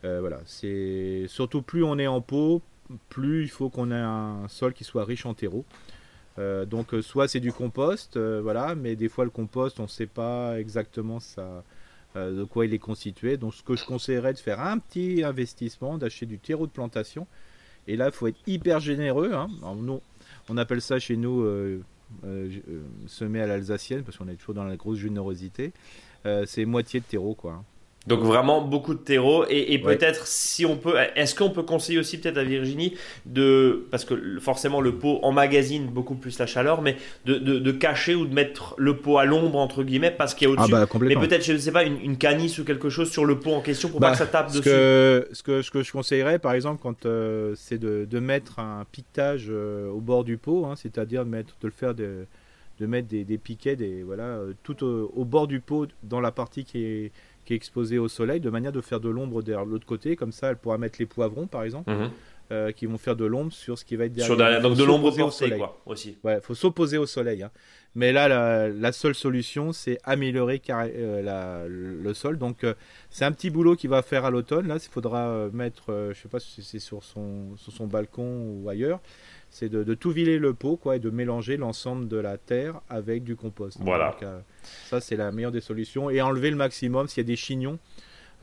voilà. 0.02 0.40
C'est 0.46 1.26
surtout 1.28 1.62
plus 1.62 1.84
on 1.84 2.00
est 2.00 2.08
en 2.08 2.22
pot, 2.22 2.62
plus 3.10 3.44
il 3.44 3.50
faut 3.50 3.70
qu'on 3.70 3.92
ait 3.92 3.96
un 3.96 4.48
sol 4.48 4.74
qui 4.74 4.86
soit 4.86 5.04
riche 5.04 5.26
en 5.26 5.34
terreau. 5.34 5.66
donc, 6.38 6.96
soit 7.02 7.28
c'est 7.28 7.42
du 7.42 7.52
compost, 7.52 8.18
voilà, 8.18 8.76
mais 8.76 8.96
des 8.96 9.10
fois 9.10 9.26
le 9.26 9.30
compost, 9.30 9.82
on 9.82 9.84
ne 9.84 9.88
sait 9.90 10.08
pas 10.08 10.58
exactement 10.58 11.20
ça 11.20 11.66
de 12.32 12.44
quoi 12.44 12.66
il 12.66 12.74
est 12.74 12.80
constitué. 12.80 13.38
Donc 13.38 13.54
ce 13.54 13.64
que 13.64 13.76
je 13.76 13.86
conseillerais 13.86 14.34
de 14.34 14.40
faire 14.40 14.60
un 14.60 14.80
petit 14.80 15.24
investissement, 15.24 15.98
d'acheter 15.98 16.26
du 16.26 16.40
terreau 16.40 16.68
de 16.68 16.72
plantation. 16.72 17.28
Et 17.88 17.96
là, 17.96 18.08
il 18.08 18.12
faut 18.12 18.28
être 18.28 18.40
hyper 18.48 18.80
généreux. 18.80 19.34
Hein. 19.34 19.48
on 20.50 20.58
appelle 20.58 20.82
ça 20.82 21.00
chez 21.00 21.16
nous 21.16 21.42
euh, 21.42 21.82
euh, 22.26 22.50
semer 23.08 23.42
à 23.42 23.48
l'alsacienne, 23.48 24.04
parce 24.04 24.18
qu'on 24.18 24.28
est 24.28 24.36
toujours 24.36 24.56
dans 24.56 24.66
la 24.66 24.76
grosse 24.76 25.00
générosité. 25.00 25.72
c'est 26.46 26.66
moitié 26.66 27.00
de 27.00 27.06
terreau, 27.06 27.34
quoi. 27.34 27.64
Donc 28.08 28.22
vraiment 28.22 28.62
beaucoup 28.62 28.94
de 28.94 29.00
terreau 29.00 29.46
et, 29.50 29.78
peut-être 29.80 30.28
si 30.28 30.66
on 30.66 30.78
peut, 30.78 30.96
est-ce 31.16 31.36
qu'on 31.36 31.50
peut 31.50 31.64
conseiller 31.64 32.00
aussi 32.00 32.18
peut-être 32.18 32.38
à 32.38 32.44
Virginie 32.44 32.96
de, 33.26 33.86
parce 33.92 34.06
que 34.06 34.40
forcément 34.40 34.80
le 34.80 34.96
pot 34.96 35.20
emmagasine 35.24 35.88
beaucoup 35.88 36.16
plus 36.16 36.40
la 36.40 36.46
chaleur, 36.46 36.82
mais 36.82 36.96
de, 37.26 37.72
cacher 37.72 38.16
ou 38.16 38.26
de 38.26 38.34
mettre 38.34 38.76
le 38.78 38.96
pot 38.96 39.18
à 39.18 39.26
l'ombre 39.26 39.60
entre 39.60 39.84
guillemets 39.84 40.12
parce 40.12 40.34
qu'il 40.34 40.48
y 40.48 40.50
a 40.50 40.54
au-dessus. 40.54 40.74
Ah 40.74 40.86
bah, 40.86 41.00
mais 41.02 41.16
peut-être 41.16 41.44
je 41.44 41.52
ne 41.52 41.58
sais 41.58 41.72
pas 41.72 41.84
une, 41.84 42.18
canisse 42.18 42.58
ou 42.60 42.64
quelque 42.64 42.90
chose 42.90 43.12
sur 43.12 43.26
le 43.26 43.40
pot 43.40 43.52
en 43.52 43.62
question 43.62 43.90
pour 43.90 44.00
pas 44.00 44.08
bah, 44.08 44.12
que 44.14 44.18
ça 44.18 44.26
tape 44.26 44.50
ce 44.50 44.58
dessus. 44.58 44.70
Que, 44.70 45.28
ce 45.34 45.44
que 45.44 45.62
ce 45.62 45.70
que 45.70 45.84
je 45.84 45.92
conseillerais 45.92 46.40
par 46.40 46.54
exemple 46.54 46.80
quand 46.82 47.06
euh, 47.06 47.54
c'est 47.56 47.78
de, 47.78 48.20
mettre 48.20 48.60
un 48.60 48.86
piquetage 48.92 49.48
euh, 49.50 49.90
au 49.90 50.00
bord 50.00 50.24
du 50.24 50.38
pot, 50.38 50.66
hein, 50.66 50.76
c'est-à-dire 50.76 51.24
de 51.26 51.30
mettre 51.30 51.56
de 51.62 51.68
le 51.68 51.74
faire 51.74 51.94
de, 51.94 52.26
de 52.80 52.86
mettre 52.86 53.08
des, 53.08 53.38
piquets 53.38 53.76
des 53.76 54.04
voilà 54.04 54.24
euh, 54.24 54.54
tout 54.64 54.84
au, 54.84 55.26
bord 55.26 55.48
du 55.48 55.60
pot 55.60 55.88
dans 56.04 56.20
la 56.20 56.32
partie 56.32 56.64
qui 56.64 56.84
est 56.84 57.12
qui 57.48 57.54
est 57.54 57.56
exposée 57.56 57.98
au 57.98 58.10
soleil, 58.10 58.42
de 58.42 58.50
manière 58.50 58.74
de 58.74 58.82
faire 58.82 59.00
de 59.00 59.08
l'ombre 59.08 59.42
derrière 59.42 59.64
l'autre 59.64 59.86
côté. 59.86 60.18
Comme 60.18 60.34
ça, 60.34 60.50
elle 60.50 60.58
pourra 60.58 60.78
mettre 60.78 60.98
les 61.00 61.06
poivrons, 61.06 61.48
par 61.48 61.64
exemple, 61.64 61.90
mhm. 61.90 62.12
euh, 62.52 62.72
qui 62.74 62.86
vont 62.88 62.98
faire 62.98 63.16
de 63.16 63.24
l'ombre 63.24 63.54
sur 63.54 63.80
ce 63.80 63.86
qui 63.86 63.96
va 63.96 64.06
être 64.06 64.14
derrière. 64.14 64.62
donc 64.62 64.76
de 64.76 64.84
l'ombre 64.84 65.18
au 65.18 65.32
soleil, 65.32 65.58
quoi, 65.58 65.80
aussi. 65.86 66.18
Ouais, 66.26 66.42
faut 66.42 66.56
s'opposer 66.56 66.98
au 66.98 67.06
soleil. 67.06 67.44
Hein. 67.44 67.52
Mais 67.96 68.12
là, 68.12 68.68
la, 68.68 68.92
seule 68.92 69.16
solution, 69.16 69.72
c'est 69.72 69.98
améliorer 70.04 70.62
euh, 70.70 71.68
le 71.70 72.14
sol. 72.14 72.38
Donc, 72.38 72.66
euh, 72.66 72.74
c'est 73.10 73.24
un 73.24 73.32
petit 73.32 73.50
boulot 73.50 73.78
qu'il 73.78 73.90
va 73.90 74.02
faire 74.02 74.26
à 74.26 74.30
l'automne. 74.30 74.68
Là, 74.68 74.76
il 74.76 74.92
faudra 74.92 75.48
mettre, 75.54 76.12
je 76.14 76.22
sais 76.22 76.28
pas 76.28 76.42
si 76.42 76.62
c'est 76.64 76.80
sur 76.80 77.02
son, 77.02 77.56
sur 77.56 77.72
son 77.72 77.88
balcon 77.88 78.60
ou 78.62 78.68
ailleurs, 78.68 79.00
c'est 79.50 79.70
de, 79.70 79.94
tout 79.94 80.12
viler 80.12 80.40
le 80.40 80.54
pot 80.54 80.78
quoi, 80.78 80.98
et 80.98 81.00
de 81.00 81.10
mélanger 81.10 81.58
l'ensemble 81.58 82.08
de 82.08 82.18
la 82.18 82.38
terre 82.38 82.82
avec 82.90 83.24
du 83.24 83.36
compost. 83.36 83.78
Voilà. 83.82 84.16
Euh, 84.24 84.40
ça, 84.86 85.02
c'est 85.02 85.16
la 85.16 85.32
meilleure 85.32 85.52
des 85.52 85.62
solutions. 85.62 86.10
Et 86.10 86.22
enlever 86.22 86.50
le 86.50 86.58
maximum 86.58 87.08
s'il 87.08 87.24
y 87.24 87.26
a 87.26 87.28
des 87.28 87.36
chignons. 87.36 87.80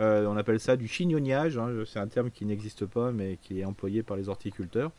Euh, 0.00 0.26
on 0.26 0.36
appelle 0.36 0.58
ça 0.58 0.76
du 0.76 0.88
chignonnage. 0.88 1.56
Hein. 1.56 1.84
c'est 1.86 2.00
un 2.00 2.08
terme 2.08 2.30
qui 2.30 2.44
n'existe 2.44 2.86
pas, 2.86 3.12
mais 3.12 3.38
qui 3.42 3.60
est 3.60 3.64
employé 3.64 4.02
par 4.02 4.16
les 4.16 4.28
horticulteurs. 4.28 4.90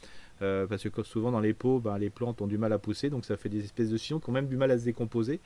Euh, 0.42 0.68
parce 0.68 0.90
que 0.90 1.04
souvent 1.04 1.32
dans 1.32 1.40
les 1.40 1.54
pots, 1.54 1.80
ben, 1.80 1.98
les 1.98 2.10
plantes 2.10 2.42
ont 2.42 2.48
du 2.48 2.58
mal 2.58 2.74
à 2.74 2.78
pousser, 2.78 3.10
donc 3.10 3.24
ça 3.24 3.38
fait 3.38 3.48
des 3.48 3.64
espèces 3.64 3.90
de 3.90 3.98
chignons 3.98 4.20
qui 4.20 4.30
ont 4.30 4.34
même 4.34 4.48
du 4.48 4.58
mal 4.58 4.70
à 4.72 4.78
se 4.78 4.84
décomposer. 4.84 5.40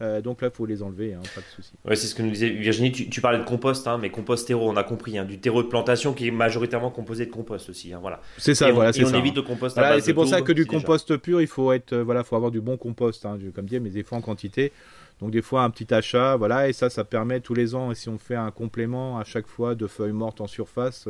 Euh, 0.00 0.20
donc 0.20 0.42
là, 0.42 0.48
il 0.48 0.56
faut 0.56 0.66
les 0.66 0.82
enlever, 0.82 1.14
hein, 1.14 1.20
pas 1.34 1.40
de 1.40 1.46
souci. 1.46 1.72
Ouais, 1.84 1.96
c'est 1.96 2.06
ce 2.06 2.14
que 2.14 2.22
nous 2.22 2.30
disait 2.30 2.50
Virginie. 2.50 2.92
Tu, 2.92 3.20
parlais 3.20 3.38
de 3.38 3.44
compost, 3.44 3.86
hein, 3.88 3.98
mais 4.00 4.10
compost 4.10 4.46
terreau, 4.46 4.70
on 4.70 4.76
a 4.76 4.84
compris, 4.84 5.18
hein, 5.18 5.24
du 5.24 5.38
terreau 5.40 5.62
de 5.62 5.68
plantation 5.68 6.12
qui 6.12 6.28
est 6.28 6.30
majoritairement 6.30 6.90
composé 6.90 7.26
de 7.26 7.30
compost 7.32 7.68
aussi. 7.68 7.92
voilà. 8.00 8.20
C'est 8.36 8.54
ça, 8.54 8.70
voilà. 8.70 8.96
Et 8.96 9.04
on 9.04 9.14
évite 9.14 9.34
le 9.34 9.42
compost. 9.42 9.76
Voilà, 9.76 10.00
c'est 10.00 10.14
pour 10.14 10.28
ça 10.28 10.42
que 10.42 10.52
du 10.52 10.66
compost 10.66 11.16
pur, 11.16 11.40
il 11.40 11.48
faut 11.48 11.72
être, 11.72 11.92
euh, 11.92 12.04
voilà, 12.04 12.22
faut 12.22 12.36
avoir 12.36 12.52
du 12.52 12.60
bon 12.60 12.76
compost, 12.76 13.26
comme 13.54 13.66
dit, 13.66 13.80
mais 13.80 13.90
des 13.90 14.04
fois 14.04 14.18
en 14.18 14.22
quantité. 14.22 14.72
Donc 15.20 15.32
des 15.32 15.42
fois 15.42 15.64
un 15.64 15.70
petit 15.70 15.92
achat, 15.92 16.36
voilà, 16.36 16.68
et 16.68 16.72
ça, 16.72 16.90
ça 16.90 17.02
permet 17.02 17.40
tous 17.40 17.54
les 17.54 17.74
ans, 17.74 17.92
si 17.92 18.08
on 18.08 18.18
fait 18.18 18.36
un 18.36 18.52
complément 18.52 19.18
à 19.18 19.24
chaque 19.24 19.48
fois 19.48 19.74
de 19.74 19.88
feuilles 19.88 20.12
mortes 20.12 20.40
en 20.40 20.46
surface. 20.46 21.08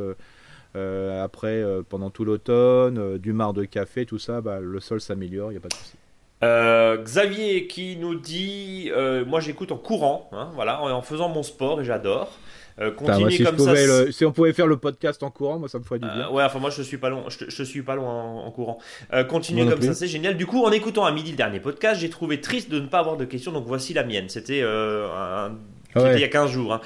Euh, 0.75 1.23
après, 1.23 1.63
pendant 1.89 2.09
tout 2.09 2.25
l'automne, 2.25 3.19
du 3.19 3.33
marc 3.33 3.53
de 3.53 3.65
café, 3.65 4.07
tout 4.07 4.17
ça, 4.17 4.41
bah, 4.41 4.59
le 4.59 4.79
sol 4.79 4.99
s'améliore, 4.99 5.51
il 5.51 5.53
n'y 5.53 5.57
a 5.57 5.61
pas 5.61 5.67
de 5.67 5.75
souci. 5.75 5.95
Euh, 6.41 6.97
Xavier 6.97 7.67
qui 7.67 7.97
nous 7.97 8.15
dit 8.15 8.89
euh, 8.95 9.25
Moi 9.25 9.39
j'écoute 9.41 9.71
en 9.71 9.77
courant, 9.77 10.29
hein, 10.31 10.49
voilà, 10.55 10.81
en, 10.81 11.01
faisant 11.01 11.29
mon 11.29 11.43
sport 11.43 11.81
et 11.81 11.85
j'adore. 11.85 12.31
Euh, 12.79 12.91
si 13.29 13.43
comme 13.43 13.57
ça. 13.57 14.09
si 14.09 14.23
on 14.23 14.31
pouvait 14.31 14.53
faire 14.53 14.67
le 14.67 14.77
podcast 14.77 15.21
en 15.21 15.31
courant, 15.31 15.59
moi 15.59 15.67
ça 15.67 15.79
me 15.79 15.83
ferait 15.83 15.99
du 15.99 16.07
bien. 16.07 16.29
ouais, 16.29 16.43
enfin 16.43 16.59
moi 16.59 16.69
je 16.69 16.81
suis 16.81 16.97
pas 16.97 17.09
long, 17.09 17.25
je, 17.27 17.63
suis 17.63 17.81
pas 17.81 17.95
loin 17.95 18.13
en, 18.13 18.51
courant. 18.51 18.79
continuez 19.27 19.67
comme 19.67 19.81
ça, 19.81 19.93
c'est 19.93 20.07
génial. 20.07 20.37
Du 20.37 20.45
coup, 20.45 20.63
en 20.63 20.71
écoutant 20.71 21.03
à 21.03 21.11
midi 21.11 21.31
le 21.31 21.37
dernier 21.37 21.59
podcast, 21.59 21.99
j'ai 21.99 22.09
trouvé 22.09 22.39
triste 22.39 22.69
de 22.69 22.79
ne 22.79 22.87
pas 22.87 22.99
avoir 22.99 23.17
de 23.17 23.25
questions, 23.25 23.51
donc 23.51 23.65
voici 23.67 23.93
la 23.93 24.05
mienne. 24.05 24.29
C'était 24.29 24.61
un... 24.61 25.51
il 25.95 26.19
y 26.19 26.23
a 26.23 26.29
15 26.29 26.51
jours. 26.51 26.73
Hein. 26.73 26.81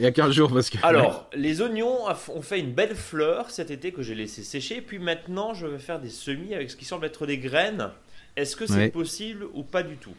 Il 0.00 0.04
y 0.04 0.08
a 0.08 0.10
15 0.10 0.32
jours 0.32 0.52
parce 0.52 0.68
que. 0.68 0.78
Alors, 0.82 1.30
les 1.32 1.62
oignons 1.62 2.08
ont 2.08 2.42
fait 2.42 2.58
une 2.58 2.72
belle 2.72 2.96
fleur 2.96 3.50
cet 3.50 3.70
été 3.70 3.92
que 3.92 4.02
j'ai 4.02 4.16
laissé 4.16 4.42
sécher. 4.42 4.80
Puis 4.80 4.98
maintenant, 4.98 5.54
je 5.54 5.66
vais 5.66 5.78
faire 5.78 6.00
des 6.00 6.10
semis 6.10 6.54
avec 6.54 6.70
ce 6.70 6.76
qui 6.76 6.84
semble 6.84 7.06
être 7.06 7.24
des 7.24 7.38
graines. 7.38 7.90
Est-ce 8.36 8.56
que 8.56 8.66
c'est 8.66 8.90
possible 8.90 9.46
ou 9.54 9.62
pas 9.62 9.82
du 9.82 9.96
tout? 9.96 10.14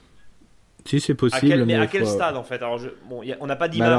Si 0.85 0.99
c'est 0.99 1.15
possible. 1.15 1.65
mais, 1.65 1.75
à 1.75 1.87
quel 1.87 2.07
stade 2.07 2.37
en 2.37 2.43
fait? 2.43 2.55
Alors, 2.55 2.79
bon, 3.09 3.21
on 3.39 3.47
n'a 3.47 3.55
pas 3.55 3.67
d'image 3.67 3.91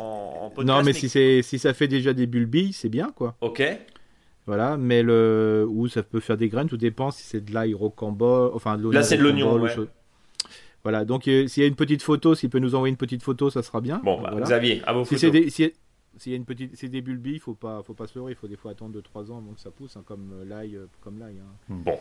en, 0.00 0.50
podcast, 0.50 0.66
Non, 0.66 0.82
mais, 0.82 0.92
Si, 0.92 1.08
si 1.42 1.58
ça 1.58 1.74
fait 1.74 1.88
déjà 1.88 2.12
des 2.12 2.26
bulbilles, 2.26 2.72
c'est 2.72 2.88
bien 2.88 3.12
quoi. 3.14 3.36
Ok. 3.40 3.62
Voilà, 4.46 4.76
mais 4.76 5.02
le 5.02 5.66
ou 5.66 5.88
ça 5.88 6.02
peut 6.02 6.20
faire 6.20 6.36
des 6.36 6.50
graines, 6.50 6.68
tout 6.68 6.76
dépend 6.76 7.10
si 7.10 7.22
c'est 7.22 7.42
de 7.42 7.54
l'ail 7.54 7.72
rocambole, 7.72 8.50
enfin 8.52 8.76
Là, 8.92 9.02
c'est 9.02 9.16
de 9.16 9.22
l'oignon. 9.22 9.58
Voilà, 10.82 11.06
donc 11.06 11.26
euh, 11.28 11.46
s'il 11.46 11.62
y 11.62 11.64
a 11.64 11.66
une 11.66 11.76
petite 11.76 12.02
photo, 12.02 12.34
s'il 12.34 12.50
peut 12.50 12.58
nous 12.58 12.74
envoyer 12.74 12.90
une 12.90 12.98
petite 12.98 13.22
photo, 13.22 13.48
ça 13.48 13.62
sera 13.62 13.80
bien. 13.80 14.02
Bon, 14.04 14.20
bah, 14.20 14.34
Xavier, 14.38 14.82
à 14.86 14.92
vos 14.92 15.06
si 15.06 15.16
photos. 15.16 15.48
si, 15.48 15.72
s'il 16.18 16.32
y 16.32 16.34
a 16.34 16.36
une 16.36 16.44
petite, 16.44 16.72
c'est 16.76 16.88
des 16.88 17.00
bulbis, 17.02 17.38
faut 17.38 17.54
pas, 17.54 17.82
faut 17.82 17.94
pas 17.94 18.06
se 18.06 18.18
leurrer, 18.18 18.32
il 18.32 18.36
faut 18.36 18.48
des 18.48 18.56
fois 18.56 18.70
attendre 18.72 18.98
2-3 18.98 19.30
ans 19.32 19.38
avant 19.38 19.52
que 19.54 19.60
ça 19.60 19.70
pousse, 19.70 19.96
hein, 19.96 20.02
comme 20.06 20.32
euh, 20.40 20.44
l'ail, 20.44 20.76
euh, 20.76 20.86
comme 21.02 21.18
l'ail. 21.18 21.36
Hein. 21.40 21.52
Bon. 21.68 21.98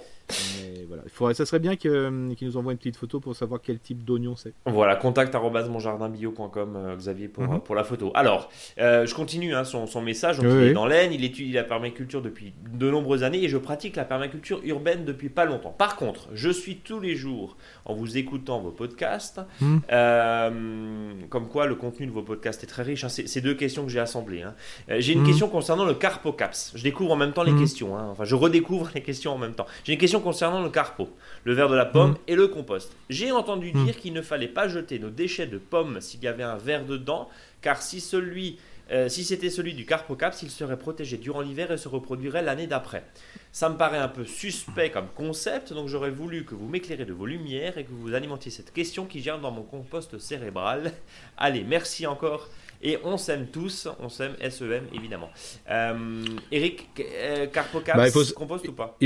Mais 0.62 0.86
voilà, 0.88 1.04
il 1.06 1.10
faudrait, 1.12 1.34
ça 1.34 1.46
serait 1.46 1.60
bien 1.60 1.76
que- 1.76 2.34
qu'il 2.34 2.48
nous 2.48 2.58
envoie 2.58 2.72
une 2.72 2.78
petite 2.78 2.98
photo 2.98 3.20
pour 3.20 3.36
savoir 3.36 3.62
quel 3.62 3.80
type 3.80 4.04
d'oignon 4.04 4.36
c'est. 4.36 4.54
Voilà, 4.66 4.96
contact 4.96 5.34
monjardinbio.com, 5.36 6.76
euh, 6.76 6.96
Xavier, 6.96 7.28
pour, 7.28 7.44
Mhm. 7.44 7.62
pour 7.62 7.76
la 7.76 7.84
photo. 7.84 8.12
Alors, 8.16 8.50
euh, 8.80 9.06
je 9.06 9.14
continue 9.16 9.54
hein, 9.56 9.64
son, 9.64 9.88
son 9.88 10.02
message. 10.02 10.38
Donc, 10.38 10.46
Oui, 10.48 10.52
il 10.54 10.64
est 10.64 10.68
oui. 10.70 10.74
dans 10.74 10.86
l'Aisne, 10.86 11.14
il 11.14 11.24
étudie 11.24 11.52
la 11.54 11.64
permaculture 11.64 12.22
depuis 12.22 12.54
de 12.72 12.90
nombreuses 12.90 13.24
années 13.24 13.44
et 13.44 13.50
je 13.50 13.58
pratique 13.58 13.96
la 13.96 14.06
permaculture 14.06 14.62
urbaine 14.64 15.06
depuis 15.06 15.30
pas 15.30 15.46
longtemps. 15.46 15.72
Par 15.72 15.96
contre, 15.96 16.30
je 16.34 16.50
suis 16.50 16.78
tous 16.78 17.00
les 17.00 17.16
jours 17.16 17.58
en 17.86 17.94
vous 17.94 18.18
écoutant 18.18 18.60
vos 18.62 18.72
podcasts, 18.72 19.42
Mhm. 19.62 19.82
euh, 19.92 21.14
comme 21.30 21.48
quoi 21.48 21.66
le 21.68 21.76
contenu 21.76 22.06
de 22.08 22.12
vos 22.12 22.24
podcasts 22.24 22.64
est 22.64 22.68
très 22.68 22.84
riche. 22.84 23.04
hein. 23.04 23.10
C'est 23.10 23.28
c'est 23.28 23.42
deux 23.42 23.56
questions 23.56 23.84
que 23.86 23.90
j'ai 23.92 24.00
hein. 24.06 24.54
Euh, 24.90 24.98
j'ai 25.00 25.14
une 25.14 25.20
Mhm. 25.22 25.28
question 25.28 25.48
concernant 25.50 25.86
le 25.86 25.94
carpocaps. 25.94 26.72
Je 26.76 26.84
découvre 26.84 27.12
en 27.12 27.16
même 27.16 27.34
temps 27.34 27.44
les 27.44 27.52
Mhm. 27.52 27.60
questions. 27.60 27.98
hein. 27.98 28.08
Enfin, 28.12 28.26
je 28.26 28.36
redécouvre 28.36 28.90
les 28.96 29.02
questions 29.02 29.34
en 29.34 29.38
même 29.38 29.54
temps. 29.54 29.66
J'ai 29.84 29.94
une 29.94 30.00
question 30.00 30.20
concernant 30.22 30.62
le 30.62 30.70
carpo, 30.70 31.10
le 31.44 31.54
verre 31.54 31.70
de 31.70 31.76
la 31.76 31.86
pomme 31.86 32.12
Mhm. 32.12 32.18
et 32.28 32.36
le 32.36 32.48
compost. 32.48 32.96
J'ai 33.10 33.32
entendu 33.32 33.72
dire 33.72 33.98
qu'il 34.00 34.14
ne 34.14 34.22
fallait 34.22 34.48
pas 34.48 34.68
jeter 34.68 35.00
nos 35.00 35.10
déchets 35.10 35.48
de 35.48 35.58
pommes 35.58 36.02
s'il 36.02 36.24
y 36.24 36.28
avait 36.28 36.44
un 36.44 36.58
verre 36.58 36.86
dedans, 36.86 37.30
car 37.62 37.82
si 37.82 38.00
celui 38.02 38.58
euh, 38.92 39.08
si 39.08 39.24
c'était 39.24 39.50
celui 39.50 39.74
du 39.74 39.86
carpocaps, 39.86 40.44
il 40.44 40.52
serait 40.52 40.78
protégé 40.78 41.16
durant 41.18 41.40
l'hiver 41.40 41.72
et 41.72 41.78
se 41.78 41.88
reproduirait 41.88 42.42
l'année 42.44 42.68
d'après. 42.68 43.06
Ça 43.54 43.70
me 43.70 43.78
paraît 43.78 43.98
un 43.98 44.10
peu 44.10 44.26
suspect 44.26 44.92
comme 44.92 45.08
concept, 45.16 45.72
donc 45.72 45.88
j'aurais 45.88 46.12
voulu 46.12 46.44
que 46.44 46.54
vous 46.54 46.68
m'éclairez 46.68 47.06
de 47.06 47.14
vos 47.14 47.26
lumières 47.26 47.78
et 47.78 47.86
que 47.86 47.92
vous 47.92 48.14
alimentiez 48.14 48.52
cette 48.52 48.74
question 48.74 49.06
qui 49.06 49.22
germe 49.22 49.42
dans 49.42 49.52
mon 49.52 49.64
compost 49.64 50.20
cérébral. 50.20 50.92
Allez, 51.38 51.64
merci 51.64 52.06
encore. 52.06 52.50
Et 52.84 53.00
on 53.04 53.18
s'aime 53.18 53.48
tous, 53.48 53.88
on 54.00 54.10
s'aime 54.10 54.36
SEM 54.50 54.84
évidemment. 54.94 55.30
Euh, 55.70 56.24
Eric, 56.52 56.90
euh, 57.00 57.48
carpocaps, 57.48 57.96
Bah, 57.98 58.12
faut- 58.12 58.34
compost 58.36 58.68
ou 58.68 58.74
pas 58.74 58.98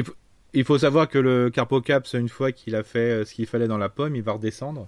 Il 0.54 0.63
faut 0.63 0.78
savoir 0.80 1.08
que 1.08 1.20
le 1.20 1.50
carpocaps, 1.52 2.13
une 2.13 2.30
fois 2.30 2.52
qu'il 2.52 2.76
a 2.76 2.84
fait 2.84 3.00
euh, 3.22 3.26
ce 3.26 3.34
qu'il 3.36 3.46
fallait 3.46 3.68
dans 3.68 3.78
la 3.78 3.90
pomme, 3.90 4.16
il 4.16 4.24
va 4.24 4.32
redescendre 4.34 4.88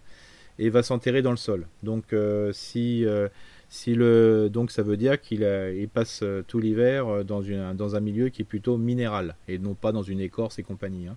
et 0.58 0.69
va 0.69 0.82
s'enterrer 0.84 1.21
dans 1.21 1.32
le 1.32 1.38
sol. 1.38 1.67
Donc, 1.84 2.12
euh, 2.13 2.52
si, 2.52 3.06
euh, 3.06 3.28
si 3.69 3.93
le, 3.93 4.49
donc 4.52 4.71
ça 4.71 4.82
veut 4.82 4.97
dire 4.97 5.21
qu'il 5.21 5.41
il 5.78 5.88
passe 5.88 6.23
tout 6.47 6.60
l'hiver 6.60 7.23
dans, 7.23 7.41
une, 7.43 7.73
dans 7.75 7.95
un 7.95 7.99
milieu 7.99 8.30
qui 8.30 8.41
est 8.41 8.45
plutôt 8.45 8.78
minéral 8.78 9.36
et 9.47 9.58
non 9.60 9.75
pas 9.75 9.91
dans 9.91 10.02
une 10.04 10.19
écorce 10.19 10.58
et 10.60 10.63
compagnie. 10.63 11.08
hein. 11.08 11.15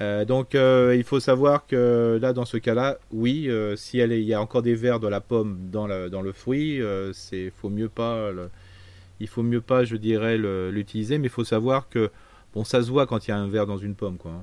Euh, 0.00 0.24
donc, 0.24 0.54
euh, 0.54 0.94
il 0.96 1.04
faut 1.04 1.20
savoir 1.20 1.66
que 1.66 2.18
là, 2.20 2.32
dans 2.32 2.44
ce 2.44 2.56
cas-là, 2.56 2.98
oui, 3.12 3.48
euh, 3.48 3.76
si 3.76 3.98
elle 3.98 4.12
y 4.12 4.34
a 4.34 4.40
encore 4.40 4.62
des 4.62 4.74
vers 4.74 5.00
de 5.00 5.08
la 5.08 5.20
pomme 5.20 5.58
dans, 5.70 5.86
le 5.86 6.32
fruit, 6.32 6.80
euh, 6.82 7.12
c'est 7.12 7.52
faut 7.56 7.70
mieux 7.70 7.88
pas, 7.88 8.30
il 9.20 9.28
faut 9.28 9.42
mieux 9.42 9.60
pas, 9.60 9.84
je 9.84 9.96
dirais, 9.96 10.36
l'utiliser. 10.36 11.18
Mais 11.18 11.26
il 11.28 11.30
faut 11.30 11.44
savoir 11.44 11.88
que 11.88 12.10
bon, 12.54 12.64
ça 12.64 12.82
se 12.82 12.90
voit 12.90 13.06
quand 13.06 13.26
il 13.26 13.30
y 13.30 13.34
a 13.34 13.36
un 13.36 13.48
verre 13.48 13.66
dans 13.66 13.78
une 13.78 13.94
pomme, 13.94 14.16
quoi. 14.18 14.30
hein. 14.32 14.42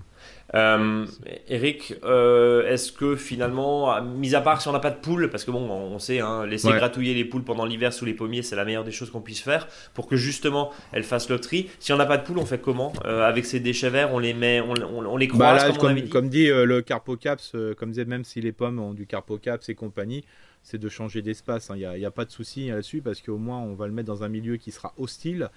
Euh, 0.54 1.06
Eric, 1.48 1.96
euh, 2.04 2.68
est-ce 2.68 2.92
que 2.92 3.16
finalement, 3.16 4.02
mis 4.04 4.36
à 4.36 4.42
part 4.42 4.62
si 4.62 4.68
on 4.68 4.74
n'a 4.74 4.80
pas 4.80 4.92
de 4.92 5.00
poules, 5.00 5.30
parce 5.30 5.46
que 5.46 5.52
bon, 5.52 5.60
on 5.70 5.98
sait, 5.98 6.20
hein, 6.20 6.46
laisser 6.46 6.68
Ouais. 6.68 6.76
gratouiller 6.78 7.14
les 7.14 7.24
poules 7.26 7.44
pendant 7.44 7.66
l'hiver 7.66 7.94
sous 7.94 8.04
les 8.06 8.14
pommiers, 8.14 8.42
c'est 8.44 8.56
la 8.58 8.66
meilleure 8.66 8.84
des 8.84 8.92
choses 8.92 9.10
qu'on 9.12 9.22
puisse 9.22 9.42
faire 9.42 9.68
pour 9.94 10.08
que 10.08 10.18
justement 10.18 10.72
elles 10.92 11.04
fassent 11.04 11.30
le 11.30 11.40
tri. 11.40 11.70
Si 11.80 11.94
on 11.94 11.98
n'a 11.98 12.06
pas 12.06 12.18
de 12.18 12.24
poules, 12.24 12.38
on 12.38 12.46
fait 12.46 12.60
comment 12.62 12.92
Euh, 13.06 13.24
Avec 13.28 13.46
ces 13.46 13.60
déchets 13.62 13.90
verts, 13.90 14.14
on 14.14 14.20
les 14.20 14.34
met, 14.34 14.60
on, 14.62 14.74
on- 14.74 15.06
on 15.06 15.18
les 15.18 15.28
croise 15.30 15.40
Bah 15.62 15.68
là, 15.70 15.74
comme, 15.78 15.96
dit 15.96 16.10
comme 16.10 16.30
dit 16.30 16.48
le 16.48 16.82
carpocaps, 16.82 17.56
comme 17.78 17.90
disait 17.92 18.06
même 18.06 18.26
si 18.26 18.42
les 18.42 18.52
pommes 18.52 18.80
ont 18.80 18.94
du 18.94 19.08
carpocaps 19.08 19.70
et 19.70 19.76
compagnie, 19.76 20.24
c'est 20.64 20.78
de 20.78 20.90
changer 20.90 21.22
d'espace. 21.22 21.72
Il 21.74 21.78
n'y 21.78 21.86
a, 21.86 21.98
y 21.98 22.06
a 22.06 22.12
pas 22.12 22.26
de 22.26 22.32
souci 22.32 22.68
là-dessus 22.68 23.02
parce 23.02 23.22
qu'au 23.22 23.38
moins 23.38 23.60
on 23.60 23.74
va 23.74 23.88
le 23.88 23.94
mettre 23.94 24.08
dans 24.08 24.24
un 24.24 24.30
milieu 24.30 24.58
qui 24.58 24.72
sera 24.72 24.94
hostile. 24.98 25.50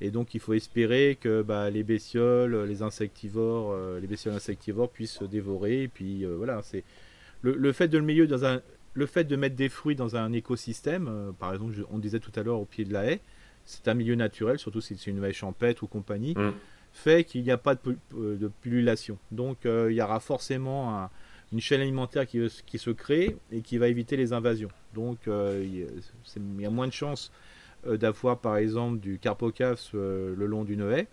Et 0.00 0.10
donc 0.10 0.34
il 0.34 0.40
faut 0.40 0.52
espérer 0.54 1.18
que 1.20 1.42
bah, 1.42 1.70
les 1.70 1.82
bestioles, 1.82 2.64
les 2.68 2.82
insectivores, 2.82 3.72
euh, 3.72 3.98
les 4.00 4.06
bestioles 4.06 4.34
insectivores 4.34 4.90
puissent 4.90 5.18
se 5.18 5.24
dévorer. 5.24 5.82
Et 5.84 5.88
puis 5.88 6.24
euh, 6.24 6.36
voilà, 6.36 6.60
c'est 6.62 6.84
le, 7.42 7.54
le 7.54 7.72
fait 7.72 7.88
de 7.88 7.98
le 7.98 8.04
milieu 8.04 8.26
dans 8.26 8.44
un, 8.44 8.60
le 8.94 9.06
fait 9.06 9.24
de 9.24 9.36
mettre 9.36 9.56
des 9.56 9.68
fruits 9.68 9.96
dans 9.96 10.16
un 10.16 10.32
écosystème. 10.32 11.08
euh, 11.08 11.32
par 11.32 11.52
exemple, 11.52 11.72
je- 11.74 11.82
on 11.90 11.98
disait 11.98 12.20
tout 12.20 12.32
à 12.36 12.42
l'heure 12.42 12.60
au 12.60 12.64
pied 12.64 12.84
de 12.84 12.92
la 12.92 13.06
haie, 13.10 13.20
c'est 13.64 13.88
un 13.88 13.94
milieu 13.94 14.14
naturel, 14.14 14.58
surtout 14.58 14.80
si 14.80 14.96
c'est 14.96 15.10
une 15.10 15.22
haie 15.24 15.32
champêtre 15.32 15.82
ou 15.82 15.86
compagnie 15.88 16.34
Mm. 16.36 16.52
fait 16.92 17.24
qu'il 17.24 17.42
n'y 17.42 17.50
a 17.50 17.58
pas 17.58 17.74
de, 17.74 17.80
euh, 18.16 18.36
de 18.36 18.48
pullulation. 18.48 19.18
Donc 19.32 19.66
euh, 19.66 19.88
il 19.90 19.96
y 19.96 20.02
aura 20.02 20.20
forcément 20.20 20.96
un- 20.96 21.10
une 21.52 21.60
chaîne 21.60 21.80
alimentaire 21.80 22.26
qui, 22.26 22.40
qui 22.66 22.78
se 22.78 22.90
crée 22.90 23.36
et 23.50 23.62
qui 23.62 23.78
va 23.78 23.88
éviter 23.88 24.16
les 24.16 24.32
invasions. 24.32 24.70
Donc 24.94 25.26
euh, 25.28 25.60
il 25.64 25.78
y 25.80 25.82
a- 25.82 26.68
y 26.68 26.72
moins 26.72 26.86
de 26.86 26.92
chances 26.92 27.30
euh, 27.32 27.57
d'avoir 27.86 28.38
par 28.38 28.56
exemple 28.56 28.98
du 28.98 29.18
carpocaps 29.18 29.90
euh, 29.94 30.34
le 30.36 30.46
long 30.46 30.64
d'une 30.64 30.90
haie 30.90 31.06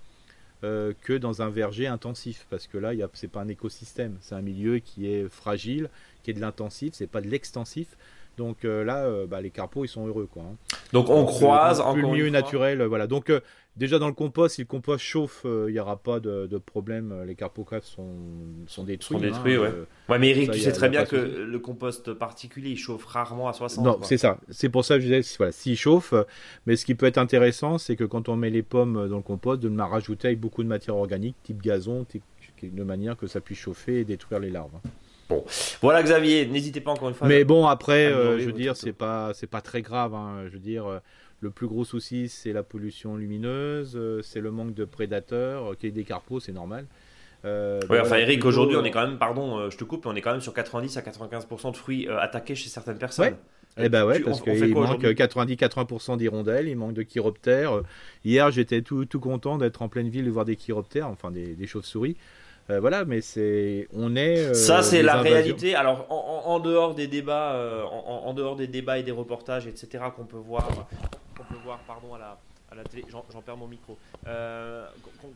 euh, 0.63 0.93
que 1.04 1.13
dans 1.13 1.41
un 1.41 1.49
verger 1.49 1.88
intensif 1.88 2.47
parce 2.49 2.67
que 2.67 2.78
là 2.78 2.93
il 2.93 2.99
y 2.99 3.04
a- 3.04 3.10
c'est 3.13 3.28
pas 3.28 3.41
un 3.41 3.47
écosystème, 3.47 4.17
c'est 4.21 4.36
un 4.36 4.41
milieu 4.41 4.80
qui 4.80 5.08
est 5.08 5.28
fragile, 5.30 5.89
qui 6.23 6.32
est 6.32 6.34
de 6.34 6.41
l'intensif, 6.41 6.93
c'est 6.95 7.08
pas 7.08 7.21
de 7.21 7.28
l'extensif. 7.28 7.97
Donc 8.38 8.65
euh, 8.65 8.84
là, 8.84 9.06
euh, 9.06 9.25
bah, 9.28 9.39
les 9.41 9.49
carpos 9.51 9.86
ils 9.86 9.89
sont 9.89 10.08
heureux 10.08 10.28
quoi. 10.32 10.43
hein. 10.43 10.56
Donc 10.91 11.10
on 11.10 11.21
Donc, 11.23 11.28
croise 11.30 11.80
le, 11.80 11.84
le 11.84 11.89
encore 12.04 12.12
milieu 12.13 12.30
naturel, 12.30 12.82
euh, 12.82 12.88
voilà. 12.88 13.08
Donc 13.08 13.30
euh, 13.30 13.39
déjà 13.77 13.99
dans 13.99 14.07
le 14.07 14.13
compost, 14.13 14.55
si 14.55 14.61
le 14.61 14.67
compost 14.67 15.03
chauffe, 15.03 15.41
euh, 15.45 15.65
il 15.69 15.73
n'y 15.73 15.79
aura 15.79 15.97
pas 15.97 16.19
de, 16.19 16.47
de 16.47 16.57
problème. 16.57 17.11
euh, 17.11 17.25
Les 17.25 17.35
carpocaps 17.35 17.85
sont, 17.88 18.13
sont 18.67 18.83
détruits. 18.83 19.17
Sont 19.17 19.21
détruits, 19.23 19.57
ouais. 19.57 19.67
euh, 19.67 19.85
Ouais, 20.09 20.19
mais 20.19 20.29
Eric, 20.29 20.47
Ça, 20.47 20.51
tu 20.53 20.59
sais 20.59 20.69
a- 20.69 20.71
très 20.73 20.89
bien 20.89 21.01
pas 21.01 21.07
que 21.07 21.15
le 21.17 21.59
compost 21.59 22.13
particulier 22.13 22.71
il 22.71 22.77
chauffe 22.77 23.05
rarement 23.05 23.47
à 23.47 23.53
60. 23.53 23.83
non, 23.85 23.99
c'est 24.03 24.17
ça. 24.17 24.39
C'est 24.49 24.69
pour 24.69 24.85
ça 24.85 24.95
que 24.95 25.01
je 25.01 25.07
disais, 25.13 25.35
voilà, 25.38 25.51
s'il 25.51 25.77
chauffe. 25.77 26.13
euh, 26.13 26.23
Mais 26.65 26.75
ce 26.75 26.85
qui 26.85 26.95
peut 26.95 27.05
être 27.05 27.17
intéressant, 27.17 27.77
c'est 27.77 27.95
que 27.95 28.03
quand 28.03 28.29
on 28.29 28.35
met 28.35 28.49
les 28.49 28.63
pommes 28.63 29.07
dans 29.09 29.17
le 29.17 29.23
compost, 29.23 29.61
de 29.61 29.67
le 29.69 29.83
rajouter 29.83 30.27
avec 30.29 30.39
beaucoup 30.39 30.63
de 30.63 30.67
matière 30.69 30.95
organique, 30.95 31.35
type 31.43 31.61
gazon, 31.61 32.03
type- 32.05 32.23
de 32.63 32.83
manière 32.83 33.17
que 33.17 33.27
ça 33.27 33.41
puisse 33.41 33.59
chauffer 33.59 33.99
et 33.99 34.03
détruire 34.05 34.39
les 34.39 34.49
larves. 34.49 34.71
Voilà 35.81 36.03
Xavier, 36.03 36.45
n'hésitez 36.45 36.81
pas 36.81 36.91
encore 36.91 37.09
une 37.09 37.15
fois. 37.15 37.27
Mais 37.27 37.43
bon, 37.43 37.65
après, 37.67 38.05
euh, 38.05 38.38
je 38.39 38.45
veux 38.45 38.53
dire, 38.53 38.75
c'est 38.75 38.93
pas, 38.93 39.33
c'est 39.33 39.47
pas 39.47 39.61
très 39.61 39.81
grave. 39.81 40.13
hein. 40.13 40.43
Je 40.47 40.53
veux 40.53 40.59
dire, 40.59 40.85
euh, 40.85 40.99
le 41.45 41.51
plus 41.51 41.67
gros 41.67 41.86
souci, 41.86 42.27
c'est 42.27 42.53
la 42.53 42.63
pollution 42.63 43.15
lumineuse, 43.15 43.93
euh, 43.95 44.21
c'est 44.23 44.41
le 44.41 44.49
manque 44.51 44.73
de 44.73 44.84
prédateurs. 44.84 45.71
euh, 45.71 45.75
Qu'il 45.75 45.89
y 45.89 45.91
ait 45.91 45.95
des 45.95 46.03
carpos, 46.03 46.39
c'est 46.39 46.51
normal. 46.51 46.86
Euh, 47.45 47.79
Ouais, 47.89 47.99
enfin 47.99 48.15
Eric, 48.15 48.43
aujourd'hui 48.45 48.75
on 48.75 48.84
est 48.84 48.89
quand 48.89 49.05
même, 49.08 49.19
pardon, 49.19 49.69
je 49.69 49.77
te 49.77 49.84
coupe, 49.84 50.08
on 50.08 50.15
est 50.15 50.21
quand 50.21 50.31
même 50.31 50.41
sur 50.41 50.53
90 50.55 50.97
à 50.97 51.01
95% 51.01 51.71
de 51.71 51.77
fruits 51.77 52.08
attaqués 52.10 52.55
chez 52.55 52.69
certaines 52.69 52.97
personnes. 52.97 53.36
Eh 53.77 53.89
ben 53.89 54.03
ouais, 54.05 54.17
Tu- 54.17 54.23
parce 54.23 54.41
qu'il 54.41 54.73
manque 54.73 54.84
aujourd'hui 54.86 55.13
90-80% 55.13 56.17
d'hirondelles, 56.17 56.67
il 56.67 56.75
manque 56.77 56.93
de 56.93 57.03
chiroptères. 57.03 57.81
Hier, 58.23 58.49
j'étais 58.49 58.81
tout, 58.81 59.05
tout 59.05 59.19
content 59.19 59.58
d'être 59.60 59.81
en 59.84 59.89
pleine 59.89 60.10
ville 60.10 60.25
et 60.25 60.29
voir 60.31 60.45
des 60.45 60.55
chiroptères, 60.55 61.08
enfin 61.10 61.29
des, 61.29 61.53
des 61.55 61.67
chauves-souris. 61.67 62.17
Euh, 62.71 62.79
voilà, 62.79 63.05
mais 63.05 63.21
c'est, 63.21 63.88
on 63.93 64.15
est. 64.15 64.39
euh, 64.39 64.53
Ça, 64.55 64.81
c'est 64.81 65.03
la 65.03 65.19
invasions. 65.19 65.36
réalité. 65.36 65.75
Alors, 65.75 66.08
en, 66.10 66.15
en- 66.15 66.49
en 66.55 66.60
dehors 66.60 66.95
des 66.95 67.05
débats, 67.05 67.53
euh, 67.53 67.84
en, 67.84 68.34
dehors 68.34 68.55
des 68.55 68.65
débats 68.65 68.97
et 68.97 69.03
des 69.03 69.12
reportages, 69.12 69.67
etc., 69.67 70.05
qu'on 70.15 70.25
peut 70.25 70.38
voir, 70.38 70.88
peut 71.55 71.63
voir, 71.63 71.79
pardon, 71.87 72.13
à 72.13 72.19
la, 72.19 72.39
à 72.71 72.75
la 72.75 72.83
télé, 72.83 73.03
j'en 73.09 73.21
perds 73.41 73.57
mon 73.57 73.67
micro, 73.67 73.97
euh, 74.27 74.85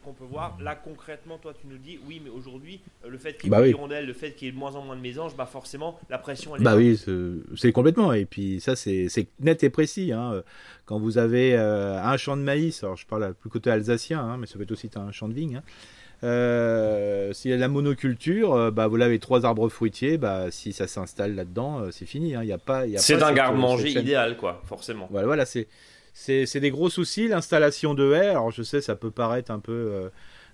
qu'on 0.03 0.13
peut 0.13 0.25
voir. 0.25 0.58
Là, 0.62 0.75
concrètement, 0.75 1.38
toi, 1.38 1.53
tu 1.60 1.67
nous 1.67 1.77
dis, 1.77 1.99
oui, 2.08 2.21
mais 2.23 2.29
aujourd'hui, 2.29 2.82
euh, 3.05 3.10
le 3.10 3.17
fait 3.17 3.34
qu'il 3.34 3.45
y 3.45 3.47
ait 3.47 3.51
Bah 3.51 3.62
oui. 3.62 3.75
le 4.05 4.13
fait 4.13 4.32
qu'il 4.34 4.47
y 4.47 4.49
ait 4.49 4.53
de 4.53 4.58
moins 4.58 4.75
en 4.75 4.82
moins 4.84 4.95
de 4.95 5.01
mésanges, 5.01 5.36
bah 5.36 5.45
forcément, 5.45 5.99
la 6.10 6.17
pression, 6.17 6.55
elle 6.55 6.62
est 6.62 6.65
Bah 6.65 6.71
là. 6.71 6.77
oui, 6.77 6.99
c'est- 7.55 7.71
complètement. 7.71 8.13
Et 8.13 8.25
puis 8.25 8.60
ça, 8.60 8.75
c'est 8.75 9.08
c'est 9.10 9.27
net 9.39 9.63
et 9.63 9.69
précis. 9.69 10.12
hein. 10.12 10.43
Quand 10.86 10.99
vous 10.99 11.17
avez 11.19 11.55
euh, 11.55 12.01
un 12.01 12.17
champ 12.17 12.36
de 12.36 12.41
maïs, 12.41 12.84
alors 12.84 12.97
je 12.97 13.05
parle 13.05 13.34
plus 13.36 13.49
côté 13.49 13.69
alsacien, 13.69 14.19
hein, 14.19 14.38
mais 14.38 14.47
ça 14.47 14.55
peut 14.58 14.63
être 14.63 14.71
aussi 14.71 14.89
un 14.95 15.12
champ 15.12 15.27
de 15.29 15.34
vigne. 15.34 15.58
hein. 15.58 15.63
Euh, 16.23 17.32
S'il 17.34 17.51
y 17.51 17.53
a 17.53 17.58
de 17.58 17.62
la 17.62 17.67
monoculture, 17.69 18.53
euh, 18.53 18.71
bah, 18.71 18.88
vous 18.88 18.95
l'avez 18.97 19.19
trois 19.19 19.45
arbres 19.45 19.69
fruitiers, 19.69 20.17
bah, 20.17 20.51
si 20.51 20.73
ça 20.73 20.88
s'installe 20.88 21.36
là-dedans, 21.36 21.79
euh, 21.79 21.91
c'est 21.91 22.05
fini. 22.05 22.36
hein. 22.36 22.41
Il 22.43 22.49
y 22.49 22.53
a 22.53 22.58
pas, 22.58 22.86
il 22.88 22.93
y 22.93 22.95
a 22.97 22.99
C'est 22.99 23.17
pas 23.17 23.25
un 23.25 23.27
cette- 23.27 23.36
garde-manger 23.38 23.89
idéal, 23.91 24.36
quoi, 24.36 24.62
forcément. 24.65 25.08
Voilà, 25.12 25.27
voilà 25.27 25.45
c'est 25.45 25.67
c'est 26.13 26.60
des 26.60 26.72
gros 26.72 26.89
soucis. 26.89 27.28
L'installation 27.28 27.93
de 27.93 28.13
haies, 28.13 28.30
alors 28.30 28.52
je 28.52 28.63
sais, 28.63 28.82
ça 28.82 28.95
peut 28.95 29.12
paraître 29.12 29.52
un 29.52 29.60
peu, 29.60 29.72
euh, 29.72 30.10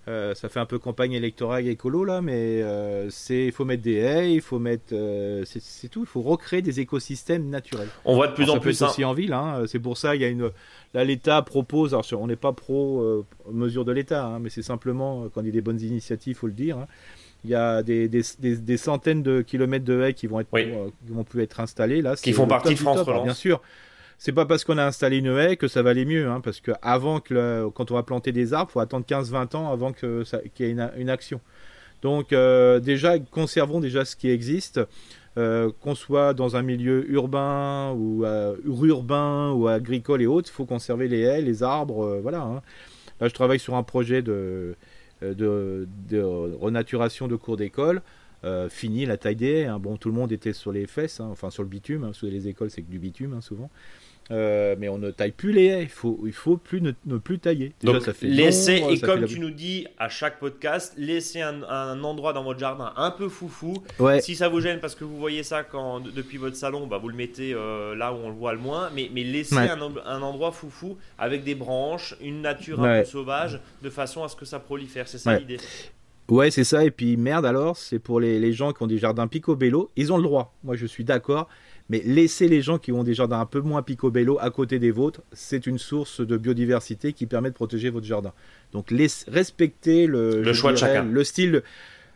euh, 0.08 0.36
ça 0.36 0.50
fait 0.50 0.60
un 0.60 0.66
peu 0.68 0.78
campagne 0.78 1.14
électorale 1.14 1.68
écolo 1.68 2.04
là, 2.06 2.22
mais 2.22 2.62
euh, 2.62 3.10
c'est, 3.10 3.46
il 3.48 3.52
faut 3.52 3.66
mettre 3.66 3.82
des 3.82 3.96
haies, 3.96 4.34
il 4.34 4.42
faut 4.42 4.60
mettre, 4.60 4.94
euh, 4.94 5.44
c'est 5.46 5.90
tout, 5.90 6.02
il 6.02 6.06
faut 6.08 6.22
recréer 6.22 6.62
des 6.62 6.80
écosystèmes 6.80 7.50
naturels. 7.50 7.88
On 8.06 8.14
voit 8.16 8.28
de 8.28 8.34
plus 8.34 8.44
Alors, 8.44 8.56
en 8.56 8.58
ça 8.60 8.64
peut 8.64 8.70
plus. 8.70 8.76
être 8.78 8.84
hein. 8.84 8.90
aussi 8.92 9.04
en 9.04 9.14
ville, 9.14 9.34
hein. 9.34 9.64
c'est 9.68 9.80
pour 9.80 9.98
ça 9.98 10.16
il 10.16 10.22
y 10.22 10.26
a 10.26 10.28
une, 10.28 10.52
là 10.94 11.04
l'État 11.04 11.42
propose, 11.42 11.94
alors 11.96 12.06
on 12.22 12.28
n'est 12.28 12.36
pas 12.36 12.54
pro 12.54 13.26
mesure 13.52 13.84
de 13.86 13.92
l'État, 13.92 14.26
hein, 14.26 14.40
mais 14.40 14.50
c'est 14.52 14.62
simplement 14.62 15.28
quand 15.34 15.42
il 15.42 15.48
y 15.48 15.50
a 15.50 15.54
des 15.54 15.62
bonnes 15.62 15.82
initiatives, 15.82 16.36
faut 16.38 16.48
le 16.48 16.54
dire. 16.54 16.78
hein. 16.78 16.88
Il 17.44 17.52
y 17.52 17.56
a 17.56 17.84
des, 17.84 18.08
des, 18.08 18.22
des- 18.40 18.58
des 18.58 18.78
centaines 18.78 19.22
de 19.22 19.42
kilomètres 19.44 19.86
de 19.86 20.02
haies 20.02 20.14
qui 20.16 20.26
vont 20.26 20.40
être 20.40 20.48
Oui. 20.52 20.66
qui 21.06 21.14
vont 21.14 21.24
plus 21.24 21.44
être 21.44 21.60
installées 21.60 22.02
là. 22.02 22.16
Qui 22.16 22.34
font 22.34 22.48
partie 22.48 22.70
top 22.70 22.78
de 22.78 22.80
France 22.82 22.98
top. 22.98 23.08
Relance. 23.08 23.24
bien 23.24 23.34
sûr, 23.36 23.62
c'est 24.18 24.32
pas 24.32 24.46
parce 24.46 24.64
qu'on 24.64 24.78
a 24.78 24.86
installé 24.86 25.18
une 25.18 25.38
haie 25.38 25.58
que 25.58 25.68
ça 25.68 25.82
va 25.82 25.92
aller 25.92 26.06
mieux, 26.06 26.28
hein, 26.28 26.42
parce 26.42 26.62
que 26.62 26.72
avant 26.82 27.20
que 27.20 27.68
quand 27.70 27.92
on 27.92 27.96
va 27.96 28.04
planter 28.04 28.32
des 28.32 28.54
arbres, 28.54 28.72
faut 28.72 28.80
attendre 28.80 29.06
15-20 29.06 29.56
ans 29.56 29.72
avant 29.72 29.94
que 29.94 30.24
qu'il 30.54 30.66
y 30.66 30.70
ait 30.70 30.78
une, 30.98 31.10
action. 31.10 31.42
Donc 32.02 32.34
euh, 32.34 32.80
déjà 32.80 33.20
conservons 33.20 33.80
déjà 33.80 34.06
ce 34.06 34.16
qui 34.16 34.30
existe. 34.30 34.80
qu'on 35.36 35.96
soit 35.96 36.34
dans 36.34 36.56
un 36.56 36.62
milieu 36.62 37.10
urbain 37.12 37.92
ou 37.94 38.26
urbain 38.86 39.52
ou 39.52 39.68
agricole 39.68 40.22
et 40.22 40.28
autres, 40.28 40.50
il 40.50 40.54
faut 40.54 40.66
conserver 40.66 41.08
les 41.08 41.22
haies, 41.22 41.42
les 41.42 41.62
arbres, 41.62 42.20
voilà. 42.22 42.42
Hein. 42.42 42.62
Là, 43.20 43.28
je 43.28 43.34
travaille 43.34 43.60
sur 43.60 43.76
un 43.76 43.84
projet 43.84 44.22
de, 44.22 44.76
renaturation 45.22 47.28
de 47.28 47.36
cours 47.36 47.58
d'école. 47.58 48.02
fini 48.70 49.06
la 49.06 49.18
taille 49.18 49.36
des. 49.36 49.66
Hein. 49.66 49.80
Bon, 49.80 49.98
tout 49.98 50.10
le 50.10 50.16
monde 50.16 50.32
était 50.32 50.54
sur 50.54 50.72
les 50.72 50.88
fesses, 50.88 51.20
hein, 51.20 51.28
enfin 51.32 51.50
sur 51.50 51.64
le 51.64 51.70
bitume. 51.70 52.14
Sous 52.14 52.28
les 52.28 52.48
écoles, 52.48 52.70
c'est 52.70 52.82
que 52.82 52.92
du 52.92 53.00
bitume 53.00 53.42
souvent. 53.42 53.70
Euh, 54.32 54.76
mais 54.80 54.90
on 54.90 54.98
ne 54.98 55.12
taille 55.12 55.32
plus 55.32 55.52
les 55.52 55.66
haies, 55.66 55.84
il 55.84 55.90
faut, 55.90 56.20
il 56.26 56.34
faut 56.34 56.58
plus 56.58 56.82
ne, 56.82 57.18
plus 57.18 57.38
tailler. 57.38 57.74
Donc, 57.84 58.02
ça 58.02 58.14
fait 58.14 58.28
laissez, 58.28 58.84
et 58.90 59.00
comme 59.00 59.26
tu 59.26 59.40
nous 59.40 59.52
dis 59.52 59.86
à 60.00 60.10
chaque 60.10 60.40
podcast, 60.40 60.94
laissez 60.98 61.42
un, 61.42 62.04
endroit 62.04 62.34
dans 62.34 62.44
votre 62.44 62.60
jardin 62.60 62.92
un 62.98 63.12
peu 63.12 63.30
foufou. 63.30 63.84
Si 64.22 64.36
ça 64.36 64.50
vous 64.50 64.62
gêne 64.62 64.80
parce 64.80 64.96
que 64.96 65.04
vous 65.04 65.18
voyez 65.18 65.44
ça 65.44 65.64
quand, 65.64 66.00
depuis 66.00 66.38
votre 66.38 66.56
salon, 66.56 66.88
bah, 66.88 66.98
vous 66.98 67.10
le 67.10 67.16
mettez 67.16 67.54
euh, 67.54 67.96
là 67.96 68.14
où 68.14 68.18
on 68.18 68.30
le 68.30 68.36
voit 68.36 68.54
le 68.54 68.60
moins, 68.60 68.90
mais, 68.96 69.10
mais 69.14 69.24
laissez 69.24 69.56
un, 69.58 69.80
un, 70.06 70.22
endroit 70.22 70.52
foufou 70.52 70.98
avec 71.20 71.44
des 71.44 71.56
branches, 71.56 72.16
une 72.22 72.42
nature 72.42 72.84
un 72.84 73.02
peu 73.02 73.06
sauvage, 73.06 73.60
de 73.84 73.90
façon 73.90 74.24
à 74.24 74.28
ce 74.28 74.36
que 74.36 74.46
ça 74.46 74.60
prolifère. 74.60 75.08
C'est 75.08 75.20
ça 75.20 75.38
l'idée. 75.38 75.58
Ouais, 76.30 76.50
c'est 76.50 76.64
ça. 76.64 76.84
Et 76.84 76.90
puis 76.90 77.18
merde 77.18 77.46
alors, 77.46 77.78
c'est 77.78 78.00
pour 78.00 78.20
les, 78.20 78.40
les 78.40 78.52
gens 78.52 78.74
qui 78.74 78.82
ont 78.82 78.88
des 78.88 78.98
jardins 78.98 79.28
picobello, 79.28 79.92
ils 79.96 80.12
ont 80.12 80.18
le 80.18 80.24
droit. 80.24 80.56
Moi, 80.64 80.76
je 80.76 80.88
suis 80.88 81.04
d'accord 81.04 81.48
mais 81.90 82.02
laisser 82.04 82.48
les 82.48 82.62
gens 82.62 82.78
qui 82.78 82.92
ont 82.92 83.04
des 83.04 83.14
jardins 83.14 83.40
un 83.40 83.46
peu 83.46 83.62
moins 83.62 83.84
picobello 83.84 84.38
à 84.40 84.50
côté 84.50 84.80
des 84.80 84.92
vôtres, 84.92 85.22
c'est 85.34 85.68
une 85.68 85.78
source 85.78 86.22
de 86.22 86.38
biodiversité 86.38 87.14
qui 87.14 87.26
permet 87.26 87.50
de 87.50 87.56
protéger 87.56 87.90
votre 87.90 88.06
jardin. 88.06 88.34
Donc 88.72 88.92
respectez 89.28 90.08
le, 90.08 90.42
le 90.42 90.54
choix 90.54 90.72
de 90.72 90.78
chacun. 90.78 91.04
Le 91.04 91.24
style 91.24 91.64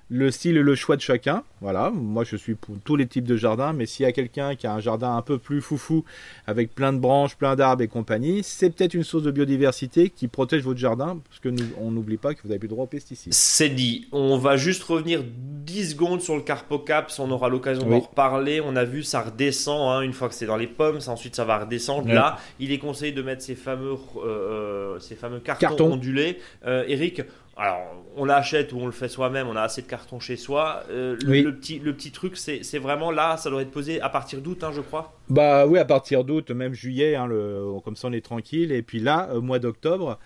le 0.10 0.32
style 0.32 0.58
et 0.58 0.62
le 0.62 0.76
choix 0.76 0.96
de 0.96 1.02
chacun. 1.02 1.44
Voilà, 1.62 1.92
moi 1.92 2.24
je 2.24 2.36
suis 2.36 2.56
pour 2.56 2.76
tous 2.84 2.96
les 2.96 3.06
types 3.06 3.28
de 3.28 3.36
jardins, 3.36 3.74
mais 3.74 3.86
s'il 3.86 4.04
y 4.04 4.10
a 4.10 4.12
quelqu'un 4.12 4.56
qui 4.56 4.66
a 4.66 4.74
un 4.74 4.80
jardin 4.80 5.16
un 5.16 5.22
peu 5.22 5.38
plus 5.38 5.62
foufou, 5.62 6.04
avec 6.48 6.74
plein 6.74 6.94
de 6.94 7.00
branches, 7.00 7.36
plein 7.36 7.56
d'arbres 7.56 7.84
et 7.84 7.88
compagnie, 7.88 8.42
c'est 8.44 8.70
peut-être 8.70 8.94
une 8.94 9.04
source 9.04 9.24
de 9.24 9.32
biodiversité 9.32 10.10
qui 10.10 10.28
protège 10.28 10.64
votre 10.64 10.80
jardin, 10.80 11.20
parce 11.28 11.40
que 11.40 11.50
nous, 11.50 11.66
on 11.80 11.92
n'oublie 11.92 12.18
pas 12.18 12.34
que 12.34 12.42
vous 12.44 12.50
n'avez 12.50 12.60
plus 12.60 12.68
droit 12.68 12.86
aux 12.86 12.88
pesticides. 12.88 13.34
C'est 13.34 13.70
dit. 13.70 14.08
On 14.12 14.38
va 14.38 14.58
juste 14.58 14.84
revenir 14.84 15.22
10 15.24 15.92
secondes 15.92 16.22
sur 16.22 16.36
le 16.36 16.42
Carpocaps, 16.42 17.20
on 17.20 17.30
aura 17.30 17.50
l'occasion 17.50 17.88
d'en 17.88 18.00
reparler. 18.00 18.62
On 18.62 18.76
a 18.76 18.86
vu, 18.86 19.04
ça 19.04 19.22
redescend 19.22 19.92
hein, 19.92 20.02
une 20.02 20.14
fois 20.14 20.30
que 20.30 20.36
c'est 20.36 20.46
dans 20.46 20.58
les 20.58 20.68
pommes, 20.68 21.02
ça, 21.02 21.12
ensuite 21.12 21.36
ça 21.36 21.46
va 21.46 21.60
redescendre. 21.60 22.08
Là, 22.08 22.38
il 22.60 22.72
est 22.72 22.80
conseillé 22.80 23.12
de 23.12 23.22
mettre 23.22 23.44
ces 23.44 23.56
fameux, 23.56 23.96
euh, 24.18 24.26
euh, 24.26 25.00
ces 25.00 25.16
fameux 25.16 25.40
cartons, 25.40 25.94
ondulés. 25.94 26.40
Euh, 26.66 26.84
Eric, 26.88 27.22
alors, 27.60 27.82
on 28.16 28.24
l'achète 28.24 28.72
ou 28.72 28.78
on 28.78 28.86
le 28.86 28.94
fait 28.94 29.10
soi-même, 29.10 29.48
on 29.48 29.56
a 29.58 29.62
assez 29.62 29.82
de 29.82 29.88
cartons 29.88 30.22
chez 30.22 30.38
soi. 30.38 30.84
Euh, 30.90 31.18
le, 31.26 31.52
petit, 31.52 31.80
le 31.80 31.94
petit 31.94 32.12
truc, 32.12 32.38
c'est 32.38 32.80
vraiment 32.80 33.12
là, 33.12 33.36
ça 33.36 33.50
doit 33.50 33.62
être 33.62 33.72
posé 33.72 34.00
à 34.00 34.08
partir 34.08 34.40
d'août, 34.40 34.64
hein, 34.64 34.72
je 34.74 34.80
crois 34.80 35.20
Bah 35.30 35.68
oui, 35.68 35.78
à 35.78 35.86
partir 35.86 36.24
d'août, 36.24 36.52
même 36.52 36.74
juillet, 36.74 37.16
hein, 37.16 37.28
le, 37.28 37.66
comme 37.84 37.98
ça 37.98 38.08
on 38.08 38.14
est 38.14 38.24
tranquille. 38.24 38.72
Et 38.72 38.82
puis 38.82 39.00
là, 39.00 39.30
au 39.36 39.42
mois 39.42 39.60
d'octobre, 39.60 40.20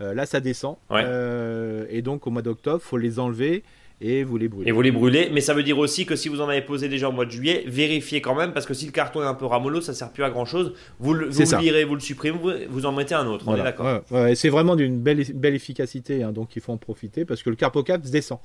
euh, 0.00 0.14
là 0.14 0.26
ça 0.26 0.40
descend. 0.40 0.76
Euh, 0.90 1.86
et 1.90 2.02
donc 2.02 2.26
au 2.26 2.30
mois 2.30 2.42
d'octobre, 2.42 2.82
faut 2.82 2.98
les 2.98 3.20
enlever 3.20 3.62
et 4.00 4.24
vous 4.24 4.38
les 4.38 4.48
brûlez. 4.48 4.68
Et 4.68 4.72
vous 4.72 4.80
les 4.80 4.90
brûlez, 4.90 5.30
mais 5.32 5.40
ça 5.40 5.52
veut 5.52 5.62
dire 5.62 5.78
aussi 5.78 6.06
que 6.06 6.16
si 6.16 6.28
vous 6.28 6.40
en 6.40 6.48
avez 6.48 6.62
posé 6.62 6.88
déjà 6.88 7.08
au 7.08 7.12
mois 7.12 7.26
de 7.26 7.30
juillet, 7.30 7.64
vérifiez 7.66 8.20
quand 8.20 8.34
même, 8.34 8.52
parce 8.52 8.64
que 8.64 8.72
si 8.72 8.86
le 8.86 8.92
carton 8.92 9.22
est 9.22 9.26
un 9.26 9.34
peu 9.34 9.44
ramollo, 9.44 9.80
ça 9.80 9.92
sert 9.92 10.10
plus 10.10 10.24
à 10.24 10.30
grand 10.30 10.46
chose. 10.46 10.72
Vous, 10.98 11.12
le, 11.12 11.28
vous 11.28 11.58
virez, 11.58 11.84
vous 11.84 11.94
le 11.94 12.00
supprimez, 12.00 12.66
vous, 12.68 12.86
en 12.86 12.92
mettez 12.92 13.14
un 13.14 13.26
autre, 13.26 13.44
on 13.46 13.56
est 13.56 13.62
d'accord. 13.62 14.02
Ouais, 14.10 14.34
c'est 14.34 14.48
vraiment 14.48 14.76
d'une 14.76 14.98
belle, 14.98 15.22
belle 15.34 15.54
efficacité, 15.54 16.22
hein, 16.22 16.32
donc 16.32 16.56
il 16.56 16.62
faut 16.62 16.72
en 16.72 16.78
profiter, 16.78 17.24
parce 17.24 17.42
que 17.42 17.50
le 17.50 17.56
carpocap 17.56 18.00
descend. 18.00 18.38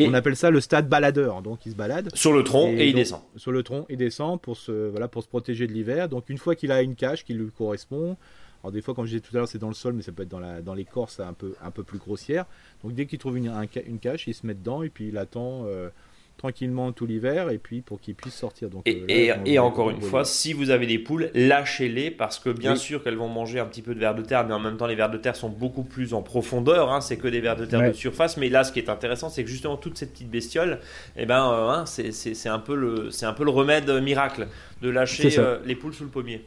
on 0.00 0.14
appelle 0.14 0.36
ça 0.36 0.50
le 0.50 0.60
stade 0.60 0.88
baladeur, 0.88 1.42
donc 1.42 1.66
il 1.66 1.72
se 1.72 1.76
balade. 1.76 2.08
Sur 2.14 2.32
le 2.32 2.42
tronc 2.42 2.72
et, 2.76 2.88
il 2.88 2.94
descend. 2.94 3.20
Sur 3.36 3.52
le 3.52 3.62
tronc, 3.62 3.86
il 3.88 3.96
descend 3.96 4.40
pour 4.40 4.56
se, 4.56 4.88
voilà, 4.90 5.08
pour 5.08 5.22
se 5.22 5.28
protéger 5.28 5.66
de 5.66 5.72
l'hiver. 5.72 6.08
Donc 6.08 6.28
une 6.28 6.38
fois 6.38 6.54
qu'il 6.54 6.72
a 6.72 6.82
une 6.82 6.96
cache 6.96 7.24
qui 7.24 7.34
lui 7.34 7.50
correspond, 7.56 8.16
alors 8.62 8.72
des 8.72 8.82
fois, 8.82 8.94
comme 8.94 9.04
je 9.04 9.10
disais 9.10 9.20
tout 9.20 9.34
à 9.36 9.38
l'heure, 9.38 9.48
c'est 9.48 9.58
dans 9.58 9.68
le 9.68 9.74
sol, 9.74 9.94
mais 9.94 10.02
ça 10.02 10.12
peut 10.12 10.22
être 10.22 10.28
dans, 10.28 10.40
la, 10.40 10.60
dans 10.60 10.74
l'écorce 10.74 11.20
un 11.20 11.32
peu, 11.32 11.54
un 11.62 11.70
peu 11.70 11.82
plus 11.82 11.98
grossière. 11.98 12.46
Donc 12.82 12.94
dès 12.94 13.06
qu'il 13.06 13.18
trouve 13.18 13.36
une, 13.36 13.52
une 13.86 13.98
cache, 13.98 14.26
il 14.26 14.34
se 14.34 14.46
met 14.46 14.54
dedans 14.54 14.82
et 14.82 14.88
puis 14.88 15.08
il 15.08 15.18
attend 15.18 15.64
euh, 15.66 15.88
tranquillement 16.36 16.92
tout 16.92 17.06
l'hiver 17.06 17.50
et 17.50 17.58
puis 17.58 17.80
pour 17.80 18.00
qu'il 18.00 18.14
puisse 18.14 18.34
sortir. 18.34 18.68
Donc, 18.68 18.82
et, 18.86 19.30
euh, 19.30 19.36
et, 19.44 19.58
encore 19.58 19.90
une 19.90 20.00
fois, 20.00 20.24
si 20.24 20.52
vous 20.52 20.70
avez 20.70 20.86
des 20.86 20.98
poules, 20.98 21.30
lâchez-les 21.34 22.10
parce 22.10 22.38
que 22.38 22.50
bien 22.50 22.76
sûr 22.76 23.02
qu'elles 23.02 23.16
vont 23.16 23.28
manger 23.28 23.60
un 23.60 23.66
petit 23.66 23.82
peu 23.82 23.94
de 23.94 24.00
vers 24.00 24.14
de 24.14 24.22
terre, 24.22 24.46
mais 24.46 24.54
en 24.54 24.60
même 24.60 24.76
temps 24.76 24.86
les 24.86 24.94
vers 24.94 25.10
de 25.10 25.18
terre 25.18 25.36
sont 25.36 25.48
beaucoup 25.48 25.82
plus 25.82 26.14
en 26.14 26.22
profondeur. 26.22 26.92
Hein, 26.92 27.00
c'est 27.00 27.16
que 27.16 27.28
des 27.28 27.40
vers 27.40 27.56
de 27.56 27.64
terre 27.64 27.86
de 27.86 27.92
surface. 27.92 28.36
Mais 28.36 28.48
là, 28.48 28.64
ce 28.64 28.72
qui 28.72 28.78
est 28.78 28.90
intéressant, 28.90 29.28
c'est 29.28 29.44
que 29.44 29.50
justement 29.50 29.76
toutes 29.76 29.98
ces 29.98 30.06
petites 30.06 30.30
bestioles, 30.30 30.80
eh 31.16 31.26
ben, 31.26 31.50
euh, 31.50 31.68
hein, 31.68 31.86
c'est, 31.86 32.12
c'est, 32.12 32.48
un 32.48 32.58
peu 32.58 32.74
le, 32.74 33.10
c'est 33.10 33.26
un 33.26 33.32
peu 33.32 33.44
le 33.44 33.50
remède 33.50 33.90
miracle 34.02 34.48
de 34.82 34.90
lâcher 34.90 35.30
les 35.64 35.74
poules 35.76 35.94
sous 35.94 36.04
le 36.04 36.10
pommier. 36.10 36.44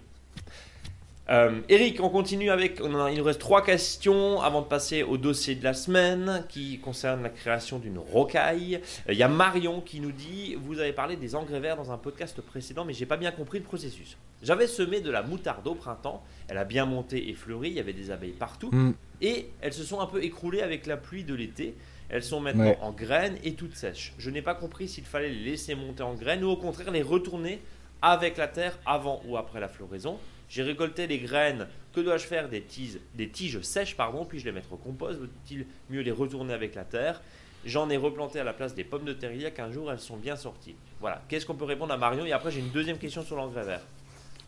Euh, 1.29 1.61
Eric, 1.69 2.01
on 2.01 2.09
continue 2.09 2.49
avec. 2.49 2.79
il 2.83 2.89
nous 2.89 3.23
reste 3.23 3.39
trois 3.39 3.63
questions 3.63 4.41
avant 4.41 4.61
de 4.61 4.67
passer 4.67 5.03
au 5.03 5.17
dossier 5.17 5.53
de 5.53 5.63
la 5.63 5.73
semaine 5.73 6.43
qui 6.49 6.79
concerne 6.79 7.21
la 7.21 7.29
création 7.29 7.77
d'une 7.77 7.99
rocaille. 7.99 8.81
Il 9.07 9.15
y 9.15 9.21
a 9.21 9.27
Marion 9.27 9.81
qui 9.81 9.99
nous 9.99 10.11
dit 10.11 10.57
Vous 10.59 10.79
avez 10.79 10.93
parlé 10.93 11.17
des 11.17 11.35
engrais 11.35 11.59
verts 11.59 11.77
dans 11.77 11.91
un 11.91 11.97
podcast 11.97 12.41
précédent, 12.41 12.83
mais 12.83 12.93
j'ai 12.93 13.05
pas 13.05 13.17
bien 13.17 13.31
compris 13.31 13.59
le 13.59 13.63
processus. 13.63 14.17
J'avais 14.41 14.67
semé 14.67 15.01
de 15.01 15.11
la 15.11 15.21
moutarde 15.21 15.67
au 15.67 15.75
printemps, 15.75 16.23
elle 16.47 16.57
a 16.57 16.63
bien 16.63 16.85
monté 16.85 17.29
et 17.29 17.33
fleuri, 17.33 17.69
il 17.69 17.75
y 17.75 17.79
avait 17.79 17.93
des 17.93 18.09
abeilles 18.09 18.31
partout, 18.31 18.69
mm. 18.71 18.93
et 19.21 19.49
elles 19.61 19.73
se 19.73 19.83
sont 19.83 19.99
un 19.99 20.07
peu 20.07 20.23
écroulées 20.23 20.61
avec 20.61 20.87
la 20.87 20.97
pluie 20.97 21.23
de 21.23 21.35
l'été. 21.35 21.75
Elles 22.11 22.23
sont 22.23 22.39
maintenant 22.39 22.75
en 22.81 22.91
graines 22.91 23.37
et 23.43 23.53
toutes 23.53 23.75
sèches. 23.75 24.13
Je 24.17 24.31
n'ai 24.31 24.41
pas 24.41 24.55
compris 24.55 24.87
s'il 24.87 25.05
fallait 25.05 25.29
les 25.29 25.51
laisser 25.51 25.75
monter 25.75 26.01
en 26.01 26.15
graines 26.15 26.43
ou 26.43 26.49
au 26.49 26.57
contraire 26.57 26.89
les 26.89 27.03
retourner 27.03 27.61
avec 28.01 28.37
la 28.37 28.47
terre 28.47 28.79
avant 28.87 29.21
ou 29.27 29.37
après 29.37 29.59
la 29.59 29.67
floraison. 29.67 30.17
J'ai 30.49 30.63
récolté 30.63 31.07
les 31.07 31.19
graines. 31.19 31.67
Que 31.93 32.01
dois-je 32.01 32.25
faire 32.25 32.49
des 32.49 32.61
tiges, 32.61 32.99
des 33.15 33.29
tiges 33.29 33.61
sèches, 33.61 33.95
pardon, 33.95 34.25
puis 34.25 34.39
je 34.39 34.45
les 34.45 34.51
mettre 34.51 34.73
au 34.73 34.77
compost 34.77 35.19
Vaut-il 35.19 35.65
mieux 35.89 36.01
les 36.01 36.11
retourner 36.11 36.53
avec 36.53 36.75
la 36.75 36.83
terre 36.83 37.21
J'en 37.65 37.89
ai 37.89 37.97
replanté 37.97 38.39
à 38.39 38.43
la 38.43 38.53
place 38.53 38.73
des 38.73 38.83
pommes 38.83 39.05
de 39.05 39.13
terre 39.13 39.33
il 39.33 39.41
y 39.41 39.45
a 39.45 39.51
15 39.51 39.73
jours, 39.73 39.91
elles 39.91 39.99
sont 39.99 40.17
bien 40.17 40.35
sorties. 40.35 40.75
Voilà, 41.01 41.21
qu'est-ce 41.27 41.45
qu'on 41.45 41.55
peut 41.55 41.65
répondre 41.65 41.93
à 41.93 41.97
Marion 41.97 42.25
Et 42.25 42.31
après, 42.31 42.51
j'ai 42.51 42.59
une 42.59 42.69
deuxième 42.69 42.97
question 42.97 43.21
sur 43.21 43.35
l'engrais 43.35 43.65
vert. 43.65 43.81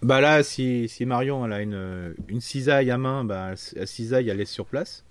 Bah 0.01 0.21
là, 0.21 0.41
si, 0.43 0.87
si, 0.89 1.05
Marion 1.05 1.45
elle 1.45 1.53
a 1.53 1.61
une, 1.61 2.15
une 2.27 2.41
cisaille 2.41 2.89
à 2.89 2.97
main, 2.97 3.23
bah, 3.23 3.51
la 3.75 3.85
cisaille 3.85 4.29
elle 4.29 4.41
est 4.41 4.45
sur 4.45 4.65
place. 4.65 5.03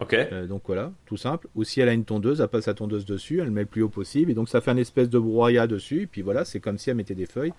Ok. 0.00 0.14
Euh, 0.14 0.46
donc 0.46 0.62
voilà, 0.66 0.92
tout 1.04 1.18
simple. 1.18 1.46
Ou 1.54 1.64
si 1.64 1.80
elle 1.80 1.88
a 1.90 1.92
une 1.92 2.06
tondeuse, 2.06 2.40
elle 2.40 2.48
passe 2.48 2.64
sa 2.64 2.74
tondeuse 2.74 3.04
dessus, 3.04 3.40
elle 3.40 3.50
met 3.50 3.60
le 3.60 3.66
plus 3.66 3.82
haut 3.82 3.90
possible, 3.90 4.30
et 4.30 4.34
donc 4.34 4.48
ça 4.48 4.62
fait 4.62 4.70
une 4.70 4.78
espèce 4.78 5.10
de 5.10 5.18
broyat 5.18 5.66
dessus, 5.66 6.02
et 6.02 6.06
puis 6.06 6.22
voilà, 6.22 6.46
c'est 6.46 6.60
comme 6.60 6.78
si 6.78 6.88
elle 6.88 6.96
mettait 6.96 7.14
des 7.14 7.26
feuilles. 7.26 7.52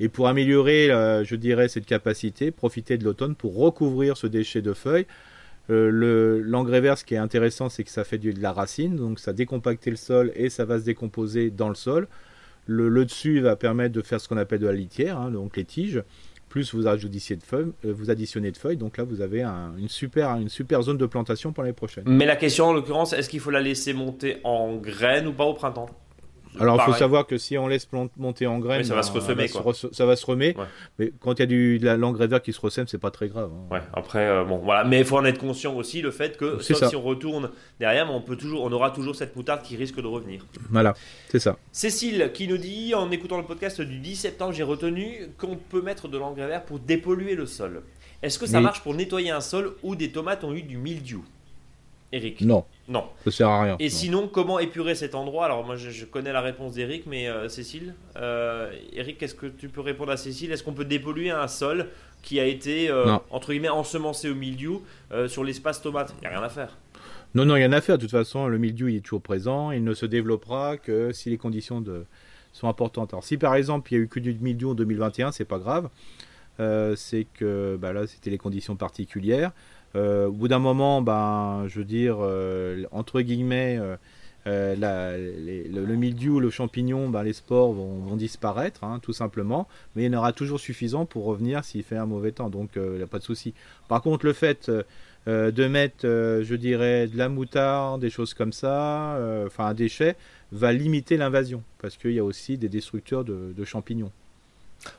Et 0.00 0.08
pour 0.08 0.28
améliorer, 0.28 0.90
euh, 0.90 1.24
je 1.24 1.36
dirais, 1.36 1.68
cette 1.68 1.84
capacité, 1.84 2.50
profiter 2.50 2.96
de 2.96 3.04
l'automne 3.04 3.34
pour 3.34 3.54
recouvrir 3.56 4.16
ce 4.16 4.26
déchet 4.26 4.62
de 4.62 4.72
feuilles. 4.72 5.06
Euh, 5.68 6.40
l'engrais 6.42 6.80
vert, 6.80 6.98
ce 6.98 7.04
qui 7.04 7.14
est 7.14 7.18
intéressant, 7.18 7.68
c'est 7.68 7.84
que 7.84 7.90
ça 7.90 8.02
fait 8.02 8.18
de 8.18 8.40
la 8.40 8.52
racine, 8.52 8.96
donc 8.96 9.20
ça 9.20 9.34
décompacte 9.34 9.86
le 9.86 9.96
sol 9.96 10.32
et 10.34 10.48
ça 10.48 10.64
va 10.64 10.80
se 10.80 10.84
décomposer 10.84 11.50
dans 11.50 11.68
le 11.68 11.74
sol. 11.74 12.08
Le, 12.66 13.04
dessus 13.04 13.40
va 13.40 13.56
permettre 13.56 13.92
de 13.92 14.00
faire 14.00 14.20
ce 14.20 14.28
qu'on 14.28 14.36
appelle 14.36 14.60
de 14.60 14.66
la 14.66 14.72
litière, 14.72 15.18
hein, 15.18 15.30
donc 15.30 15.56
les 15.56 15.64
tiges. 15.64 16.02
Plus 16.48 16.74
vous 16.74 16.82
de 16.82 17.42
feuilles, 17.44 17.72
euh, 17.84 17.92
vous 17.92 18.10
additionnez 18.10 18.50
de 18.50 18.56
feuilles, 18.56 18.76
donc 18.76 18.96
là 18.96 19.04
vous 19.04 19.20
avez 19.20 19.44
une, 19.44 19.88
super, 19.88 20.34
une 20.36 20.48
super 20.48 20.82
zone 20.82 20.98
de 20.98 21.06
plantation 21.06 21.52
pour 21.52 21.62
l'année 21.62 21.74
prochaine. 21.74 22.04
Mais 22.06 22.26
la 22.26 22.36
question 22.36 22.66
en 22.66 22.72
l'occurrence, 22.72 23.12
est-ce 23.12 23.28
qu'il 23.28 23.38
faut 23.38 23.50
la 23.50 23.60
laisser 23.60 23.92
monter 23.92 24.38
en 24.44 24.76
graines 24.76 25.28
ou 25.28 25.32
pas 25.32 25.44
au 25.44 25.54
printemps? 25.54 25.86
Alors, 26.58 26.76
il 26.80 26.92
faut 26.92 26.98
savoir 26.98 27.26
que 27.26 27.38
si 27.38 27.56
on 27.58 27.68
laisse 27.68 27.88
monter 28.16 28.46
en 28.46 28.58
graines, 28.58 28.84
ça 28.84 28.94
va 28.94 29.02
se 29.02 29.12
ressemer. 29.12 29.48
ça 29.48 30.06
va 30.06 30.16
se 30.16 30.26
remettre. 30.26 30.60
Mais 30.98 31.12
quand 31.20 31.34
il 31.34 31.40
y 31.40 31.42
a 31.42 31.46
du, 31.46 31.78
de 31.78 31.90
l'engrais 31.90 32.26
vert 32.26 32.42
qui 32.42 32.52
se 32.52 32.60
ressème, 32.60 32.86
c'est 32.88 32.98
pas 32.98 33.10
très 33.10 33.28
grave. 33.28 33.50
Hein. 33.52 33.74
Ouais, 33.74 33.82
après, 33.92 34.26
euh, 34.26 34.44
bon, 34.44 34.58
voilà. 34.58 34.84
Mais 34.84 35.00
il 35.00 35.04
faut 35.04 35.18
en 35.18 35.24
être 35.24 35.38
conscient 35.38 35.74
aussi, 35.74 36.02
le 36.02 36.10
fait 36.10 36.36
que, 36.36 36.60
sauf 36.60 36.88
si 36.88 36.96
on 36.96 37.02
retourne 37.02 37.50
derrière, 37.78 38.10
on, 38.12 38.20
peut 38.20 38.36
toujours, 38.36 38.64
on 38.64 38.72
aura 38.72 38.90
toujours 38.90 39.14
cette 39.14 39.36
moutarde 39.36 39.62
qui 39.62 39.76
risque 39.76 40.00
de 40.00 40.06
revenir. 40.06 40.46
Voilà, 40.70 40.94
c'est 41.28 41.38
ça. 41.38 41.56
Cécile 41.72 42.30
qui 42.34 42.48
nous 42.48 42.58
dit, 42.58 42.94
en 42.94 43.10
écoutant 43.10 43.36
le 43.36 43.44
podcast 43.44 43.80
du 43.80 43.98
10 43.98 44.16
septembre, 44.16 44.52
j'ai 44.52 44.62
retenu 44.62 45.28
qu'on 45.38 45.56
peut 45.56 45.82
mettre 45.82 46.08
de 46.08 46.18
l'engrais 46.18 46.48
vert 46.48 46.64
pour 46.64 46.78
dépolluer 46.78 47.34
le 47.34 47.46
sol. 47.46 47.82
Est-ce 48.22 48.38
que 48.38 48.46
ça 48.46 48.60
marche 48.60 48.82
pour 48.82 48.94
nettoyer 48.94 49.30
un 49.30 49.40
sol 49.40 49.74
où 49.82 49.96
des 49.96 50.12
tomates 50.12 50.44
ont 50.44 50.52
eu 50.52 50.62
du 50.62 50.76
mildiou? 50.76 51.24
Eric 52.12 52.40
Non. 52.40 52.64
Non. 52.88 53.04
Ça 53.24 53.30
sert 53.30 53.48
à 53.48 53.62
rien. 53.62 53.76
Et 53.78 53.88
sinon, 53.88 54.28
comment 54.28 54.58
épurer 54.58 54.94
cet 54.94 55.14
endroit? 55.14 55.44
Alors, 55.44 55.64
moi, 55.64 55.76
je, 55.76 56.04
connais 56.04 56.32
la 56.32 56.40
réponse 56.40 56.74
d'Eric, 56.74 57.06
mais 57.06 57.28
euh, 57.28 57.48
Cécile 57.48 57.94
euh, 58.16 58.72
Eric, 58.92 59.18
qu'est-ce 59.18 59.34
que 59.34 59.46
tu 59.46 59.68
peux 59.68 59.80
répondre 59.80 60.10
à 60.10 60.16
Cécile? 60.16 60.50
Est-ce 60.50 60.64
qu'on 60.64 60.72
peut 60.72 60.84
dépolluer 60.84 61.30
un 61.30 61.46
sol 61.46 61.86
qui 62.22 62.40
a 62.40 62.46
été, 62.46 62.90
euh, 62.90 63.16
entre 63.30 63.52
guillemets, 63.52 63.68
ensemencé 63.68 64.28
au 64.28 64.34
milieu 64.34 64.80
sur 65.28 65.44
l'espace 65.44 65.80
tomate? 65.80 66.14
Il 66.18 66.20
n'y 66.22 66.26
a 66.26 66.30
rien 66.30 66.42
à 66.42 66.48
faire. 66.48 66.76
Non, 67.34 67.44
non, 67.44 67.54
il 67.54 67.60
y 67.60 67.62
a 67.62 67.66
rien 67.66 67.76
à 67.76 67.80
faire. 67.80 67.96
De 67.96 68.02
toute 68.02 68.10
façon, 68.10 68.48
le 68.48 68.58
milieu 68.58 68.90
il 68.90 68.96
est 68.96 69.00
toujours 69.00 69.22
présent. 69.22 69.70
Il 69.70 69.84
ne 69.84 69.94
se 69.94 70.04
développera 70.04 70.76
que 70.76 71.12
si 71.12 71.30
les 71.30 71.38
conditions 71.38 71.80
de... 71.80 72.06
sont 72.52 72.68
importantes. 72.68 73.14
Alors, 73.14 73.22
si 73.22 73.36
par 73.36 73.54
exemple, 73.54 73.92
il 73.92 73.96
y 73.96 74.00
a 74.00 74.02
eu 74.02 74.08
que 74.08 74.18
du 74.18 74.34
milieu 74.34 74.68
en 74.68 74.74
2021, 74.74 75.30
c'est 75.30 75.44
pas 75.44 75.58
grave. 75.58 75.88
c'est 76.96 77.28
que 77.34 77.78
bah, 77.80 77.92
là, 77.92 78.08
c'était 78.08 78.30
les 78.30 78.38
conditions 78.38 78.74
particulières. 78.74 79.52
Euh, 79.96 80.28
au 80.28 80.32
bout 80.32 80.48
d'un 80.48 80.58
moment, 80.58 81.02
ben, 81.02 81.64
je 81.68 81.78
veux 81.78 81.84
dire, 81.84 82.18
euh, 82.20 82.84
entre 82.92 83.20
guillemets, 83.20 83.78
le, 84.46 85.94
mildiou, 85.96 86.40
le 86.40 86.50
champignon, 86.50 87.08
ben, 87.08 87.22
les 87.22 87.32
spores 87.32 87.72
vont, 87.72 88.16
disparaître, 88.16 88.84
hein, 88.84 89.00
tout 89.02 89.12
simplement, 89.12 89.68
mais 89.94 90.04
il 90.04 90.12
y 90.12 90.14
en 90.14 90.18
aura 90.18 90.32
toujours 90.32 90.60
suffisant 90.60 91.06
pour 91.06 91.24
revenir 91.24 91.64
s'il 91.64 91.82
fait 91.82 91.96
un 91.96 92.06
mauvais 92.06 92.32
temps, 92.32 92.50
donc 92.50 92.70
il 92.76 92.82
n'y 92.82 93.02
a 93.02 93.06
pas 93.06 93.18
de 93.18 93.24
souci. 93.24 93.54
Par 93.88 94.02
contre, 94.02 94.26
le 94.26 94.32
fait 94.32 94.70
de 95.26 95.66
mettre, 95.66 96.02
je 96.02 96.54
dirais, 96.54 97.06
de 97.06 97.18
la 97.18 97.28
moutarde, 97.28 98.00
des 98.00 98.10
choses 98.10 98.34
comme 98.34 98.52
ça, 98.52 99.18
enfin 99.46 99.66
un 99.66 99.74
déchet, 99.74 100.16
va 100.52 100.72
limiter 100.72 101.16
l'invasion, 101.16 101.62
parce 101.78 101.96
qu'il 101.96 102.12
y 102.12 102.18
a 102.18 102.24
aussi 102.24 102.58
des 102.58 102.68
destructeurs 102.68 103.24
de 103.24 103.64
champignons. 103.64 104.12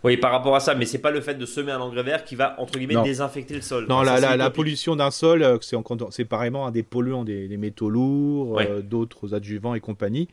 Oui, 0.03 0.17
par 0.17 0.31
rapport 0.31 0.55
à 0.55 0.59
ça, 0.59 0.75
mais 0.75 0.85
c'est 0.85 0.99
pas 0.99 1.11
le 1.11 1.21
fait 1.21 1.35
de 1.35 1.45
semer 1.45 1.71
un 1.71 1.79
engrais 1.79 2.03
vert 2.03 2.23
qui 2.23 2.35
va 2.35 2.55
entre 2.59 2.77
guillemets 2.77 3.01
désinfecter 3.03 3.55
le 3.55 3.61
sol. 3.61 3.87
Non, 3.87 4.01
la, 4.01 4.49
pollution 4.49 4.95
d'un 4.95 5.11
sol, 5.11 5.43
euh, 5.43 5.57
c'est 5.61 5.77
séparément 6.11 6.67
un 6.67 6.71
des 6.71 6.83
polluants, 6.83 7.23
des, 7.23 7.57
métaux 7.57 7.89
lourds, 7.89 8.59
euh, 8.59 8.81
d'autres 8.81 9.33
adjuvants 9.33 9.75
et 9.75 9.79
compagnie. 9.79 10.27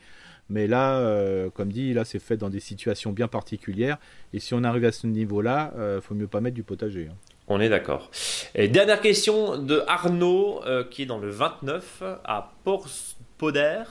Mais 0.50 0.66
là, 0.66 0.98
euh, 0.98 1.50
comme 1.50 1.70
dit, 1.70 1.92
là 1.92 2.06
c'est 2.06 2.18
fait 2.18 2.38
dans 2.38 2.48
des 2.48 2.60
situations 2.60 3.12
bien 3.12 3.28
particulières. 3.28 3.98
Et 4.32 4.40
si 4.40 4.54
on 4.54 4.64
arrive 4.64 4.84
à 4.84 4.92
ce 4.92 5.06
niveau-là, 5.06 5.72
il 5.96 6.00
faut 6.00 6.14
mieux 6.14 6.26
pas 6.26 6.40
mettre 6.40 6.54
du 6.54 6.62
potager. 6.62 7.08
Hein. 7.10 7.16
On 7.48 7.60
est 7.60 7.68
d'accord. 7.70 8.10
Et 8.54 8.68
dernière 8.68 9.00
question 9.00 9.56
de 9.56 9.82
Arnaud, 9.86 10.60
qui 10.90 11.02
est 11.02 11.06
dans 11.06 11.18
le 11.18 11.30
29 11.30 12.02
à 12.24 12.52
Port-Poder. 12.64 13.84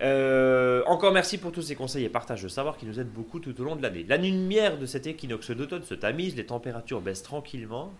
Euh, 0.00 0.82
encore 0.86 1.12
merci 1.12 1.38
pour 1.38 1.52
tous 1.52 1.62
ces 1.62 1.74
conseils 1.74 2.04
et 2.04 2.08
partages 2.08 2.42
de 2.42 2.48
savoir 2.48 2.76
qui 2.76 2.86
nous 2.86 2.98
aident 2.98 3.12
beaucoup 3.12 3.40
tout 3.40 3.58
au 3.60 3.64
long 3.64 3.76
de 3.76 3.82
l'année. 3.82 4.04
La 4.08 4.16
lumière 4.16 4.78
de 4.78 4.86
cet 4.86 5.06
équinoxe 5.06 5.50
d'automne 5.50 5.84
se 5.84 5.94
tamise, 5.94 6.34
les 6.34 6.46
températures 6.46 7.00
baissent 7.00 7.22
tranquillement. 7.22 7.92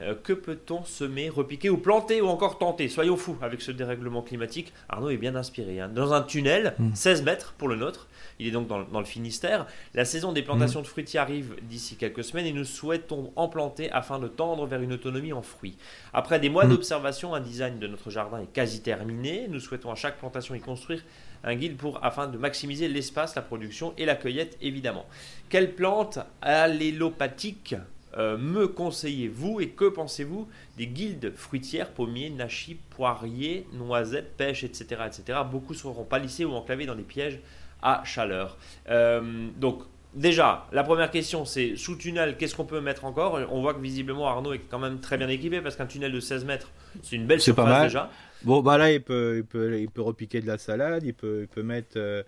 Euh, 0.00 0.14
que 0.20 0.32
peut-on 0.32 0.84
semer, 0.84 1.28
repiquer 1.28 1.70
ou 1.70 1.76
planter 1.76 2.20
ou 2.20 2.26
encore 2.26 2.58
tenter? 2.58 2.88
Soyons 2.88 3.16
fous 3.16 3.36
avec 3.42 3.60
ce 3.60 3.70
dérèglement 3.70 4.22
climatique. 4.22 4.72
Arnaud 4.88 5.10
est 5.10 5.16
bien 5.16 5.36
inspiré. 5.36 5.80
Hein. 5.80 5.88
Dans 5.88 6.12
un 6.12 6.22
tunnel, 6.22 6.74
16 6.94 7.22
hmm. 7.22 7.24
mètres 7.24 7.54
pour 7.58 7.68
le 7.68 7.76
nôtre, 7.76 8.08
il 8.38 8.46
est 8.46 8.50
donc 8.50 8.68
dans, 8.68 8.98
le 8.98 9.04
Finistère. 9.04 9.66
La 9.94 10.04
saison 10.04 10.32
des 10.32 10.42
plantations 10.42 10.80
hmm. 10.80 10.84
de 10.84 10.88
fruitiers 10.88 11.20
arrive 11.20 11.56
d'ici 11.62 11.96
quelques 11.96 12.24
semaines 12.24 12.46
et 12.46 12.52
nous 12.52 12.64
souhaitons 12.64 13.32
en 13.36 13.48
planter 13.48 13.90
afin 13.92 14.18
de 14.18 14.28
tendre 14.28 14.66
vers 14.66 14.80
une 14.80 14.92
autonomie 14.92 15.32
en 15.32 15.42
fruits. 15.42 15.76
Après 16.12 16.40
des 16.40 16.48
mois 16.48 16.64
hmm. 16.64 16.70
d'observation, 16.70 17.34
un 17.34 17.40
design 17.40 17.78
de 17.78 17.86
notre 17.86 18.10
jardin 18.10 18.40
est 18.40 18.52
quasi 18.52 18.80
terminé. 18.80 19.46
Nous 19.48 19.60
souhaitons 19.60 19.90
à 19.90 19.94
chaque 19.94 20.18
plantation 20.18 20.54
y 20.54 20.60
construire 20.60 21.02
un 21.44 21.54
guide 21.54 21.76
pour, 21.76 22.04
afin 22.04 22.28
de 22.28 22.38
maximiser 22.38 22.88
l'espace, 22.88 23.34
la 23.34 23.42
production 23.42 23.94
et 23.98 24.04
la 24.04 24.14
cueillette 24.14 24.56
évidemment. 24.60 25.06
Quelle 25.48 25.74
plante 25.74 26.18
allélopathique 26.40 27.74
euh, 28.16 28.36
me 28.36 28.68
conseillez-vous 28.68 29.60
et 29.60 29.68
que 29.68 29.86
pensez-vous 29.86 30.48
des 30.76 30.86
guildes 30.86 31.32
fruitières, 31.34 31.90
pommiers, 31.90 32.30
nachis, 32.30 32.76
poiriers, 32.90 33.66
noisettes, 33.72 34.36
pêches, 34.36 34.64
etc., 34.64 35.02
etc. 35.06 35.38
Beaucoup 35.50 35.74
seront 35.74 36.04
palissés 36.04 36.44
ou 36.44 36.52
enclavés 36.52 36.86
dans 36.86 36.94
des 36.94 37.02
pièges 37.02 37.40
à 37.82 38.02
chaleur. 38.04 38.56
Euh, 38.88 39.48
donc 39.56 39.82
Déjà, 40.14 40.66
la 40.72 40.84
première 40.84 41.10
question, 41.10 41.46
c'est 41.46 41.74
sous 41.76 41.96
tunnel, 41.96 42.36
qu'est-ce 42.36 42.54
qu'on 42.54 42.66
peut 42.66 42.82
mettre 42.82 43.06
encore? 43.06 43.40
On 43.50 43.62
voit 43.62 43.72
que 43.72 43.80
visiblement 43.80 44.28
Arnaud 44.28 44.52
est 44.52 44.58
quand 44.58 44.78
même 44.78 45.00
très 45.00 45.16
bien 45.16 45.28
équipé 45.28 45.62
parce 45.62 45.74
qu'un 45.74 45.86
tunnel 45.86 46.12
de 46.12 46.20
16 46.20 46.44
mètres, 46.44 46.70
c'est 47.02 47.16
une 47.16 47.26
belle 47.26 47.40
surface 47.40 47.64
pas 47.64 47.70
mal. 47.70 47.82
déjà. 47.84 48.10
Bon, 48.42 48.60
bah 48.60 48.76
là, 48.76 48.92
il 48.92 49.00
peut, 49.00 49.36
il 49.38 49.44
peut, 49.44 49.80
il 49.80 49.88
peut 49.88 50.02
repiquer 50.02 50.42
de 50.42 50.46
la 50.46 50.58
salade, 50.58 51.02
il 51.04 51.14
peut, 51.14 51.40
il 51.42 51.48
peut 51.48 51.62
mettre, 51.62 51.96
euh, 51.96 52.22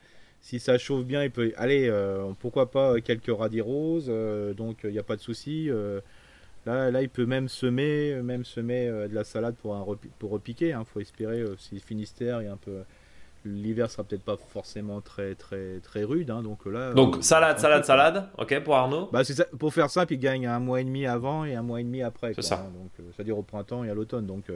si 0.44 0.60
ça 0.60 0.76
chauffe 0.76 1.06
bien, 1.06 1.24
il 1.24 1.30
peut, 1.30 1.54
allez, 1.56 1.88
euh, 1.88 2.30
pourquoi 2.38 2.70
pas 2.70 3.00
quelques 3.00 3.34
radis 3.34 3.62
roses, 3.62 4.08
euh, 4.10 4.52
donc 4.52 4.80
il 4.84 4.90
n'y 4.90 4.98
a 4.98 5.02
pas 5.02 5.16
de 5.16 5.22
souci. 5.22 5.70
là, 6.66 6.90
là, 6.90 7.00
il 7.00 7.08
peut 7.08 7.24
même 7.24 7.48
semer, 7.48 8.20
même 8.22 8.44
semer 8.44 8.86
de 9.08 9.14
la 9.14 9.24
salade 9.24 9.54
pour, 9.54 9.74
un, 9.74 9.86
pour 10.18 10.30
repiquer. 10.30 10.68
Il 10.68 10.72
hein. 10.72 10.84
faut 10.84 11.00
espérer, 11.00 11.44
si 11.58 11.80
Finistère 11.80 12.40
est 12.40 12.48
un 12.48 12.58
peu. 12.58 12.82
L'hiver 13.46 13.90
sera 13.90 14.04
peut-être 14.04 14.22
pas 14.22 14.38
forcément 14.38 15.02
très 15.02 15.34
très 15.34 15.78
très 15.80 16.02
rude, 16.02 16.30
hein, 16.30 16.42
donc 16.42 16.64
là. 16.64 16.94
Donc 16.94 17.22
salade, 17.22 17.58
salade, 17.58 17.84
salade, 17.84 18.28
ok 18.38 18.60
pour 18.60 18.74
Arnaud? 18.74 19.10
Bah 19.12 19.22
ça, 19.22 19.44
pour 19.58 19.74
faire 19.74 19.90
simple, 19.90 20.14
il 20.14 20.18
gagne 20.18 20.46
un 20.46 20.60
mois 20.60 20.80
et 20.80 20.84
demi 20.84 21.04
avant 21.04 21.44
et 21.44 21.54
un 21.54 21.62
mois 21.62 21.80
et 21.80 21.84
demi 21.84 22.02
après. 22.02 22.32
C'est 22.32 22.40
ça. 22.40 22.64
Hein. 22.66 22.72
donc 22.74 22.90
c'est-à-dire 23.14 23.36
au 23.36 23.42
printemps 23.42 23.84
et 23.84 23.90
à 23.90 23.94
l'automne, 23.94 24.26
donc 24.26 24.50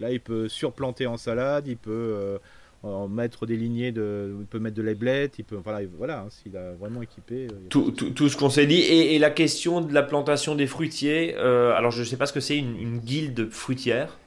Là, 0.00 0.10
il 0.10 0.20
peut 0.20 0.48
surplanter 0.48 1.06
en 1.06 1.16
salade, 1.16 1.68
il 1.68 1.76
peut 1.76 1.90
euh, 1.90 2.38
mettre 3.08 3.46
des 3.46 3.56
lignées, 3.56 3.92
de, 3.92 4.34
il 4.40 4.46
peut 4.46 4.58
mettre 4.58 4.76
de 4.76 4.82
l'aiblette, 4.82 5.38
il 5.38 5.44
peut, 5.44 5.56
voilà, 5.56 5.86
voilà 5.96 6.20
hein, 6.20 6.26
s'il 6.30 6.56
a 6.56 6.72
vraiment 6.72 7.02
équipé. 7.02 7.46
Euh, 7.46 7.68
tout, 7.68 7.92
tout, 7.92 8.28
ce 8.28 8.36
qu'on 8.36 8.50
s'est 8.50 8.66
dit. 8.66 8.80
Et, 8.80 9.18
la 9.18 9.30
question 9.30 9.80
de 9.80 9.94
la 9.94 10.02
plantation 10.02 10.54
des 10.54 10.66
fruitiers, 10.66 11.34
euh, 11.36 11.74
alors 11.74 11.92
je 11.92 12.00
ne 12.00 12.04
sais 12.04 12.16
pas 12.16 12.26
ce 12.26 12.32
que 12.32 12.40
c'est 12.40 12.58
une, 12.58 12.98
guilde 12.98 13.50
fruitière. 13.50 14.18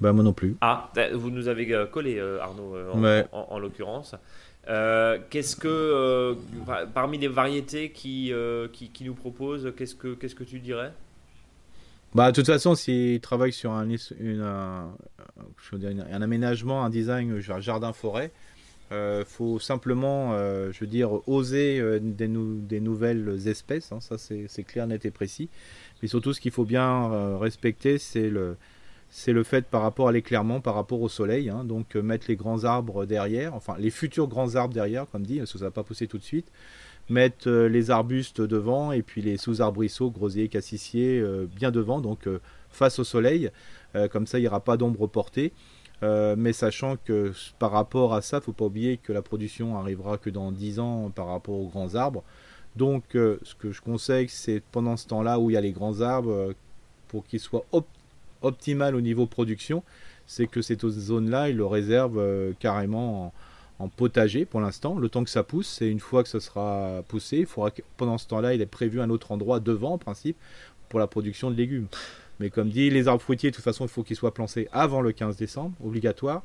Bah, 0.00 0.12
moi 0.12 0.24
non 0.24 0.32
plus. 0.32 0.56
Ah, 0.62 0.90
vous 1.12 1.30
nous 1.30 1.48
avez 1.48 1.86
collé, 1.90 2.18
Arnaud, 2.40 2.76
en, 3.32 3.58
l'occurrence. 3.58 4.14
qu'est-ce 4.66 5.56
que, 5.56 6.36
parmi 6.94 7.18
les 7.18 7.28
variétés 7.28 7.90
qui, 7.90 8.32
qui, 8.72 8.88
qui, 8.88 9.04
nous 9.04 9.14
proposent, 9.14 9.72
qu'est-ce 9.76 9.94
que, 9.94 10.14
qu'est-ce 10.14 10.34
que 10.34 10.44
tu 10.44 10.60
dirais? 10.60 10.92
Bah, 12.14 12.30
de 12.30 12.34
toute 12.34 12.46
façon, 12.46 12.74
s'il 12.74 13.20
travaille 13.20 13.52
sur 13.52 13.72
un, 13.72 13.88
un, 13.90 14.92
aménagement, 16.22 16.84
un 16.84 16.90
design 16.90 17.40
jardin-forêt, 17.40 18.32
il 18.90 18.94
euh, 18.94 19.24
faut 19.24 19.58
simplement, 19.58 20.34
euh, 20.34 20.70
je 20.70 20.80
veux 20.80 20.86
dire, 20.86 21.26
oser 21.26 21.80
euh, 21.80 21.98
des, 21.98 22.28
des, 22.28 22.80
nouvelles 22.80 23.48
espèces. 23.48 23.90
Hein, 23.90 24.00
ça, 24.00 24.18
c'est 24.18 24.64
clair, 24.64 24.86
net 24.86 25.06
et 25.06 25.10
précis. 25.10 25.48
Mais 26.02 26.08
surtout, 26.08 26.34
ce 26.34 26.42
qu'il 26.42 26.50
faut 26.50 26.66
bien 26.66 27.38
respecter, 27.38 27.96
c'est 27.96 28.28
le, 28.28 28.58
le 29.26 29.42
fait 29.44 29.64
par 29.64 29.80
rapport 29.80 30.08
à 30.08 30.12
l'éclairement, 30.12 30.60
par 30.60 30.74
rapport 30.74 31.00
au 31.00 31.08
soleil. 31.08 31.48
Hein. 31.48 31.64
donc, 31.64 31.94
mettre 31.94 32.26
les 32.28 32.36
grands 32.36 32.64
arbres 32.64 33.06
derrière, 33.06 33.54
enfin, 33.54 33.76
les 33.78 33.90
futurs 33.90 34.28
grands 34.28 34.56
arbres 34.56 34.74
derrière, 34.74 35.06
comme 35.10 35.24
dit, 35.24 35.38
parce 35.38 35.52
que 35.52 35.58
ça 35.58 35.64
ne 35.64 35.68
va 35.68 35.72
pas 35.72 35.84
pousser 35.84 36.06
tout 36.06 36.18
de 36.18 36.24
suite 36.24 36.52
mettre 37.08 37.48
euh, 37.48 37.68
les 37.68 37.90
arbustes 37.90 38.40
devant 38.40 38.92
et 38.92 39.02
puis 39.02 39.22
les 39.22 39.36
sous-arbrisseaux, 39.36 40.10
grosiers, 40.10 40.48
cassissiers 40.48 41.20
euh, 41.20 41.46
bien 41.54 41.70
devant, 41.70 42.00
donc 42.00 42.26
euh, 42.26 42.40
face 42.70 42.98
au 42.98 43.04
soleil. 43.04 43.50
comme 44.10 44.26
ça, 44.26 44.38
il 44.38 44.42
n'y 44.42 44.48
aura 44.48 44.60
pas 44.60 44.78
d'ombre 44.78 45.06
portée. 45.06 45.52
mais 46.00 46.54
sachant 46.54 46.96
que 46.96 47.32
par 47.58 47.70
rapport 47.70 48.14
à 48.14 48.22
ça, 48.22 48.40
faut 48.40 48.54
pas 48.54 48.64
oublier 48.64 48.96
que 48.96 49.12
la 49.12 49.20
production 49.20 49.76
arrivera 49.76 50.16
que 50.16 50.30
dans 50.30 50.50
10 50.50 50.78
ans 50.80 51.10
par 51.14 51.26
rapport 51.26 51.54
aux 51.54 51.68
grands 51.68 51.94
arbres. 51.94 52.24
Donc, 52.76 53.04
ce 53.12 53.54
que 53.58 53.72
je 53.72 53.82
conseille, 53.82 54.30
c'est 54.30 54.62
pendant 54.72 54.96
ce 54.96 55.06
temps-là 55.08 55.38
où 55.38 55.50
il 55.50 55.52
y 55.52 55.56
a 55.58 55.60
les 55.60 55.72
grands 55.72 56.00
arbres, 56.00 56.54
pour 57.08 57.26
qu'ils 57.26 57.40
soient 57.40 57.66
optimal 58.40 58.94
au 58.94 59.02
niveau 59.02 59.26
production, 59.26 59.82
c'est 60.26 60.46
que 60.46 60.62
cette 60.62 60.88
zone-là, 60.88 61.50
ils 61.50 61.56
le 61.58 61.66
réservent 61.66 62.54
carrément 62.58 63.26
en, 63.26 63.32
en 63.82 63.88
potager 63.88 64.44
pour 64.44 64.60
l'instant, 64.60 64.98
le 64.98 65.08
temps 65.08 65.24
que 65.24 65.30
ça 65.30 65.42
pousse. 65.42 65.82
Et 65.82 65.86
une 65.86 66.00
fois 66.00 66.22
que 66.22 66.28
ça 66.28 66.40
sera 66.40 67.02
poussé, 67.08 67.38
il 67.38 67.46
faudra 67.46 67.70
que, 67.70 67.82
pendant 67.96 68.18
ce 68.18 68.26
temps-là, 68.28 68.54
il 68.54 68.62
est 68.62 68.66
prévu 68.66 69.00
un 69.00 69.10
autre 69.10 69.32
endroit 69.32 69.60
devant, 69.60 69.94
en 69.94 69.98
principe, 69.98 70.36
pour 70.88 71.00
la 71.00 71.06
production 71.06 71.50
de 71.50 71.56
légumes. 71.56 71.88
Mais 72.40 72.50
comme 72.50 72.70
dit, 72.70 72.90
les 72.90 73.08
arbres 73.08 73.22
fruitiers, 73.22 73.50
de 73.50 73.56
toute 73.56 73.64
façon, 73.64 73.84
il 73.84 73.88
faut 73.88 74.02
qu'ils 74.02 74.16
soient 74.16 74.34
plantés 74.34 74.68
avant 74.72 75.00
le 75.00 75.12
15 75.12 75.36
décembre, 75.36 75.74
obligatoire. 75.84 76.42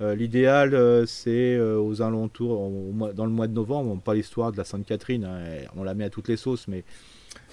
Euh, 0.00 0.14
l'idéal, 0.14 0.74
euh, 0.74 1.04
c'est 1.06 1.54
euh, 1.54 1.78
aux 1.78 2.00
alentours, 2.00 2.70
dans 3.14 3.26
le 3.26 3.30
mois 3.30 3.46
de 3.46 3.52
novembre, 3.52 4.00
pas 4.00 4.14
l'histoire 4.14 4.50
de 4.50 4.56
la 4.56 4.64
Sainte 4.64 4.86
Catherine, 4.86 5.24
hein, 5.24 5.42
on 5.76 5.84
la 5.84 5.94
met 5.94 6.04
à 6.04 6.10
toutes 6.10 6.28
les 6.28 6.38
sauces, 6.38 6.68
mais 6.68 6.84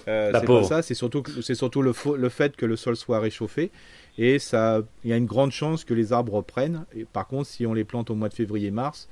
c'est 0.06 0.46
pas 0.46 0.64
ça. 0.64 0.80
C'est 0.80 0.94
surtout, 0.94 1.22
c'est 1.42 1.54
surtout 1.54 1.82
le, 1.82 1.92
le, 2.16 2.28
fait 2.30 2.56
que 2.56 2.64
le 2.64 2.76
sol 2.76 2.96
soit 2.96 3.20
réchauffé 3.20 3.70
et 4.16 4.36
il 4.36 5.10
y 5.10 5.12
a 5.12 5.16
une 5.16 5.26
grande 5.26 5.52
chance 5.52 5.84
que 5.84 5.92
les 5.92 6.12
arbres 6.12 6.32
reprennent. 6.32 6.86
Et 6.96 7.04
par 7.04 7.26
contre, 7.26 7.48
si 7.48 7.66
on 7.66 7.74
les 7.74 7.84
plante 7.84 8.10
au 8.10 8.14
mois 8.14 8.30
de 8.30 8.34
février-mars, 8.34 9.08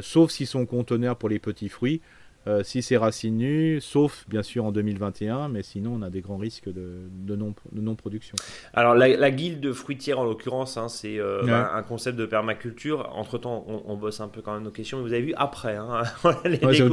sauf 0.00 0.30
s'ils 0.30 0.46
sont 0.46 0.66
conteneurs 0.66 1.16
pour 1.16 1.28
les 1.28 1.38
petits 1.38 1.68
fruits. 1.68 2.00
Euh, 2.48 2.62
si 2.62 2.80
c'est 2.80 2.96
racines 2.96 3.36
nues, 3.36 3.78
sauf 3.82 4.24
bien 4.26 4.42
sûr 4.42 4.64
en 4.64 4.72
2021, 4.72 5.48
mais 5.48 5.62
sinon 5.62 5.98
on 5.98 6.02
a 6.02 6.08
des 6.08 6.22
grands 6.22 6.38
risques 6.38 6.68
de, 6.72 7.02
de 7.12 7.36
non-production. 7.36 8.36
Alors 8.72 8.94
la, 8.94 9.30
guilde 9.30 9.72
fruitière 9.74 10.18
en 10.18 10.24
l'occurrence, 10.24 10.78
hein, 10.78 10.88
c'est 10.88 11.18
euh, 11.18 11.42
un 11.46 11.82
concept 11.82 12.16
de 12.16 12.24
permaculture. 12.24 13.10
Entre-temps, 13.14 13.66
on, 13.86 13.96
bosse 13.96 14.20
un 14.20 14.28
peu 14.28 14.40
quand 14.40 14.54
même 14.54 14.62
nos 14.62 14.70
questions, 14.70 15.02
vous 15.02 15.12
avez 15.12 15.20
vu 15.20 15.34
après. 15.36 15.76
Hein, 15.76 16.04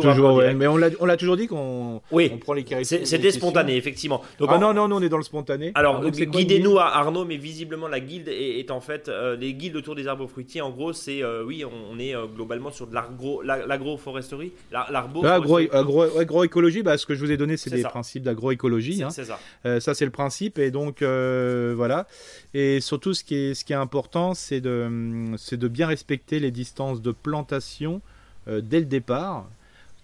toujours, 0.02 0.42
mais 0.56 0.68
on 0.68 0.78
l'a 0.78 1.18
toujours 1.18 1.38
dit 1.38 1.48
qu'on 1.48 2.02
on 2.12 2.38
prend 2.38 2.54
les 2.54 2.66
C'était 2.84 3.32
spontané, 3.32 3.78
effectivement. 3.78 4.22
Donc, 4.40 4.50
ah 4.52 4.58
non, 4.58 4.74
non, 4.74 4.90
nous 4.90 4.98
on 4.98 5.02
est 5.02 5.10
dans 5.10 5.18
le 5.18 5.24
spontané. 5.24 5.72
Alors 5.76 6.04
guidez-nous 6.06 6.80
à 6.80 6.98
Arnaud, 6.98 7.24
mais 7.24 7.38
visiblement 7.38 7.88
la 7.88 8.02
guilde 8.02 8.28
est, 8.28 8.70
en 8.72 8.82
fait, 8.82 9.10
les 9.40 9.54
guildes 9.54 9.78
autour 9.78 9.96
des 9.96 10.08
arbres 10.08 10.28
fruitiers, 10.28 10.62
en 10.62 10.72
gros, 10.72 10.92
c'est, 10.92 11.24
oui, 11.46 11.64
on, 11.64 11.98
est 11.98 12.14
globalement 12.36 12.72
sur 12.72 12.88
de 12.88 12.94
l'agroforesterie, 12.94 14.52
l'arbo 14.72 15.22
agroécologie, 15.72 16.84
bah, 16.84 16.98
ce 16.98 17.06
que 17.06 17.16
je 17.16 17.24
vous 17.24 17.32
ai 17.32 17.38
donné, 17.38 17.58
c'est 17.58 17.70
des 17.70 17.84
principes 17.84 18.24
d'agroécologie. 18.24 19.04
Hein. 19.04 19.10
ça. 19.10 19.40
Euh, 19.66 19.80
ça, 19.80 19.94
c'est 19.94 20.06
le 20.06 20.12
principe. 20.12 20.60
Et 20.60 20.72
donc, 20.72 21.02
euh, 21.02 21.74
voilà. 21.76 22.08
Et 22.54 22.80
surtout, 22.82 23.14
ce 23.14 23.24
qui 23.24 23.36
est, 23.36 23.54
ce 23.54 23.66
qui 23.66 23.74
est 23.74 23.78
important, 23.78 24.34
c'est 24.34 24.62
de, 24.62 25.36
de 25.52 25.68
bien 25.68 25.88
respecter 25.88 26.40
les 26.40 26.52
distances 26.52 27.02
de 27.02 27.12
plantation 27.12 28.02
euh, 28.48 28.62
dès 28.62 28.80
le 28.80 28.86
départ 28.86 29.48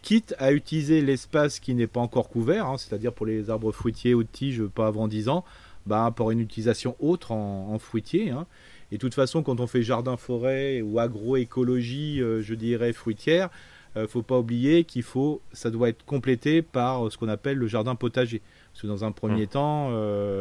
quitte 0.01 0.33
à 0.39 0.51
utiliser 0.51 1.01
l'espace 1.01 1.59
qui 1.59 1.75
n'est 1.75 1.85
pas 1.85 1.99
encore 1.99 2.29
couvert, 2.29 2.65
hein, 2.65 2.77
c'est-à-dire 2.79 3.13
pour 3.13 3.27
les 3.27 3.51
arbres 3.51 3.71
fruitiers 3.71 4.15
ou 4.15 4.23
de 4.23 4.29
tiges 4.31 4.63
pas 4.63 4.87
avant 4.87 5.07
10 5.07 5.29
ans, 5.29 5.45
bah, 5.85 6.11
pour 6.15 6.31
une 6.31 6.39
utilisation 6.39 6.95
autre 6.99 7.31
en, 7.31 7.77
fruitier. 7.77 8.31
Hein. 8.31 8.47
Et 8.91 8.95
de 8.95 8.99
toute 8.99 9.13
façon, 9.13 9.43
quand 9.43 9.59
on 9.59 9.67
fait 9.67 9.83
jardin-forêt 9.83 10.81
ou 10.81 10.97
agroécologie, 10.97 12.17
je 12.17 12.53
dirais 12.55 12.93
fruitière, 12.93 13.49
ne 13.95 14.07
faut 14.07 14.21
pas 14.21 14.39
oublier 14.39 14.83
qu'il 14.83 15.03
faut, 15.03 15.41
ça 15.51 15.69
doit 15.69 15.89
être 15.89 16.05
complété 16.05 16.61
par 16.61 17.11
ce 17.11 17.17
qu'on 17.17 17.27
appelle 17.27 17.57
le 17.57 17.67
jardin 17.67 17.95
potager. 17.95 18.41
Parce 18.71 18.83
que 18.83 18.87
dans 18.87 19.03
un 19.03 19.11
premier 19.11 19.45
mmh. 19.45 19.49
temps, 19.49 19.89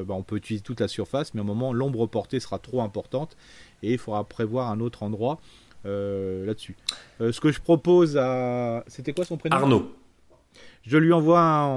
bah, 0.05 0.15
on 0.15 0.23
peut 0.23 0.37
utiliser 0.37 0.63
toute 0.63 0.81
la 0.81 0.89
surface, 0.89 1.35
mais 1.35 1.41
à 1.41 1.43
un 1.43 1.47
moment, 1.47 1.73
l'ombre 1.73 2.07
portée 2.07 2.39
sera 2.39 2.59
trop 2.59 2.81
importante 2.81 3.37
et 3.83 3.93
il 3.93 3.99
faudra 3.99 4.23
prévoir 4.25 4.71
un 4.71 4.79
autre 4.81 5.03
endroit 5.03 5.41
là-dessus. 5.85 6.77
ce 7.19 7.41
que 7.41 7.51
je 7.51 7.61
propose 7.61 8.17
à. 8.17 8.85
C'était 8.87 9.13
quoi 9.13 9.25
son 9.25 9.37
prénom? 9.37 9.57
Arnaud. 9.57 9.93
Je 10.83 10.97
lui 10.97 11.13
envoie 11.13 11.69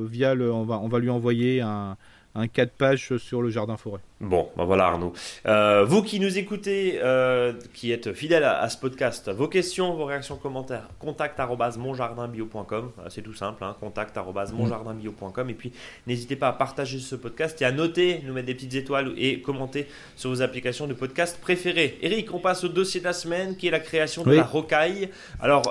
via 0.00 0.34
le, 0.34 0.52
on 0.52 0.64
va, 0.64 0.78
on 0.78 0.88
va 0.88 0.98
lui 0.98 1.08
envoyer 1.08 1.60
un, 1.60 1.96
un 2.34 2.48
4 2.48 2.72
pages 2.72 3.16
sur 3.18 3.42
le 3.42 3.50
jardin 3.50 3.76
forêt. 3.76 4.00
Bon, 4.22 4.48
ben 4.56 4.64
voilà 4.64 4.86
Arnaud. 4.86 5.12
Euh, 5.46 5.84
vous 5.84 6.02
qui 6.02 6.20
nous 6.20 6.38
écoutez, 6.38 7.00
euh, 7.02 7.52
qui 7.74 7.90
êtes 7.90 8.12
fidèles 8.12 8.44
à, 8.44 8.68
ce 8.68 8.78
podcast, 8.78 9.28
vos 9.28 9.48
questions, 9.48 9.94
vos 9.94 10.04
réactions, 10.04 10.36
commentaires, 10.36 10.88
contact 11.00 11.40
monjardinbio.com, 11.76 12.92
euh, 13.00 13.02
c'est 13.08 13.22
tout 13.22 13.34
simple, 13.34 13.64
hein, 13.64 13.74
contact 13.80 14.16
monjardinbio.com 14.16 15.50
et 15.50 15.54
puis 15.54 15.72
n'hésitez 16.06 16.36
pas 16.36 16.48
à 16.48 16.52
partager 16.52 17.00
ce 17.00 17.16
podcast 17.16 17.60
et 17.62 17.64
à 17.64 17.72
noter, 17.72 18.22
nous 18.24 18.32
mettre 18.32 18.46
des 18.46 18.54
petites 18.54 18.74
étoiles 18.74 19.12
et 19.16 19.42
commenter 19.42 19.88
sur 20.14 20.30
vos 20.30 20.40
applications 20.40 20.86
de 20.86 20.94
podcast 20.94 21.40
préférées. 21.40 21.98
Eric, 22.00 22.32
on 22.32 22.38
passe 22.38 22.62
au 22.62 22.68
dossier 22.68 23.00
de 23.00 23.06
la 23.06 23.12
semaine 23.12 23.56
qui 23.56 23.66
est 23.66 23.72
la 23.72 23.80
création 23.80 24.22
de 24.22 24.32
la 24.32 24.44
rocaille. 24.44 25.08
Alors, 25.40 25.62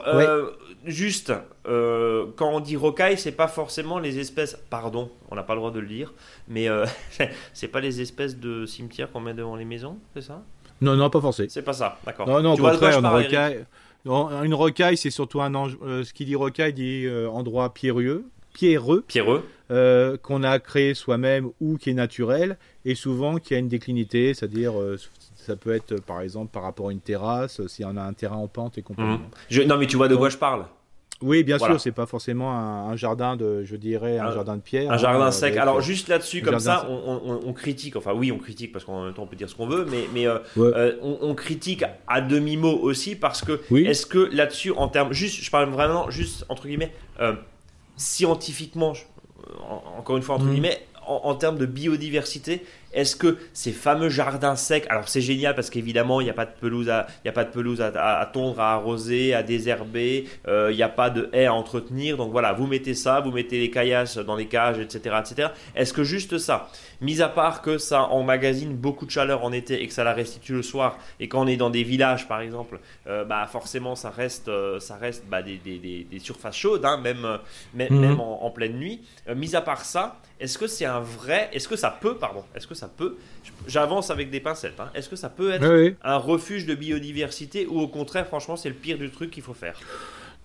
juste, 0.86 1.34
quand 1.65 2.49
on 2.53 2.59
dit 2.59 2.75
rocaille, 2.75 3.17
c'est 3.17 3.32
pas 3.32 3.47
forcément 3.47 3.99
les 3.99 4.19
espèces, 4.19 4.57
pardon, 4.69 5.09
on 5.29 5.36
n'a 5.36 5.43
pas 5.43 5.53
le 5.53 5.59
droit 5.59 5.71
de 5.71 5.79
le 5.79 5.88
dire, 5.88 6.13
mais 6.47 6.67
euh, 6.69 6.86
c'est 7.53 7.67
pas 7.67 7.79
les 7.79 8.01
espèces 8.01 8.38
de 8.38 8.65
cimetières 8.65 9.11
qu'on 9.11 9.21
met 9.21 9.34
devant 9.34 9.55
les 9.55 9.65
maisons, 9.65 9.97
c'est 10.13 10.21
ça? 10.21 10.43
Non, 10.82 10.95
non, 10.95 11.09
pas 11.09 11.21
forcément. 11.21 11.49
C'est 11.49 11.61
pas 11.61 11.73
ça, 11.73 11.99
d'accord. 12.05 12.27
Non, 12.27 12.41
non, 12.41 12.53
au 12.53 12.57
contraire, 12.57 12.99
une 12.99 13.05
rocaille, 13.05 13.65
une 14.05 14.53
rocaille, 14.53 14.97
c'est 14.97 15.11
surtout 15.11 15.41
un 15.41 15.53
ange, 15.53 15.77
euh, 15.84 16.03
ce 16.03 16.13
qui 16.13 16.25
dit 16.25 16.36
rocaille 16.36 16.73
dit 16.73 17.05
euh, 17.05 17.29
endroit 17.29 17.73
pierreux, 17.73 18.25
pierreux, 18.53 19.03
pierreux. 19.07 19.47
qu'on 20.23 20.43
a 20.43 20.59
créé 20.59 20.93
soi-même 20.93 21.51
ou 21.61 21.77
qui 21.77 21.91
est 21.91 21.93
naturel, 21.93 22.57
et 22.84 22.95
souvent 22.95 23.38
qui 23.38 23.53
a 23.53 23.57
une 23.57 23.69
déclinité, 23.69 24.34
c'est-à-dire 24.34 24.73
ça 25.45 25.55
peut 25.55 25.73
être 25.73 26.01
par 26.01 26.21
exemple 26.21 26.51
par 26.51 26.63
rapport 26.63 26.89
à 26.89 26.91
une 26.91 26.99
terrasse, 26.99 27.65
si 27.67 27.83
on 27.85 27.95
a 27.97 28.01
un 28.01 28.13
terrain 28.13 28.37
en 28.37 28.47
pente 28.47 28.77
et 28.77 28.81
compagnie. 28.81 29.19
Mhm. 29.51 29.63
non, 29.65 29.77
mais 29.77 29.87
tu 29.87 29.97
vois 29.97 30.07
de 30.07 30.15
quoi 30.15 30.29
je 30.29 30.37
parle 30.37 30.65
oui, 31.21 31.43
bien 31.43 31.59
sûr, 31.59 31.79
c'est 31.79 31.91
pas 31.91 32.05
forcément 32.05 32.51
un, 32.51 32.95
jardin 32.95 33.35
de, 33.35 33.63
je 33.63 33.75
dirais, 33.75 34.17
un, 34.17 34.31
jardin 34.31 34.55
de 34.55 34.61
pierre. 34.61 34.91
Un 34.91 34.97
jardin 34.97 35.27
hein, 35.27 35.31
sec. 35.31 35.55
Alors 35.57 35.81
juste 35.81 36.07
là-dessus, 36.07 36.41
comme 36.41 36.59
ça, 36.59 36.87
on, 36.89 37.53
critique. 37.53 37.95
Enfin, 37.95 38.13
oui, 38.13 38.31
on 38.31 38.37
critique 38.37 38.71
parce 38.71 38.85
qu'en 38.85 39.05
même 39.05 39.13
temps, 39.13 39.23
on 39.23 39.27
peut 39.27 39.35
dire 39.35 39.49
ce 39.49 39.55
qu'on 39.55 39.67
veut, 39.67 39.85
mais, 39.89 40.07
mais 40.13 40.27
euh, 40.27 40.39
euh, 40.57 40.95
on, 41.01 41.33
critique 41.35 41.83
à 42.07 42.21
demi 42.21 42.57
mot 42.57 42.75
aussi 42.75 43.15
parce 43.15 43.43
que 43.43 43.61
est-ce 43.75 44.05
que 44.05 44.29
là-dessus, 44.31 44.71
en 44.71 44.87
termes, 44.87 45.13
juste, 45.13 45.43
je 45.43 45.51
parle 45.51 45.69
vraiment 45.69 46.09
juste 46.09 46.45
entre 46.49 46.67
guillemets 46.67 46.91
euh, 47.19 47.33
scientifiquement, 47.97 48.93
encore 49.97 50.17
une 50.17 50.23
fois 50.23 50.35
entre 50.35 50.45
mmh. 50.45 50.51
guillemets, 50.51 50.81
en, 51.05 51.35
termes 51.35 51.57
de 51.57 51.65
biodiversité, 51.65 52.63
est-ce 52.93 53.15
que 53.15 53.37
ces 53.53 53.71
fameux 53.71 54.09
jardins 54.09 54.55
secs, 54.55 54.85
alors 54.89 55.07
c'est 55.07 55.21
génial 55.21 55.55
parce 55.55 55.69
qu'évidemment 55.69 56.21
il 56.21 56.25
n'y 56.25 56.29
a 56.29 56.33
pas 56.33 56.45
de 56.45 56.51
pelouse, 56.59 56.89
à, 56.89 57.07
il 57.23 57.27
y 57.27 57.29
a 57.29 57.33
pas 57.33 57.45
de 57.45 57.51
pelouse 57.51 57.81
à, 57.81 58.29
tondre, 58.33 58.59
à 58.59 58.73
arroser, 58.73 59.33
à 59.33 59.43
désherber, 59.43 60.27
euh, 60.47 60.69
il 60.71 60.75
n'y 60.75 60.83
a 60.83 60.89
pas 60.89 61.09
de 61.09 61.29
haies 61.33 61.45
à 61.45 61.53
entretenir, 61.53 62.17
donc 62.17 62.31
voilà, 62.31 62.53
vous 62.53 62.67
mettez 62.67 62.93
ça, 62.93 63.19
vous 63.19 63.31
mettez 63.31 63.59
les 63.59 63.69
caillasses 63.69 64.17
dans 64.17 64.35
les 64.35 64.47
cages, 64.47 64.79
etc., 64.79 65.15
etc. 65.19 65.49
Est-ce 65.75 65.93
que 65.93 66.03
juste 66.03 66.37
ça, 66.37 66.69
mis 66.99 67.21
à 67.21 67.29
part 67.29 67.61
que 67.61 67.77
ça 67.77 68.03
emmagasine 68.03 68.75
beaucoup 68.75 69.05
de 69.05 69.11
chaleur 69.11 69.43
en 69.43 69.51
été 69.51 69.81
et 69.81 69.87
que 69.87 69.93
ça 69.93 70.03
la 70.03 70.13
restitue 70.13 70.53
le 70.53 70.63
soir, 70.63 70.97
et 71.19 71.27
quand 71.27 71.41
on 71.41 71.47
est 71.47 71.57
dans 71.57 71.69
des 71.69 71.83
villages 71.83 72.27
par 72.27 72.41
exemple, 72.41 72.79
euh, 73.07 73.23
bah 73.23 73.47
forcément 73.47 73.95
ça 73.95 74.09
reste, 74.09 74.49
euh, 74.49 74.79
ça 74.79 74.95
reste 74.95 75.23
bah, 75.29 75.41
des, 75.41 75.57
des, 75.57 75.77
des, 75.79 76.19
surfaces 76.19 76.55
chaudes, 76.57 76.85
hein, 76.85 76.97
même, 76.97 77.39
même, 77.73 77.93
mhm. 77.93 78.19
en, 78.19 78.43
en, 78.43 78.51
pleine 78.51 78.77
nuit. 78.77 79.01
mis 79.35 79.55
à 79.55 79.61
part 79.61 79.85
ça, 79.85 80.17
est-ce 80.39 80.57
que 80.57 80.67
c'est 80.67 80.85
un 80.85 80.99
vrai, 80.99 81.49
est-ce 81.53 81.67
que 81.67 81.75
ça 81.75 81.91
peut, 81.91 82.15
pardon, 82.17 82.43
est-ce 82.55 82.67
que 82.67 82.75
ça 82.82 82.88
peut, 82.88 83.15
j'avance 83.67 84.09
avec 84.09 84.32
des 84.32 84.39
pincettes, 84.39 84.79
hein, 84.79 84.89
est-ce 84.95 85.07
que 85.07 85.15
ça 85.15 85.29
peut 85.29 85.51
être 85.51 85.95
un 86.03 86.17
refuge 86.17 86.65
de 86.65 86.73
biodiversité 86.73 87.67
ou 87.67 87.79
au 87.79 87.88
contraire, 87.88 88.25
franchement, 88.25 88.55
c'est 88.55 88.69
le 88.69 88.75
pire 88.75 88.97
du 88.97 89.11
truc 89.11 89.29
qu'il 89.29 89.43
faut 89.43 89.53
faire? 89.53 89.79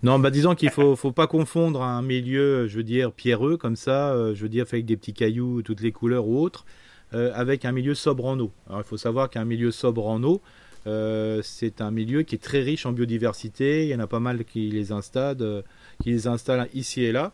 Non, 0.03 0.18
bah 0.18 0.30
disons 0.30 0.55
qu'il 0.55 0.68
faut, 0.68 0.95
faut 0.97 1.12
pas 1.12 1.26
confondre 1.26 1.82
un 1.82 2.03
milieu, 2.03 2.68
je 2.68 2.76
veux 2.76 2.82
dire, 2.82 3.11
pierreux 3.12 3.57
comme 3.57 3.76
ça, 3.76 4.11
euh, 4.11 4.34
je 4.34 4.43
veux 4.43 4.51
dire, 4.51 4.68
fait 4.68 4.76
avec 4.76 4.84
des 4.84 4.99
petits 4.99 5.14
cailloux, 5.14 5.62
toutes 5.62 5.80
les 5.80 5.93
couleurs 5.93 6.28
ou 6.28 6.39
autres, 6.39 6.66
euh, 7.14 7.32
avec 7.34 7.64
un 7.64 7.72
milieu 7.72 7.95
sobre 7.95 8.26
en 8.26 8.39
eau. 8.39 8.53
Alors 8.68 8.82
il 8.82 8.84
faut 8.84 8.99
savoir 8.99 9.30
qu'un 9.30 9.47
milieu 9.47 9.70
sobre 9.70 10.07
en 10.07 10.22
eau, 10.22 10.43
euh, 10.87 11.41
c'est 11.43 11.80
un 11.80 11.91
milieu 11.91 12.22
qui 12.22 12.34
est 12.34 12.45
très 12.51 12.61
riche 12.61 12.84
en 12.84 12.93
biodiversité. 12.93 13.84
Il 13.84 13.89
y 13.89 13.95
en 13.95 14.01
a 14.01 14.07
pas 14.07 14.20
mal 14.20 14.45
qui 14.45 14.68
les 14.68 14.93
installent, 14.93 15.64
qui 16.03 16.11
les 16.11 16.26
installent 16.26 16.68
ici 16.74 17.03
et 17.03 17.12
là. 17.12 17.32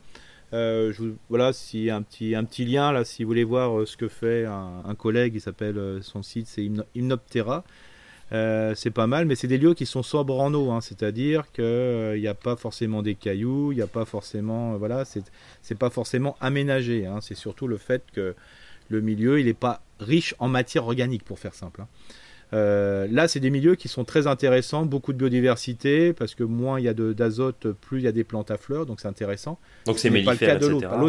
Euh, 0.52 0.92
voilà, 1.30 1.52
si 1.52 1.88
un 1.88 2.02
petit, 2.02 2.34
un 2.34 2.44
petit 2.44 2.64
lien 2.64 2.92
là, 2.92 3.04
si 3.04 3.24
vous 3.24 3.28
voulez 3.28 3.44
voir 3.44 3.80
euh, 3.80 3.86
ce 3.86 3.96
que 3.96 4.08
fait 4.08 4.44
un, 4.44 4.94
collègue, 4.96 5.34
il 5.34 5.40
s'appelle 5.40 5.78
euh, 5.78 6.02
son 6.02 6.22
site, 6.22 6.46
c'est 6.46 6.68
Hymnoptera. 6.94 7.64
c'est 8.30 8.90
pas 8.90 9.06
mal, 9.06 9.24
mais 9.24 9.34
c'est 9.34 9.48
des 9.48 9.58
lieux 9.58 9.74
qui 9.74 9.86
sont 9.86 10.02
sobres 10.02 10.40
en 10.40 10.52
eau, 10.52 10.70
hein, 10.70 10.80
c'est-à-dire 10.80 11.50
qu'il 11.52 12.20
n'y 12.20 12.28
a 12.28 12.34
pas 12.34 12.56
forcément 12.56 13.02
des 13.02 13.14
cailloux, 13.14 13.72
il 13.72 13.76
n'y 13.76 13.82
a 13.82 13.86
pas 13.86 14.04
forcément, 14.04 14.76
voilà, 14.76 15.04
c'est 15.04 15.78
pas 15.78 15.90
forcément 15.90 16.36
aménagé. 16.40 17.06
Hein, 17.06 17.20
c'est 17.22 17.34
surtout 17.34 17.66
le 17.66 17.78
fait 17.78 18.04
que 18.12 18.34
le 18.88 19.00
milieu, 19.00 19.40
il 19.40 19.46
n'est 19.46 19.54
pas 19.54 19.82
riche 20.00 20.34
en 20.38 20.48
matière 20.48 20.84
organique, 20.84 21.24
pour 21.24 21.38
faire 21.38 21.54
simple. 21.54 21.82
Hein. 21.82 21.88
Euh, 22.54 23.06
là, 23.10 23.28
c'est 23.28 23.40
des 23.40 23.50
milieux 23.50 23.76
qui 23.76 23.88
sont 23.88 24.04
très 24.04 24.26
intéressants, 24.26 24.84
beaucoup 24.84 25.12
de 25.12 25.18
biodiversité, 25.18 26.12
parce 26.12 26.34
que 26.34 26.44
moins 26.44 26.78
il 26.78 26.84
y 26.84 26.88
a 26.88 26.94
d'azote, 26.94 27.68
plus 27.72 27.98
il 28.00 28.04
y 28.04 28.08
a 28.08 28.12
des 28.12 28.24
plantes 28.24 28.50
à 28.50 28.58
fleurs, 28.58 28.84
donc 28.84 29.00
c'est 29.00 29.08
intéressant. 29.08 29.58
Donc 29.86 29.98
c'est 29.98 30.10
pas 30.10 30.32
le 30.32 30.38
cas 30.38 30.56
de 30.56 30.66
l'eau. 30.66 30.80
L'eau, 30.80 31.08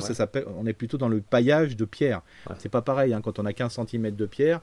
on 0.58 0.66
est 0.66 0.74
plutôt 0.74 0.98
dans 0.98 1.10
le 1.10 1.22
paillage 1.22 1.76
de 1.76 1.86
pierre. 1.86 2.22
C'est 2.60 2.70
pas 2.70 2.82
pareil, 2.82 3.14
hein, 3.14 3.22
quand 3.22 3.40
on 3.40 3.46
a 3.46 3.54
15 3.54 3.80
cm 3.88 4.12
de 4.16 4.26
pierre 4.26 4.62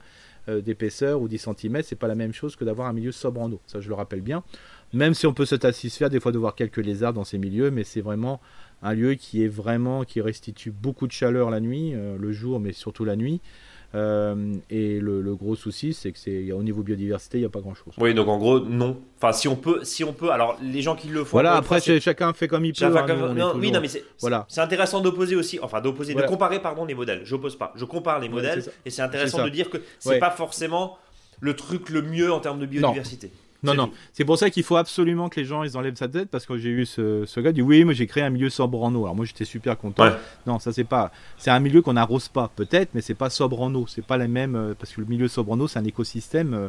euh, 0.49 0.59
d'épaisseur 0.59 1.21
ou 1.21 1.27
10 1.27 1.49
cm, 1.55 1.83
c'est 1.83 1.95
pas 1.95 2.07
la 2.07 2.15
même 2.15 2.33
chose 2.33 2.55
que 2.55 2.65
d'avoir 2.65 2.87
un 2.87 2.93
milieu 2.93 3.11
sobre 3.11 3.41
en 3.41 3.51
eau. 3.51 3.61
Ça, 3.67 3.79
je 3.79 3.87
le 3.87 3.93
rappelle 3.93 4.21
bien. 4.21 4.43
Même 4.91 5.13
si 5.13 5.27
on 5.27 5.33
peut 5.33 5.45
se 5.45 5.57
satisfaire 5.57 6.09
des 6.09 6.19
fois 6.19 6.31
de 6.31 6.39
voir 6.39 6.55
quelques 6.55 6.77
lézards 6.77 7.13
dans 7.13 7.23
ces 7.23 7.37
milieux, 7.37 7.69
mais 7.69 7.83
c'est 7.83 8.01
vraiment 8.01 8.41
un 8.81 8.93
lieu 8.95 9.13
qui 9.13 9.43
est 9.43 9.47
vraiment, 9.47 10.03
qui 10.03 10.19
restitue 10.19 10.71
beaucoup 10.71 11.05
de 11.05 11.11
chaleur 11.11 11.51
la 11.51 11.59
nuit, 11.59 11.93
euh, 11.93 12.17
le 12.17 12.31
jour, 12.31 12.59
mais 12.59 12.73
surtout 12.73 13.05
la 13.05 13.15
nuit. 13.15 13.39
Euh, 13.93 14.55
et 14.69 14.99
le, 14.99 15.35
gros 15.35 15.55
souci, 15.55 15.93
c'est 15.93 16.11
que 16.11 16.19
c'est 16.19 16.51
au 16.51 16.63
niveau 16.63 16.81
biodiversité, 16.81 17.37
il 17.37 17.41
n'y 17.41 17.45
a 17.45 17.49
pas 17.49 17.59
grand-chose. 17.59 17.93
Oui, 17.97 18.13
donc 18.13 18.27
en 18.27 18.37
gros, 18.37 18.59
non. 18.59 18.97
Enfin, 19.17 19.33
si 19.33 19.47
on 19.47 19.55
peut, 19.55 19.83
si 19.83 20.03
on 20.03 20.13
peut. 20.13 20.31
Alors, 20.31 20.57
les 20.61 20.81
gens 20.81 20.95
qui 20.95 21.07
le 21.07 21.23
font. 21.23 21.31
Voilà. 21.37 21.55
Après, 21.55 21.79
chacun 21.99 22.33
fait 22.33 22.47
comme 22.47 22.65
il 22.65 22.73
peut. 22.73 22.85
Hein, 22.85 23.33
non, 23.33 23.53
oui, 23.55 23.71
non, 23.71 23.81
mais 23.81 23.87
c'est 23.87 24.03
voilà. 24.19 24.45
c'est 24.47 24.61
intéressant 24.61 25.01
d'opposer 25.01 25.35
aussi, 25.35 25.59
enfin 25.61 25.81
d'opposer, 25.81 26.13
de 26.13 26.21
comparer, 26.23 26.61
pardon, 26.61 26.85
les 26.85 26.93
modèles. 26.93 27.21
J'oppose 27.23 27.55
pas. 27.55 27.73
Je 27.75 27.85
compare 27.85 28.19
les 28.19 28.29
modèles, 28.29 28.63
et 28.85 28.89
c'est 28.89 29.01
intéressant 29.01 29.43
de 29.43 29.49
dire 29.49 29.69
que 29.69 29.77
c'est 29.99 30.19
pas 30.19 30.31
forcément 30.31 30.97
le 31.39 31.55
truc 31.55 31.89
le 31.89 32.03
mieux 32.03 32.31
en 32.31 32.39
termes 32.39 32.59
de 32.59 32.67
biodiversité. 32.67 33.27
Non, 33.27 33.33
non. 33.63 33.91
C'est 34.13 34.25
pour 34.25 34.37
ça 34.37 34.49
qu'il 34.49 34.63
faut 34.63 34.75
absolument 34.75 35.29
que 35.29 35.39
les 35.39 35.45
gens 35.45 35.63
ils 35.63 35.77
enlèvent 35.77 35.95
sa 35.95 36.07
tête 36.07 36.29
parce 36.29 36.45
que 36.45 36.57
j'ai 36.57 36.69
eu 36.69 36.85
ce, 36.85 37.25
ce 37.25 37.39
gars 37.39 37.51
dit 37.51 37.61
oui, 37.61 37.83
moi 37.83 37.93
j'ai 37.93 38.07
créé 38.07 38.23
un 38.23 38.29
milieu 38.29 38.49
sobre 38.49 38.81
en 38.81 38.93
eau. 38.95 39.03
Alors 39.03 39.15
moi 39.15 39.25
j'étais 39.25 39.45
super 39.45 39.77
content. 39.77 40.09
Non, 40.47 40.59
ça 40.59 40.73
c'est 40.73 40.83
pas. 40.83 41.11
C'est 41.37 41.51
un 41.51 41.59
milieu 41.59 41.81
qu'on 41.81 41.93
n'arrose 41.93 42.27
pas 42.27 42.49
peut-être, 42.55 42.89
mais 42.93 43.01
c'est 43.01 43.13
pas 43.13 43.29
sobre 43.29 43.61
en 43.61 43.73
eau. 43.75 43.85
C'est 43.87 44.05
pas 44.05 44.17
la 44.17 44.27
même 44.27 44.55
euh, 44.55 44.73
parce 44.77 44.93
que 44.93 45.01
le 45.01 45.07
milieu 45.07 45.27
sobre 45.27 45.51
en 45.51 45.59
eau 45.59 45.67
c'est 45.67 45.79
un 45.79 45.85
écosystème. 45.85 46.53
Euh, 46.53 46.67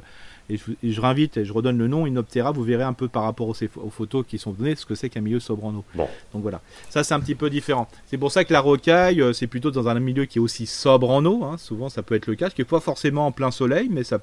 et 0.51 0.57
je, 0.57 0.65
je 0.83 1.01
réinvite 1.01 1.37
et 1.37 1.45
je 1.45 1.53
redonne 1.53 1.79
le 1.79 1.87
nom 1.89 2.05
Inoptera. 2.05 2.51
Vous 2.51 2.65
verrez 2.65 2.83
un 2.83 2.93
peu 2.93 3.09
par 3.09 3.23
rapport 3.23 3.49
aux, 3.49 3.55
aux 3.77 3.91
photos 3.91 4.27
qui 4.27 4.39
sont 4.39 4.53
données 4.53 4.75
ce 4.75 4.85
que 4.85 4.95
c'est 4.95 5.09
qu'un 5.09 5.21
milieu 5.21 5.41
sobre 5.41 5.65
en 5.65 5.75
eau. 5.75 5.85
Bon. 5.95 6.09
Donc 6.33 6.43
voilà. 6.43 6.61
Ça 6.91 7.05
c'est 7.05 7.15
un 7.15 7.21
petit 7.21 7.37
peu 7.37 7.49
différent. 7.49 7.89
C'est 8.07 8.19
pour 8.19 8.33
ça 8.33 8.45
que 8.45 8.53
la 8.53 8.61
rocaille 8.61 9.23
euh, 9.23 9.33
c'est 9.33 9.47
plutôt 9.47 9.71
dans 9.71 9.89
un 9.89 9.99
milieu 10.01 10.25
qui 10.27 10.39
est 10.39 10.43
aussi 10.43 10.67
sobre 10.67 11.11
en 11.11 11.25
eau. 11.25 11.45
Hein. 11.45 11.57
Souvent 11.59 11.89
ça 11.89 12.03
peut 12.03 12.17
être 12.17 12.27
le 12.27 12.35
cas, 12.35 12.51
ce 12.51 12.55
qui 12.55 12.61
n'est 12.61 12.67
pas 12.67 12.81
forcément 12.81 13.27
en 13.27 13.33
plein 13.33 13.51
soleil, 13.51 13.89
mais 13.91 14.05
ça 14.05 14.19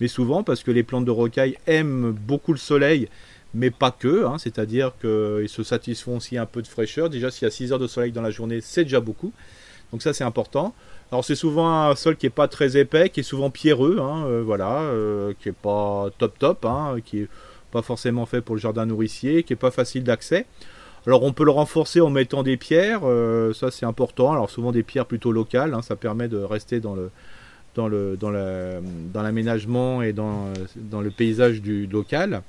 mais 0.00 0.08
souvent 0.08 0.42
parce 0.42 0.62
que 0.62 0.70
les 0.70 0.82
plantes 0.82 1.04
de 1.04 1.10
rocaille 1.10 1.56
aiment 1.66 2.12
beaucoup 2.12 2.52
le 2.52 2.58
soleil, 2.58 3.08
mais 3.54 3.70
pas 3.70 3.90
que, 3.90 4.26
hein. 4.26 4.36
c'est-à-dire 4.38 4.92
qu'ils 5.00 5.48
se 5.48 5.62
satisfont 5.62 6.18
aussi 6.18 6.36
un 6.36 6.46
peu 6.46 6.62
de 6.62 6.68
fraîcheur. 6.68 7.08
Déjà, 7.08 7.30
s'il 7.30 7.44
y 7.44 7.48
a 7.48 7.50
6 7.50 7.72
heures 7.72 7.78
de 7.78 7.86
soleil 7.86 8.12
dans 8.12 8.22
la 8.22 8.30
journée, 8.30 8.60
c'est 8.60 8.84
déjà 8.84 9.00
beaucoup. 9.00 9.32
Donc 9.92 10.02
ça, 10.02 10.12
c'est 10.12 10.24
important. 10.24 10.74
Alors 11.12 11.24
c'est 11.24 11.36
souvent 11.36 11.70
un 11.70 11.94
sol 11.94 12.16
qui 12.16 12.26
est 12.26 12.30
pas 12.30 12.48
très 12.48 12.76
épais, 12.76 13.10
qui 13.10 13.20
est 13.20 13.22
souvent 13.22 13.50
pierreux, 13.50 13.98
hein, 14.00 14.24
euh, 14.26 14.42
voilà, 14.44 14.80
euh, 14.80 15.34
qui 15.40 15.50
est 15.50 15.52
pas 15.52 16.08
top 16.18 16.36
top, 16.38 16.64
hein, 16.64 16.96
qui 17.04 17.20
est 17.20 17.28
pas 17.70 17.82
forcément 17.82 18.26
fait 18.26 18.40
pour 18.40 18.56
le 18.56 18.60
jardin 18.60 18.86
nourricier, 18.86 19.44
qui 19.44 19.52
est 19.52 19.56
pas 19.56 19.70
facile 19.70 20.02
d'accès. 20.02 20.46
Alors 21.06 21.22
on 21.22 21.32
peut 21.32 21.44
le 21.44 21.52
renforcer 21.52 22.00
en 22.00 22.10
mettant 22.10 22.42
des 22.42 22.56
pierres, 22.56 23.02
euh, 23.04 23.52
ça 23.52 23.70
c'est 23.70 23.86
important. 23.86 24.32
Alors 24.32 24.50
souvent 24.50 24.72
des 24.72 24.82
pierres 24.82 25.06
plutôt 25.06 25.30
locales, 25.30 25.76
ça 25.82 25.94
permet 25.94 26.26
de 26.26 26.38
rester 26.38 26.80
dans 26.80 26.96
le, 26.96 27.10
dans 27.76 27.86
le 27.86 28.16
dans 28.16 28.32
dans 29.12 29.22
l'aménagement 29.22 30.02
et 30.02 30.12
dans, 30.12 30.52
dans 30.76 31.00
le 31.00 31.10
paysage 31.10 31.62
du 31.62 31.86
local. 31.86 32.42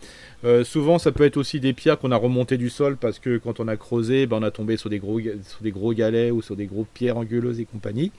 Euh, 0.43 0.63
souvent, 0.63 0.97
ça 0.97 1.11
peut 1.11 1.25
être 1.25 1.37
aussi 1.37 1.59
des 1.59 1.73
pierres 1.73 1.99
qu'on 1.99 2.11
a 2.11 2.15
remontées 2.15 2.57
du 2.57 2.69
sol 2.69 2.97
parce 2.97 3.19
que 3.19 3.37
quand 3.37 3.59
on 3.59 3.67
a 3.67 3.75
creusé, 3.75 4.25
ben, 4.25 4.37
on 4.37 4.43
a 4.43 4.51
tombé 4.51 4.77
sur 4.77 4.89
des 4.89 4.99
gros 4.99 5.19
sur 5.19 5.61
des 5.61 5.71
gros 5.71 5.93
galets 5.93 6.31
ou 6.31 6.41
sur 6.41 6.55
des 6.55 6.65
gros 6.65 6.87
pierres 6.93 7.17
anguleuses 7.17 7.59
et 7.59 7.65
compagnie. 7.65 8.11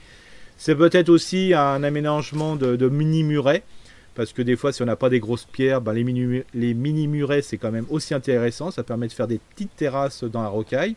C'est 0.55 0.75
peut-être 0.75 1.09
aussi 1.09 1.53
un 1.53 1.83
aménagement 1.83 2.55
de, 2.55 2.75
de 2.75 2.89
mini 2.89 3.23
murets 3.23 3.63
parce 4.15 4.33
que 4.33 4.41
des 4.41 4.57
fois, 4.57 4.73
si 4.73 4.81
on 4.81 4.85
n'a 4.85 4.97
pas 4.97 5.09
des 5.09 5.21
grosses 5.21 5.45
pierres, 5.45 5.79
ben, 5.79 5.93
les, 5.93 6.03
mini, 6.03 6.43
les 6.53 6.73
mini 6.73 7.07
murets, 7.07 7.41
c'est 7.41 7.57
quand 7.57 7.71
même 7.71 7.85
aussi 7.89 8.13
intéressant. 8.13 8.69
Ça 8.69 8.83
permet 8.83 9.07
de 9.07 9.13
faire 9.13 9.27
des 9.27 9.39
petites 9.55 9.73
terrasses 9.77 10.25
dans 10.25 10.41
la 10.41 10.49
rocaille, 10.49 10.95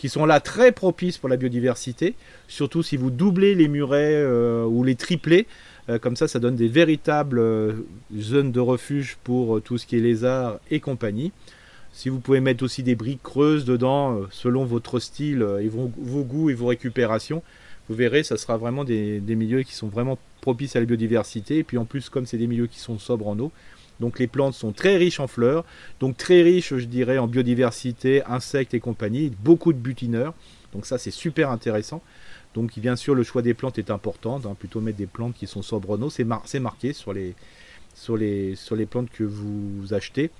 qui 0.00 0.08
sont 0.08 0.24
là 0.24 0.40
très 0.40 0.72
propices 0.72 1.18
pour 1.18 1.28
la 1.28 1.36
biodiversité, 1.36 2.14
surtout 2.48 2.82
si 2.82 2.96
vous 2.96 3.10
doublez 3.10 3.54
les 3.54 3.68
murets 3.68 4.14
euh, 4.14 4.64
ou 4.64 4.82
les 4.82 4.94
triplez. 4.94 5.46
Euh, 5.90 5.98
comme 5.98 6.16
ça, 6.16 6.26
ça 6.26 6.38
donne 6.38 6.56
des 6.56 6.68
véritables 6.68 7.38
euh, 7.38 7.72
zones 8.18 8.50
de 8.50 8.60
refuge 8.60 9.18
pour 9.24 9.60
tout 9.60 9.76
ce 9.76 9.84
qui 9.84 9.98
est 9.98 10.00
lézards 10.00 10.58
et 10.70 10.80
compagnie. 10.80 11.32
Si 11.92 12.08
vous 12.08 12.18
pouvez 12.18 12.40
mettre 12.40 12.64
aussi 12.64 12.82
des 12.82 12.94
briques 12.94 13.22
creuses 13.22 13.66
dedans, 13.66 14.22
selon 14.30 14.64
votre 14.64 15.00
style 15.00 15.46
et 15.60 15.68
vos, 15.68 15.90
goûts 16.24 16.48
et 16.48 16.54
vos 16.54 16.68
récupérations, 16.68 17.42
vous 17.90 17.94
verrez, 17.94 18.22
ça 18.22 18.38
sera 18.38 18.56
vraiment 18.56 18.84
des, 18.84 19.20
milieux 19.20 19.64
qui 19.64 19.74
sont 19.74 19.88
vraiment 19.88 20.18
propices 20.40 20.76
à 20.76 20.80
la 20.80 20.86
biodiversité. 20.86 21.58
Et 21.58 21.62
puis 21.62 21.76
en 21.76 21.84
plus, 21.84 22.08
comme 22.08 22.24
c'est 22.24 22.38
des 22.38 22.46
milieux 22.46 22.68
qui 22.68 22.78
sont 22.78 22.98
sobres 22.98 23.28
en 23.28 23.38
eau, 23.38 23.52
donc 24.00 24.18
les 24.18 24.26
plantes 24.26 24.54
sont 24.54 24.72
très 24.72 24.96
riches 24.96 25.20
en 25.20 25.26
fleurs, 25.26 25.64
donc 26.00 26.16
très 26.16 26.42
riches, 26.42 26.74
je 26.74 26.86
dirais, 26.86 27.18
en 27.18 27.26
biodiversité, 27.26 28.24
insectes 28.24 28.74
et 28.74 28.80
compagnie, 28.80 29.30
beaucoup 29.42 29.72
de 29.72 29.78
butineurs. 29.78 30.34
Donc 30.72 30.86
ça, 30.86 30.98
c'est 30.98 31.10
super 31.10 31.50
intéressant. 31.50 32.02
Donc 32.54 32.78
bien 32.78 32.96
sûr, 32.96 33.14
le 33.14 33.22
choix 33.22 33.42
des 33.42 33.54
plantes 33.54 33.78
est 33.78 33.90
important. 33.90 34.40
Hein, 34.44 34.56
plutôt 34.58 34.80
mettre 34.80 34.98
des 34.98 35.06
plantes 35.06 35.34
qui 35.34 35.46
sont 35.46 35.62
sobres 35.62 35.98
en. 35.98 36.10
C'est 36.10 36.24
marqué 36.60 36.92
sur 36.92 37.12
les, 37.12 37.34
plantes 38.88 39.10
que 39.10 39.24
vous 39.24 39.92
achetez. 39.92 40.30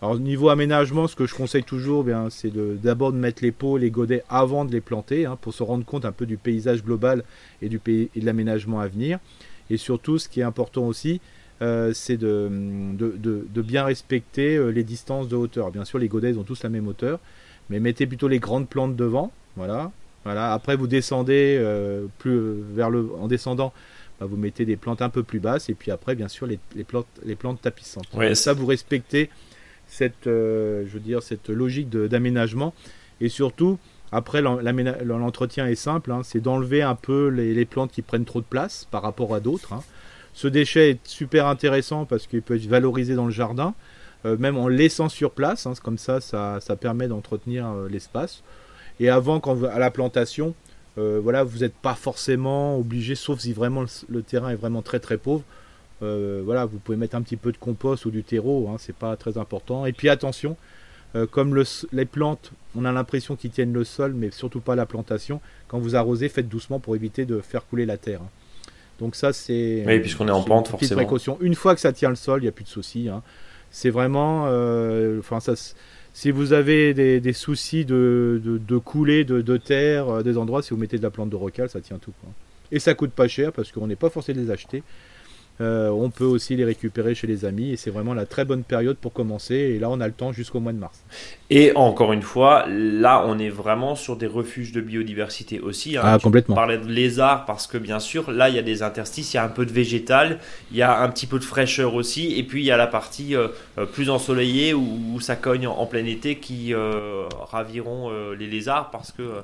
Alors 0.00 0.16
niveau 0.20 0.48
aménagement, 0.48 1.08
ce 1.08 1.16
que 1.16 1.26
je 1.26 1.34
conseille 1.34 1.64
toujours, 1.64 2.04
bien, 2.04 2.30
c'est 2.30 2.52
d'abord 2.80 3.12
de, 3.12 3.18
mettre 3.18 3.42
les 3.42 3.50
pots, 3.50 3.78
les 3.78 3.90
godets 3.90 4.22
avant 4.28 4.64
de 4.64 4.70
les 4.70 4.80
planter, 4.80 5.26
hein, 5.26 5.36
pour 5.40 5.52
se 5.52 5.64
rendre 5.64 5.84
compte 5.84 6.04
un 6.04 6.12
peu 6.12 6.24
du 6.24 6.36
paysage 6.36 6.84
global 6.84 7.24
et, 7.62 7.68
du 7.68 7.80
pays, 7.80 8.08
et 8.14 8.20
de 8.20 8.26
l'aménagement 8.26 8.78
à 8.78 8.86
venir. 8.86 9.18
Et 9.70 9.76
surtout, 9.76 10.18
ce 10.18 10.28
qui 10.28 10.38
est 10.38 10.44
important 10.44 10.86
aussi, 10.86 11.20
euh, 11.60 11.92
c'est 11.92 12.16
de, 12.16 12.48
de, 12.96 13.62
bien 13.62 13.84
respecter 13.84 14.56
euh, 14.56 14.68
les 14.68 14.84
distances 14.84 15.28
de 15.28 15.36
hauteur. 15.36 15.70
Bien 15.70 15.84
sûr, 15.84 15.98
les 15.98 16.08
godets 16.08 16.36
ont 16.36 16.44
tous 16.44 16.62
la 16.62 16.68
même 16.68 16.86
hauteur, 16.86 17.18
mais 17.68 17.80
mettez 17.80 18.06
plutôt 18.06 18.28
les 18.28 18.38
grandes 18.38 18.68
plantes 18.68 18.96
devant. 18.96 19.32
Voilà. 19.56 19.90
Voilà. 20.24 20.52
Après, 20.52 20.76
vous 20.76 20.86
descendez 20.86 21.56
euh, 21.58 22.06
plus 22.18 22.40
vers 22.74 22.90
le, 22.90 23.08
en 23.20 23.28
descendant, 23.28 23.72
bah, 24.20 24.26
vous 24.26 24.36
mettez 24.36 24.64
des 24.64 24.76
plantes 24.76 25.02
un 25.02 25.08
peu 25.08 25.22
plus 25.22 25.40
basses, 25.40 25.68
et 25.68 25.74
puis 25.74 25.90
après, 25.90 26.14
bien 26.14 26.28
sûr, 26.28 26.46
les, 26.46 26.58
plantes, 26.84 27.06
les 27.24 27.34
plantes 27.34 27.60
tapissantes. 27.60 28.08
Ouais, 28.14 28.34
ça, 28.34 28.52
vous 28.52 28.66
respectez 28.66 29.30
cette, 29.86 30.26
euh, 30.26 30.84
je 30.86 30.92
veux 30.92 31.00
dire, 31.00 31.22
cette 31.22 31.48
logique 31.48 31.88
d'aménagement. 31.88 32.74
Et 33.20 33.28
surtout, 33.28 33.78
après, 34.12 34.42
l'entretien 34.42 35.66
est 35.66 35.74
simple, 35.74 36.12
hein, 36.12 36.20
c'est 36.24 36.40
d'enlever 36.40 36.82
un 36.82 36.94
peu 36.94 37.28
les, 37.28 37.64
plantes 37.64 37.90
qui 37.90 38.02
prennent 38.02 38.24
trop 38.24 38.40
de 38.40 38.46
place 38.46 38.86
par 38.90 39.02
rapport 39.02 39.34
à 39.34 39.40
d'autres. 39.40 39.72
Hein. 39.72 39.82
Ce 40.38 40.46
déchet 40.46 40.90
est 40.90 41.00
super 41.02 41.46
intéressant 41.48 42.04
parce 42.04 42.28
qu'il 42.28 42.42
peut 42.42 42.54
être 42.54 42.66
valorisé 42.66 43.16
dans 43.16 43.24
le 43.24 43.32
jardin, 43.32 43.74
euh, 44.24 44.36
même 44.36 44.56
en 44.56 44.68
laissant 44.68 45.08
sur 45.08 45.32
place. 45.32 45.66
Hein, 45.66 45.72
comme 45.82 45.98
ça, 45.98 46.20
ça, 46.20 46.76
permet 46.80 47.08
d'entretenir 47.08 47.66
euh, 47.66 47.88
l'espace. 47.88 48.44
Et 49.00 49.08
avant, 49.08 49.40
quand 49.40 49.64
à 49.64 49.78
la 49.78 49.90
plantation, 49.90 50.54
voilà, 50.96 51.44
vous 51.44 51.58
n'êtes 51.58 51.76
pas 51.76 51.94
forcément 51.94 52.76
obligé, 52.76 53.14
sauf 53.14 53.38
si 53.38 53.52
vraiment 53.52 53.84
le 54.08 54.22
terrain 54.22 54.50
est 54.50 54.56
vraiment 54.56 54.82
très 54.82 54.98
très 54.98 55.16
pauvre, 55.16 55.44
euh, 56.02 56.42
voilà, 56.44 56.64
vous 56.64 56.78
pouvez 56.78 56.96
mettre 56.96 57.16
un 57.16 57.22
petit 57.22 57.36
peu 57.36 57.52
de 57.52 57.56
compost 57.56 58.06
ou 58.06 58.10
du 58.10 58.22
terreau, 58.22 58.68
hein, 58.68 58.76
c'est 58.78 58.94
pas 58.94 59.16
très 59.16 59.38
important. 59.38 59.86
Et 59.86 59.92
puis 59.92 60.08
attention, 60.08 60.56
euh, 61.14 61.26
comme 61.26 61.62
les 61.92 62.04
plantes, 62.04 62.52
on 62.76 62.84
a 62.84 62.92
l'impression 62.92 63.36
qu'ils 63.36 63.50
tiennent 63.50 63.72
le 63.72 63.84
sol, 63.84 64.12
mais 64.14 64.30
surtout 64.30 64.60
pas 64.60 64.76
la 64.76 64.86
plantation. 64.86 65.40
Quand 65.66 65.78
vous 65.78 65.96
arrosez, 65.96 66.28
faites 66.28 66.48
doucement 66.48 66.80
pour 66.80 66.94
éviter 66.94 67.24
de 67.24 67.40
faire 67.40 67.66
couler 67.66 67.86
la 67.86 67.96
terre. 67.96 68.22
Hein. 68.22 68.30
Donc 68.98 69.14
ça, 69.14 69.32
c'est. 69.32 69.84
Oui, 69.86 70.00
puisqu'on 70.00 70.28
est 70.28 70.32
en 70.32 70.42
pente, 70.42 70.68
forcément. 70.68 70.96
précaution. 70.96 71.38
Une 71.40 71.54
fois 71.54 71.74
que 71.74 71.80
ça 71.80 71.92
tient 71.92 72.10
le 72.10 72.16
sol, 72.16 72.40
il 72.40 72.44
n'y 72.44 72.48
a 72.48 72.52
plus 72.52 72.64
de 72.64 72.68
soucis. 72.68 73.08
Hein. 73.08 73.22
C'est 73.70 73.90
vraiment, 73.90 74.44
euh, 74.46 75.18
enfin 75.20 75.40
ça. 75.40 75.54
Si 76.14 76.32
vous 76.32 76.52
avez 76.52 76.94
des, 76.94 77.32
soucis 77.32 77.84
de, 77.84 78.40
de, 78.42 78.78
couler 78.78 79.24
de, 79.24 79.56
terre, 79.56 80.24
des 80.24 80.36
endroits, 80.36 80.62
si 80.62 80.70
vous 80.70 80.76
mettez 80.76 80.98
de 80.98 81.02
la 81.02 81.10
plante 81.10 81.30
de 81.30 81.36
rocal, 81.36 81.68
ça 81.68 81.80
tient 81.80 81.98
tout. 81.98 82.12
Et 82.72 82.80
ça 82.80 82.94
coûte 82.94 83.12
pas 83.12 83.28
cher 83.28 83.52
parce 83.52 83.70
qu'on 83.70 83.86
n'est 83.86 83.94
pas 83.94 84.10
forcé 84.10 84.34
de 84.34 84.40
les 84.40 84.50
acheter. 84.50 84.82
Euh, 85.60 85.88
on 85.90 86.10
peut 86.10 86.24
aussi 86.24 86.54
les 86.54 86.64
récupérer 86.64 87.14
chez 87.14 87.26
les 87.26 87.44
amis 87.44 87.70
et 87.70 87.76
c'est 87.76 87.90
vraiment 87.90 88.14
la 88.14 88.26
très 88.26 88.44
bonne 88.44 88.62
période 88.62 88.96
pour 88.96 89.12
commencer. 89.12 89.54
Et 89.54 89.78
là, 89.78 89.90
on 89.90 90.00
a 90.00 90.06
le 90.06 90.12
temps 90.12 90.32
jusqu'au 90.32 90.60
mois 90.60 90.72
de 90.72 90.78
mars. 90.78 91.02
Et 91.50 91.72
encore 91.74 92.12
une 92.12 92.22
fois, 92.22 92.66
là, 92.68 93.24
on 93.26 93.38
est 93.38 93.48
vraiment 93.48 93.96
sur 93.96 94.16
des 94.16 94.26
refuges 94.26 94.72
de 94.72 94.80
biodiversité 94.80 95.60
aussi. 95.60 95.96
Hein. 95.96 96.02
Ah, 96.04 96.18
complètement. 96.22 96.54
On 96.54 96.56
parlait 96.56 96.78
de 96.78 96.86
lézards 96.86 97.44
parce 97.46 97.66
que 97.66 97.78
bien 97.78 97.98
sûr, 97.98 98.30
là, 98.30 98.48
il 98.48 98.54
y 98.54 98.58
a 98.58 98.62
des 98.62 98.82
interstices, 98.82 99.34
il 99.34 99.38
y 99.38 99.40
a 99.40 99.44
un 99.44 99.48
peu 99.48 99.66
de 99.66 99.72
végétal, 99.72 100.38
il 100.70 100.76
y 100.76 100.82
a 100.82 101.00
un 101.00 101.08
petit 101.08 101.26
peu 101.26 101.38
de 101.38 101.44
fraîcheur 101.44 101.94
aussi, 101.94 102.38
et 102.38 102.42
puis 102.42 102.62
il 102.62 102.66
y 102.66 102.70
a 102.70 102.76
la 102.76 102.86
partie 102.86 103.34
euh, 103.34 103.48
euh, 103.78 103.86
plus 103.86 104.10
ensoleillée 104.10 104.74
où, 104.74 105.18
ça 105.20 105.34
cogne 105.36 105.66
en, 105.66 105.86
plein 105.86 106.04
été 106.04 106.36
qui 106.36 106.72
raviront 107.50 108.10
les 108.38 108.46
lézards 108.46 108.90
parce 108.90 109.10
que 109.10 109.42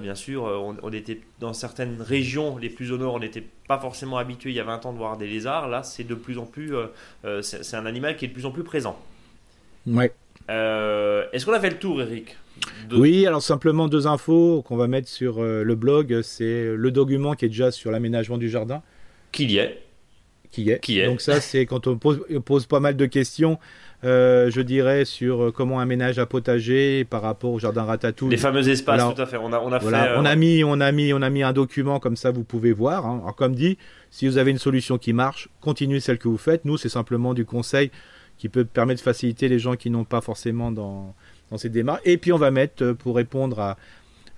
bien 0.00 0.14
sûr, 0.14 0.42
on, 0.82 0.92
était 0.92 1.20
dans 1.38 1.52
certaines 1.52 2.00
régions 2.00 2.56
les 2.56 2.68
plus 2.68 2.90
au 2.90 2.98
nord, 2.98 3.14
on 3.14 3.20
n'était 3.20 3.44
pas 3.66 3.78
forcément 3.78 4.18
habitué 4.18 4.50
il 4.50 4.56
y 4.56 4.60
a 4.60 4.64
20 4.64 4.86
ans 4.86 4.92
de 4.92 4.98
voir 4.98 5.16
des 5.16 5.26
lézards. 5.26 5.68
Là, 5.68 5.82
c'est 5.82 6.04
de 6.04 6.14
plus 6.14 6.38
en 6.38 6.46
plus, 6.46 6.74
euh, 6.74 6.86
euh, 7.24 7.42
c'est 7.42 7.76
un 7.76 7.86
animal 7.86 8.16
qui 8.16 8.24
est 8.24 8.28
de 8.28 8.32
plus 8.32 8.46
en 8.46 8.50
plus 8.50 8.64
présent. 8.64 8.98
Ouais. 9.86 10.12
Euh, 10.50 11.24
est-ce 11.32 11.46
qu'on 11.46 11.52
a 11.52 11.60
fait 11.60 11.70
le 11.70 11.78
tour, 11.78 12.00
Eric 12.00 12.36
Oui, 12.92 13.26
alors 13.26 13.42
simplement 13.42 13.88
deux 13.88 14.06
infos 14.06 14.62
qu'on 14.62 14.76
va 14.76 14.86
mettre 14.86 15.08
sur 15.08 15.42
le 15.42 15.74
blog. 15.74 16.22
C'est 16.22 16.74
le 16.74 16.90
document 16.90 17.34
qui 17.34 17.46
est 17.46 17.48
déjà 17.48 17.70
sur 17.70 17.90
l'aménagement 17.90 18.38
du 18.38 18.48
jardin. 18.48 18.82
Qu'il 19.32 19.50
y 19.50 19.58
est. 19.58 19.82
Qui 20.50 20.70
est. 20.70 20.80
Qui 20.80 21.00
est. 21.00 21.06
Donc 21.06 21.20
ça, 21.20 21.40
c'est 21.40 21.66
quand 21.66 21.86
on 21.86 21.98
pose, 21.98 22.24
on 22.30 22.40
pose, 22.40 22.66
pas 22.66 22.80
mal 22.80 22.96
de 22.96 23.06
questions. 23.06 23.58
Euh, 24.06 24.50
je 24.50 24.60
dirais, 24.60 25.04
sur 25.04 25.46
euh, 25.46 25.50
comment 25.50 25.80
un 25.80 26.26
potager 26.26 27.04
par 27.04 27.22
rapport 27.22 27.50
au 27.50 27.58
jardin 27.58 27.82
ratatouille. 27.82 28.30
Les 28.30 28.36
fameux 28.36 28.68
espaces, 28.68 29.02
tout 29.14 29.20
à 29.20 29.26
fait. 29.26 29.36
On 29.36 29.52
a, 29.52 29.58
on 29.58 29.72
a 29.72 29.80
fait, 29.80 30.16
on 30.16 30.24
a 30.24 30.36
mis, 30.36 30.62
on 30.62 30.80
a 30.80 30.92
mis, 30.92 31.12
on 31.12 31.22
a 31.22 31.30
mis 31.30 31.42
un 31.42 31.52
document 31.52 31.98
comme 31.98 32.16
ça, 32.16 32.30
vous 32.30 32.44
pouvez 32.44 32.72
voir. 32.72 33.04
Hein. 33.04 33.18
Alors 33.22 33.34
comme 33.34 33.56
dit, 33.56 33.78
si 34.10 34.28
vous 34.28 34.38
avez 34.38 34.52
une 34.52 34.58
solution 34.58 34.96
qui 34.96 35.12
marche, 35.12 35.48
continuez 35.60 35.98
celle 35.98 36.18
que 36.18 36.28
vous 36.28 36.38
faites. 36.38 36.64
Nous, 36.64 36.76
c'est 36.76 36.88
simplement 36.88 37.34
du 37.34 37.44
conseil 37.44 37.90
qui 38.38 38.48
peut 38.48 38.64
permettre 38.64 39.00
de 39.00 39.04
faciliter 39.04 39.48
les 39.48 39.58
gens 39.58 39.74
qui 39.74 39.90
n'ont 39.90 40.04
pas 40.04 40.20
forcément 40.20 40.70
dans, 40.70 41.14
dans 41.50 41.58
ces 41.58 41.68
démarches. 41.68 42.02
Et 42.04 42.16
puis 42.16 42.32
on 42.32 42.38
va 42.38 42.52
mettre 42.52 42.84
euh, 42.84 42.94
pour 42.94 43.16
répondre 43.16 43.58
à 43.58 43.76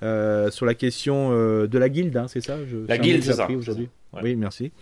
sur 0.00 0.66
la 0.66 0.74
question 0.74 1.30
de 1.30 1.78
la 1.78 1.88
guilde, 1.88 2.16
hein, 2.16 2.26
c'est 2.28 2.40
ça 2.40 2.56
La 2.86 2.98
guilde, 2.98 3.22
c'est 3.22 3.32
ça. 3.32 3.50
aujourd'hui. 3.50 3.88
Oui, 4.22 4.36
merci. 4.36 4.72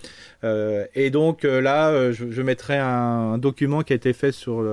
Euh, 0.45 0.87
et 0.95 1.11
donc 1.11 1.45
euh, 1.45 1.61
là, 1.61 1.89
euh, 1.89 2.12
je, 2.12 2.43
mettrai 2.43 2.79
un, 2.79 3.39
document 3.39 3.83
qui 3.83 3.93
a 3.93 3.97
été 3.97 4.12
fait 4.12 4.33
sur 4.33 4.64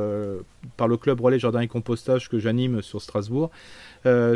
par 0.78 0.88
le 0.88 0.98
club 0.98 1.20
relais 1.22 1.40
jardin 1.40 1.62
et 1.62 1.68
compostage 1.68 2.30
que 2.30 2.40
j'anime 2.40 2.82
sur 2.82 3.02
Strasbourg 3.02 3.52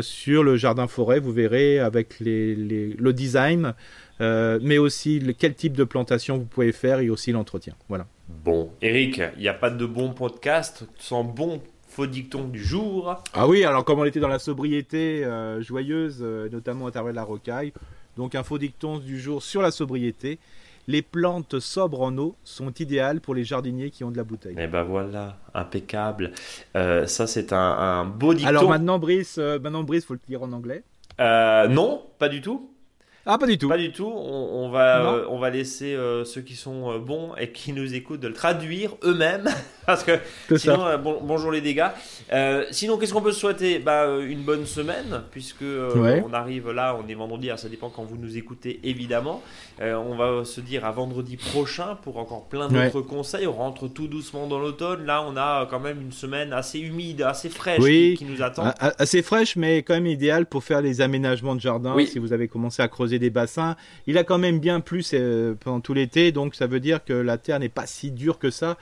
sur 0.00 0.44
le 0.44 0.56
jardin 0.56 0.86
forêt. 0.86 1.20
Vous 1.20 1.32
verrez 1.32 1.78
avec 1.78 2.20
les, 2.20 2.54
le 2.54 3.12
design, 3.12 3.74
mais 4.20 4.78
aussi 4.78 5.22
quel 5.38 5.54
type 5.54 5.76
de 5.76 5.84
plantation 5.84 6.36
vous 6.38 6.46
pouvez 6.46 6.72
faire 6.72 7.00
et 7.00 7.10
aussi 7.10 7.32
l'entretien. 7.32 7.74
Voilà. 7.88 8.06
Bon, 8.44 8.70
Eric, 8.82 9.22
il 9.36 9.42
n'y 9.42 9.48
a 9.48 9.54
pas 9.54 9.70
de 9.70 9.86
bon 9.86 10.10
podcast 10.12 10.86
sans 10.98 11.24
bon 11.24 11.62
faux 11.98 12.06
dicton 12.06 12.44
du 12.44 12.62
jour. 12.62 13.20
Ah 13.34 13.48
oui, 13.48 13.64
alors 13.64 13.84
comme 13.84 13.98
on 13.98 14.04
était 14.04 14.20
dans 14.20 14.28
la 14.28 14.38
sobriété 14.38 15.26
joyeuse, 15.58 16.22
notamment 16.52 16.86
à 16.86 16.92
travers 16.92 17.12
de 17.12 17.16
la 17.16 17.24
rocaille. 17.24 17.72
Donc 18.16 18.36
un 18.36 18.44
faux 18.44 18.58
dicton 18.58 18.98
du 18.98 19.18
jour 19.18 19.42
sur 19.42 19.62
la 19.62 19.72
sobriété. 19.72 20.38
Les 20.88 21.02
plantes 21.02 21.60
sobres 21.60 22.00
en 22.00 22.16
eau 22.16 22.34
sont 22.44 22.72
idéales 22.72 23.20
pour 23.20 23.34
les 23.34 23.44
jardiniers 23.44 23.90
qui 23.90 24.04
ont 24.04 24.10
de 24.10 24.16
la 24.16 24.24
bouteille. 24.24 24.54
Et 24.54 24.62
eh 24.62 24.66
ben 24.68 24.84
voilà, 24.84 25.36
impeccable. 25.52 26.32
Euh, 26.76 27.06
ça 27.06 27.26
c'est 27.26 27.52
un, 27.52 28.06
beau 28.06 28.32
dicton. 28.32 28.48
Alors 28.48 28.70
maintenant 28.70 28.98
Brice, 28.98 29.36
euh, 29.38 29.58
maintenant 29.58 29.82
Brice, 29.82 30.06
faut 30.06 30.14
le 30.14 30.20
dire 30.26 30.42
en 30.42 30.52
anglais. 30.52 30.84
Euh, 31.20 31.68
non, 31.68 32.06
pas 32.18 32.30
du 32.30 32.40
tout. 32.40 32.70
Ah, 33.30 33.36
pas 33.36 33.46
du 33.46 33.58
tout. 33.58 33.68
Pas 33.68 33.76
du 33.76 33.92
tout. 33.92 34.10
On, 34.10 34.70
va, 34.70 35.12
euh, 35.12 35.26
on 35.28 35.38
va 35.38 35.50
laisser 35.50 35.94
euh, 35.94 36.24
ceux 36.24 36.40
qui 36.40 36.56
sont 36.56 36.90
euh, 36.90 36.98
bons 36.98 37.34
et 37.38 37.52
qui 37.52 37.74
nous 37.74 37.92
écoutent 37.94 38.20
de 38.20 38.28
le 38.28 38.32
traduire 38.32 38.92
eux-mêmes. 39.04 39.50
Parce 39.84 40.02
que 40.02 40.18
sinon, 40.56 40.84
bonjour 41.22 41.50
les 41.50 41.62
dégâts. 41.62 41.88
sinon, 42.70 42.98
qu'est-ce 42.98 43.12
qu'on 43.14 43.22
peut 43.22 43.32
souhaiter? 43.32 43.78
Bah, 43.78 44.06
Une 44.20 44.42
bonne 44.42 44.66
semaine, 44.66 45.22
puisque 45.30 45.62
on 45.62 46.32
arrive 46.34 46.70
là, 46.70 46.98
on 47.02 47.08
est 47.08 47.14
vendredi, 47.14 47.48
ça 47.56 47.70
dépend 47.70 47.88
quand 47.88 48.04
vous 48.04 48.18
nous 48.18 48.36
écoutez 48.36 48.80
évidemment. 48.84 49.42
on 49.80 50.14
va 50.14 50.44
se 50.44 50.60
dire 50.60 50.84
à 50.84 50.90
vendredi 50.90 51.38
prochain 51.38 51.96
pour 52.02 52.18
encore 52.18 52.48
plein 52.48 52.68
d'autres 52.68 53.00
conseils. 53.00 53.46
On 53.46 53.52
rentre 53.52 53.88
tout 53.88 54.08
doucement 54.08 54.46
dans 54.46 54.58
l'automne. 54.58 55.06
Là, 55.06 55.24
on 55.26 55.38
a 55.38 55.66
quand 55.70 55.80
même 55.80 56.02
une 56.02 56.12
semaine 56.12 56.52
assez 56.52 56.80
humide, 56.80 57.22
assez 57.22 57.48
fraîche 57.48 57.82
qui, 57.82 58.26
nous 58.26 58.42
attend. 58.42 58.64
assez 58.78 59.22
fraîche, 59.22 59.56
mais 59.56 59.78
quand 59.78 59.94
même 59.94 60.06
idéale 60.06 60.44
pour 60.44 60.64
faire 60.64 60.82
les 60.82 61.00
aménagements 61.00 61.54
de 61.54 61.62
jardin. 61.62 61.96
Si 62.04 62.18
vous 62.18 62.34
avez 62.34 62.48
commencé 62.48 62.82
à 62.82 62.88
creuser 62.88 63.17
des 63.18 63.30
bassins. 63.30 63.76
Il 64.06 64.18
a 64.18 64.24
quand 64.24 64.38
même 64.38 64.60
bien 64.60 64.80
plu 64.80 65.04
pendant 65.60 65.80
tout 65.80 65.94
l'été, 65.94 66.32
donc 66.32 66.54
ça 66.54 66.66
veut 66.66 66.80
dire 66.80 67.04
que 67.04 67.12
la 67.12 67.38
terre 67.38 67.58
n'est 67.58 67.68
pas 67.68 67.86
si 67.86 68.10
dure 68.10 68.38
que 68.38 68.50
ça. 68.50 68.76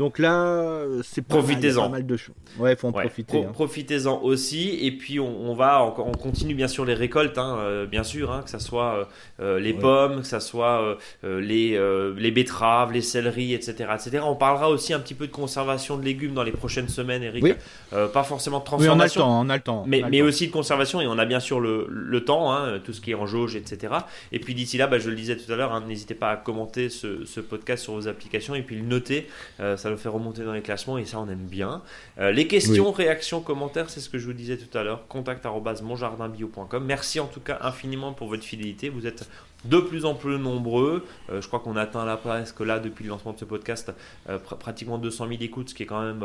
Donc 0.00 0.18
là, 0.18 0.80
c'est 1.02 1.20
profitez-en. 1.20 1.82
Pas 1.82 1.88
mal 1.90 2.06
de 2.06 2.16
choses. 2.16 2.34
Ouais, 2.58 2.74
faut 2.74 2.88
en 2.88 2.92
profiter. 2.92 3.44
Hein. 3.44 3.50
Profitez-en 3.52 4.22
aussi. 4.22 4.78
Et 4.80 4.92
puis 4.92 5.20
on, 5.20 5.52
va, 5.54 5.84
on, 5.84 6.12
continue 6.12 6.54
bien 6.54 6.68
sûr 6.68 6.86
les 6.86 6.94
récoltes, 6.94 7.36
hein, 7.36 7.58
euh, 7.58 7.84
bien 7.84 8.02
sûr, 8.02 8.32
hein, 8.32 8.40
que 8.42 8.48
ce 8.48 8.58
soit 8.58 8.94
euh, 8.94 9.04
euh, 9.40 9.60
les 9.60 9.74
pommes, 9.74 10.22
que 10.22 10.26
ce 10.26 10.40
soit 10.40 10.96
les, 11.22 11.78
les 12.16 12.30
betteraves, 12.30 12.92
les 12.92 13.02
céleris, 13.02 13.52
etc., 13.52 13.90
etc. 13.94 14.22
On 14.24 14.36
parlera 14.36 14.70
aussi 14.70 14.94
un 14.94 15.00
petit 15.00 15.12
peu 15.12 15.26
de 15.26 15.32
conservation 15.32 15.98
de 15.98 16.02
légumes 16.02 16.32
dans 16.32 16.44
les 16.44 16.52
prochaines 16.52 16.88
semaines, 16.88 17.22
Eric. 17.22 17.44
Oui. 17.44 17.52
pas 17.90 18.24
forcément 18.24 18.60
de 18.60 18.64
transformation. 18.64 19.20
Oui, 19.20 19.28
on 19.30 19.50
a 19.50 19.56
le 19.56 19.62
temps, 19.62 19.84
Mais, 19.86 20.02
mais 20.10 20.22
aussi 20.22 20.46
de 20.46 20.52
conservation 20.52 21.02
et 21.02 21.06
on 21.08 21.18
a 21.18 21.26
bien 21.26 21.40
sûr 21.40 21.60
le, 21.60 21.86
le 21.90 22.24
temps, 22.24 22.56
tout 22.82 22.94
ce 22.94 23.02
qui 23.02 23.10
est 23.10 23.14
en 23.14 23.26
jauge, 23.26 23.54
etc. 23.54 23.92
Et 24.32 24.38
puis 24.38 24.54
d'ici 24.54 24.78
là, 24.78 24.86
bah, 24.86 24.98
je 24.98 25.10
le 25.10 25.16
disais 25.16 25.36
tout 25.36 25.52
à 25.52 25.56
l'heure, 25.56 25.78
n'hésitez 25.82 26.14
pas 26.14 26.30
à 26.30 26.36
commenter 26.36 26.88
ce, 26.88 27.26
ce, 27.26 27.40
podcast 27.40 27.82
sur 27.82 27.92
vos 27.92 28.08
applications 28.08 28.54
et 28.54 28.62
puis 28.62 28.76
le 28.76 28.86
noter. 28.86 29.28
ça 29.58 29.89
le 29.90 29.96
fait 29.96 30.08
remonter 30.08 30.44
dans 30.44 30.52
les 30.52 30.62
classements 30.62 30.98
et 30.98 31.04
ça 31.04 31.18
on 31.18 31.28
aime 31.28 31.46
bien. 31.46 31.82
Euh, 32.18 32.32
les 32.32 32.46
questions, 32.46 32.90
réactions, 32.92 33.40
commentaires, 33.40 33.90
c'est 33.90 34.00
ce 34.00 34.08
que 34.08 34.18
je 34.18 34.26
vous 34.26 34.32
disais 34.32 34.56
tout 34.56 34.76
à 34.76 34.82
l'heure. 34.82 35.06
Contact 35.08 35.44
monjardinbio.com. 35.82 36.84
Merci 36.84 37.20
en 37.20 37.26
tout 37.26 37.40
cas 37.40 37.58
infiniment 37.62 38.12
pour 38.12 38.28
votre 38.28 38.44
fidélité. 38.44 38.88
Vous 38.88 39.06
êtes 39.06 39.28
de 39.64 39.78
plus 39.78 40.04
en 40.04 40.14
plus 40.14 40.38
nombreux. 40.38 41.04
Euh, 41.30 41.40
je 41.40 41.46
crois 41.46 41.60
qu'on 41.60 41.76
atteint 41.76 42.04
la 42.04 42.16
presque 42.16 42.60
là 42.60 42.78
depuis 42.78 43.04
le 43.04 43.10
lancement 43.10 43.32
de 43.32 43.38
ce 43.38 43.44
podcast 43.44 43.92
euh, 44.28 44.38
pratiquement 44.38 44.98
200 44.98 45.28
000 45.28 45.42
écoutes, 45.42 45.70
ce 45.70 45.74
qui 45.74 45.82
est 45.82 45.86
quand 45.86 46.02
même 46.02 46.24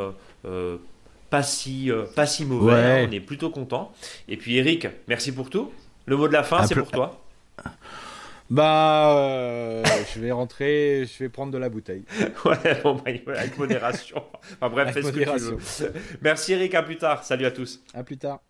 pas 1.29 1.43
si 1.43 1.91
pas 2.15 2.25
si 2.25 2.45
mauvais. 2.45 3.07
On 3.09 3.11
est 3.11 3.19
plutôt 3.19 3.49
content. 3.49 3.91
Et 4.27 4.37
puis 4.37 4.57
Eric, 4.57 4.87
merci 5.07 5.31
pour 5.31 5.49
tout. 5.49 5.71
Le 6.05 6.17
mot 6.17 6.27
de 6.27 6.33
la 6.33 6.43
fin, 6.43 6.65
c'est 6.65 6.75
pour 6.75 6.91
toi. 6.91 7.21
Bah, 8.49 9.17
euh, 9.17 9.83
je 10.13 10.19
vais 10.19 10.31
rentrer, 10.31 11.05
je 11.05 11.23
vais 11.23 11.29
prendre 11.29 11.51
de 11.51 11.57
la 11.57 11.69
bouteille. 11.69 12.03
ouais, 12.45 12.81
bon, 12.83 12.95
bah, 12.95 13.11
avec 13.37 13.57
modération. 13.57 14.23
Enfin 14.59 14.69
bref, 14.69 14.93
fais 14.93 15.01
ce 15.01 15.11
que 15.11 15.19
tu 15.19 15.85
veux. 15.85 15.93
Merci 16.21 16.53
Eric, 16.53 16.75
à 16.75 16.83
plus 16.83 16.97
tard. 16.97 17.23
Salut 17.23 17.45
à 17.45 17.51
tous. 17.51 17.81
À 17.93 18.03
plus 18.03 18.17
tard. 18.17 18.41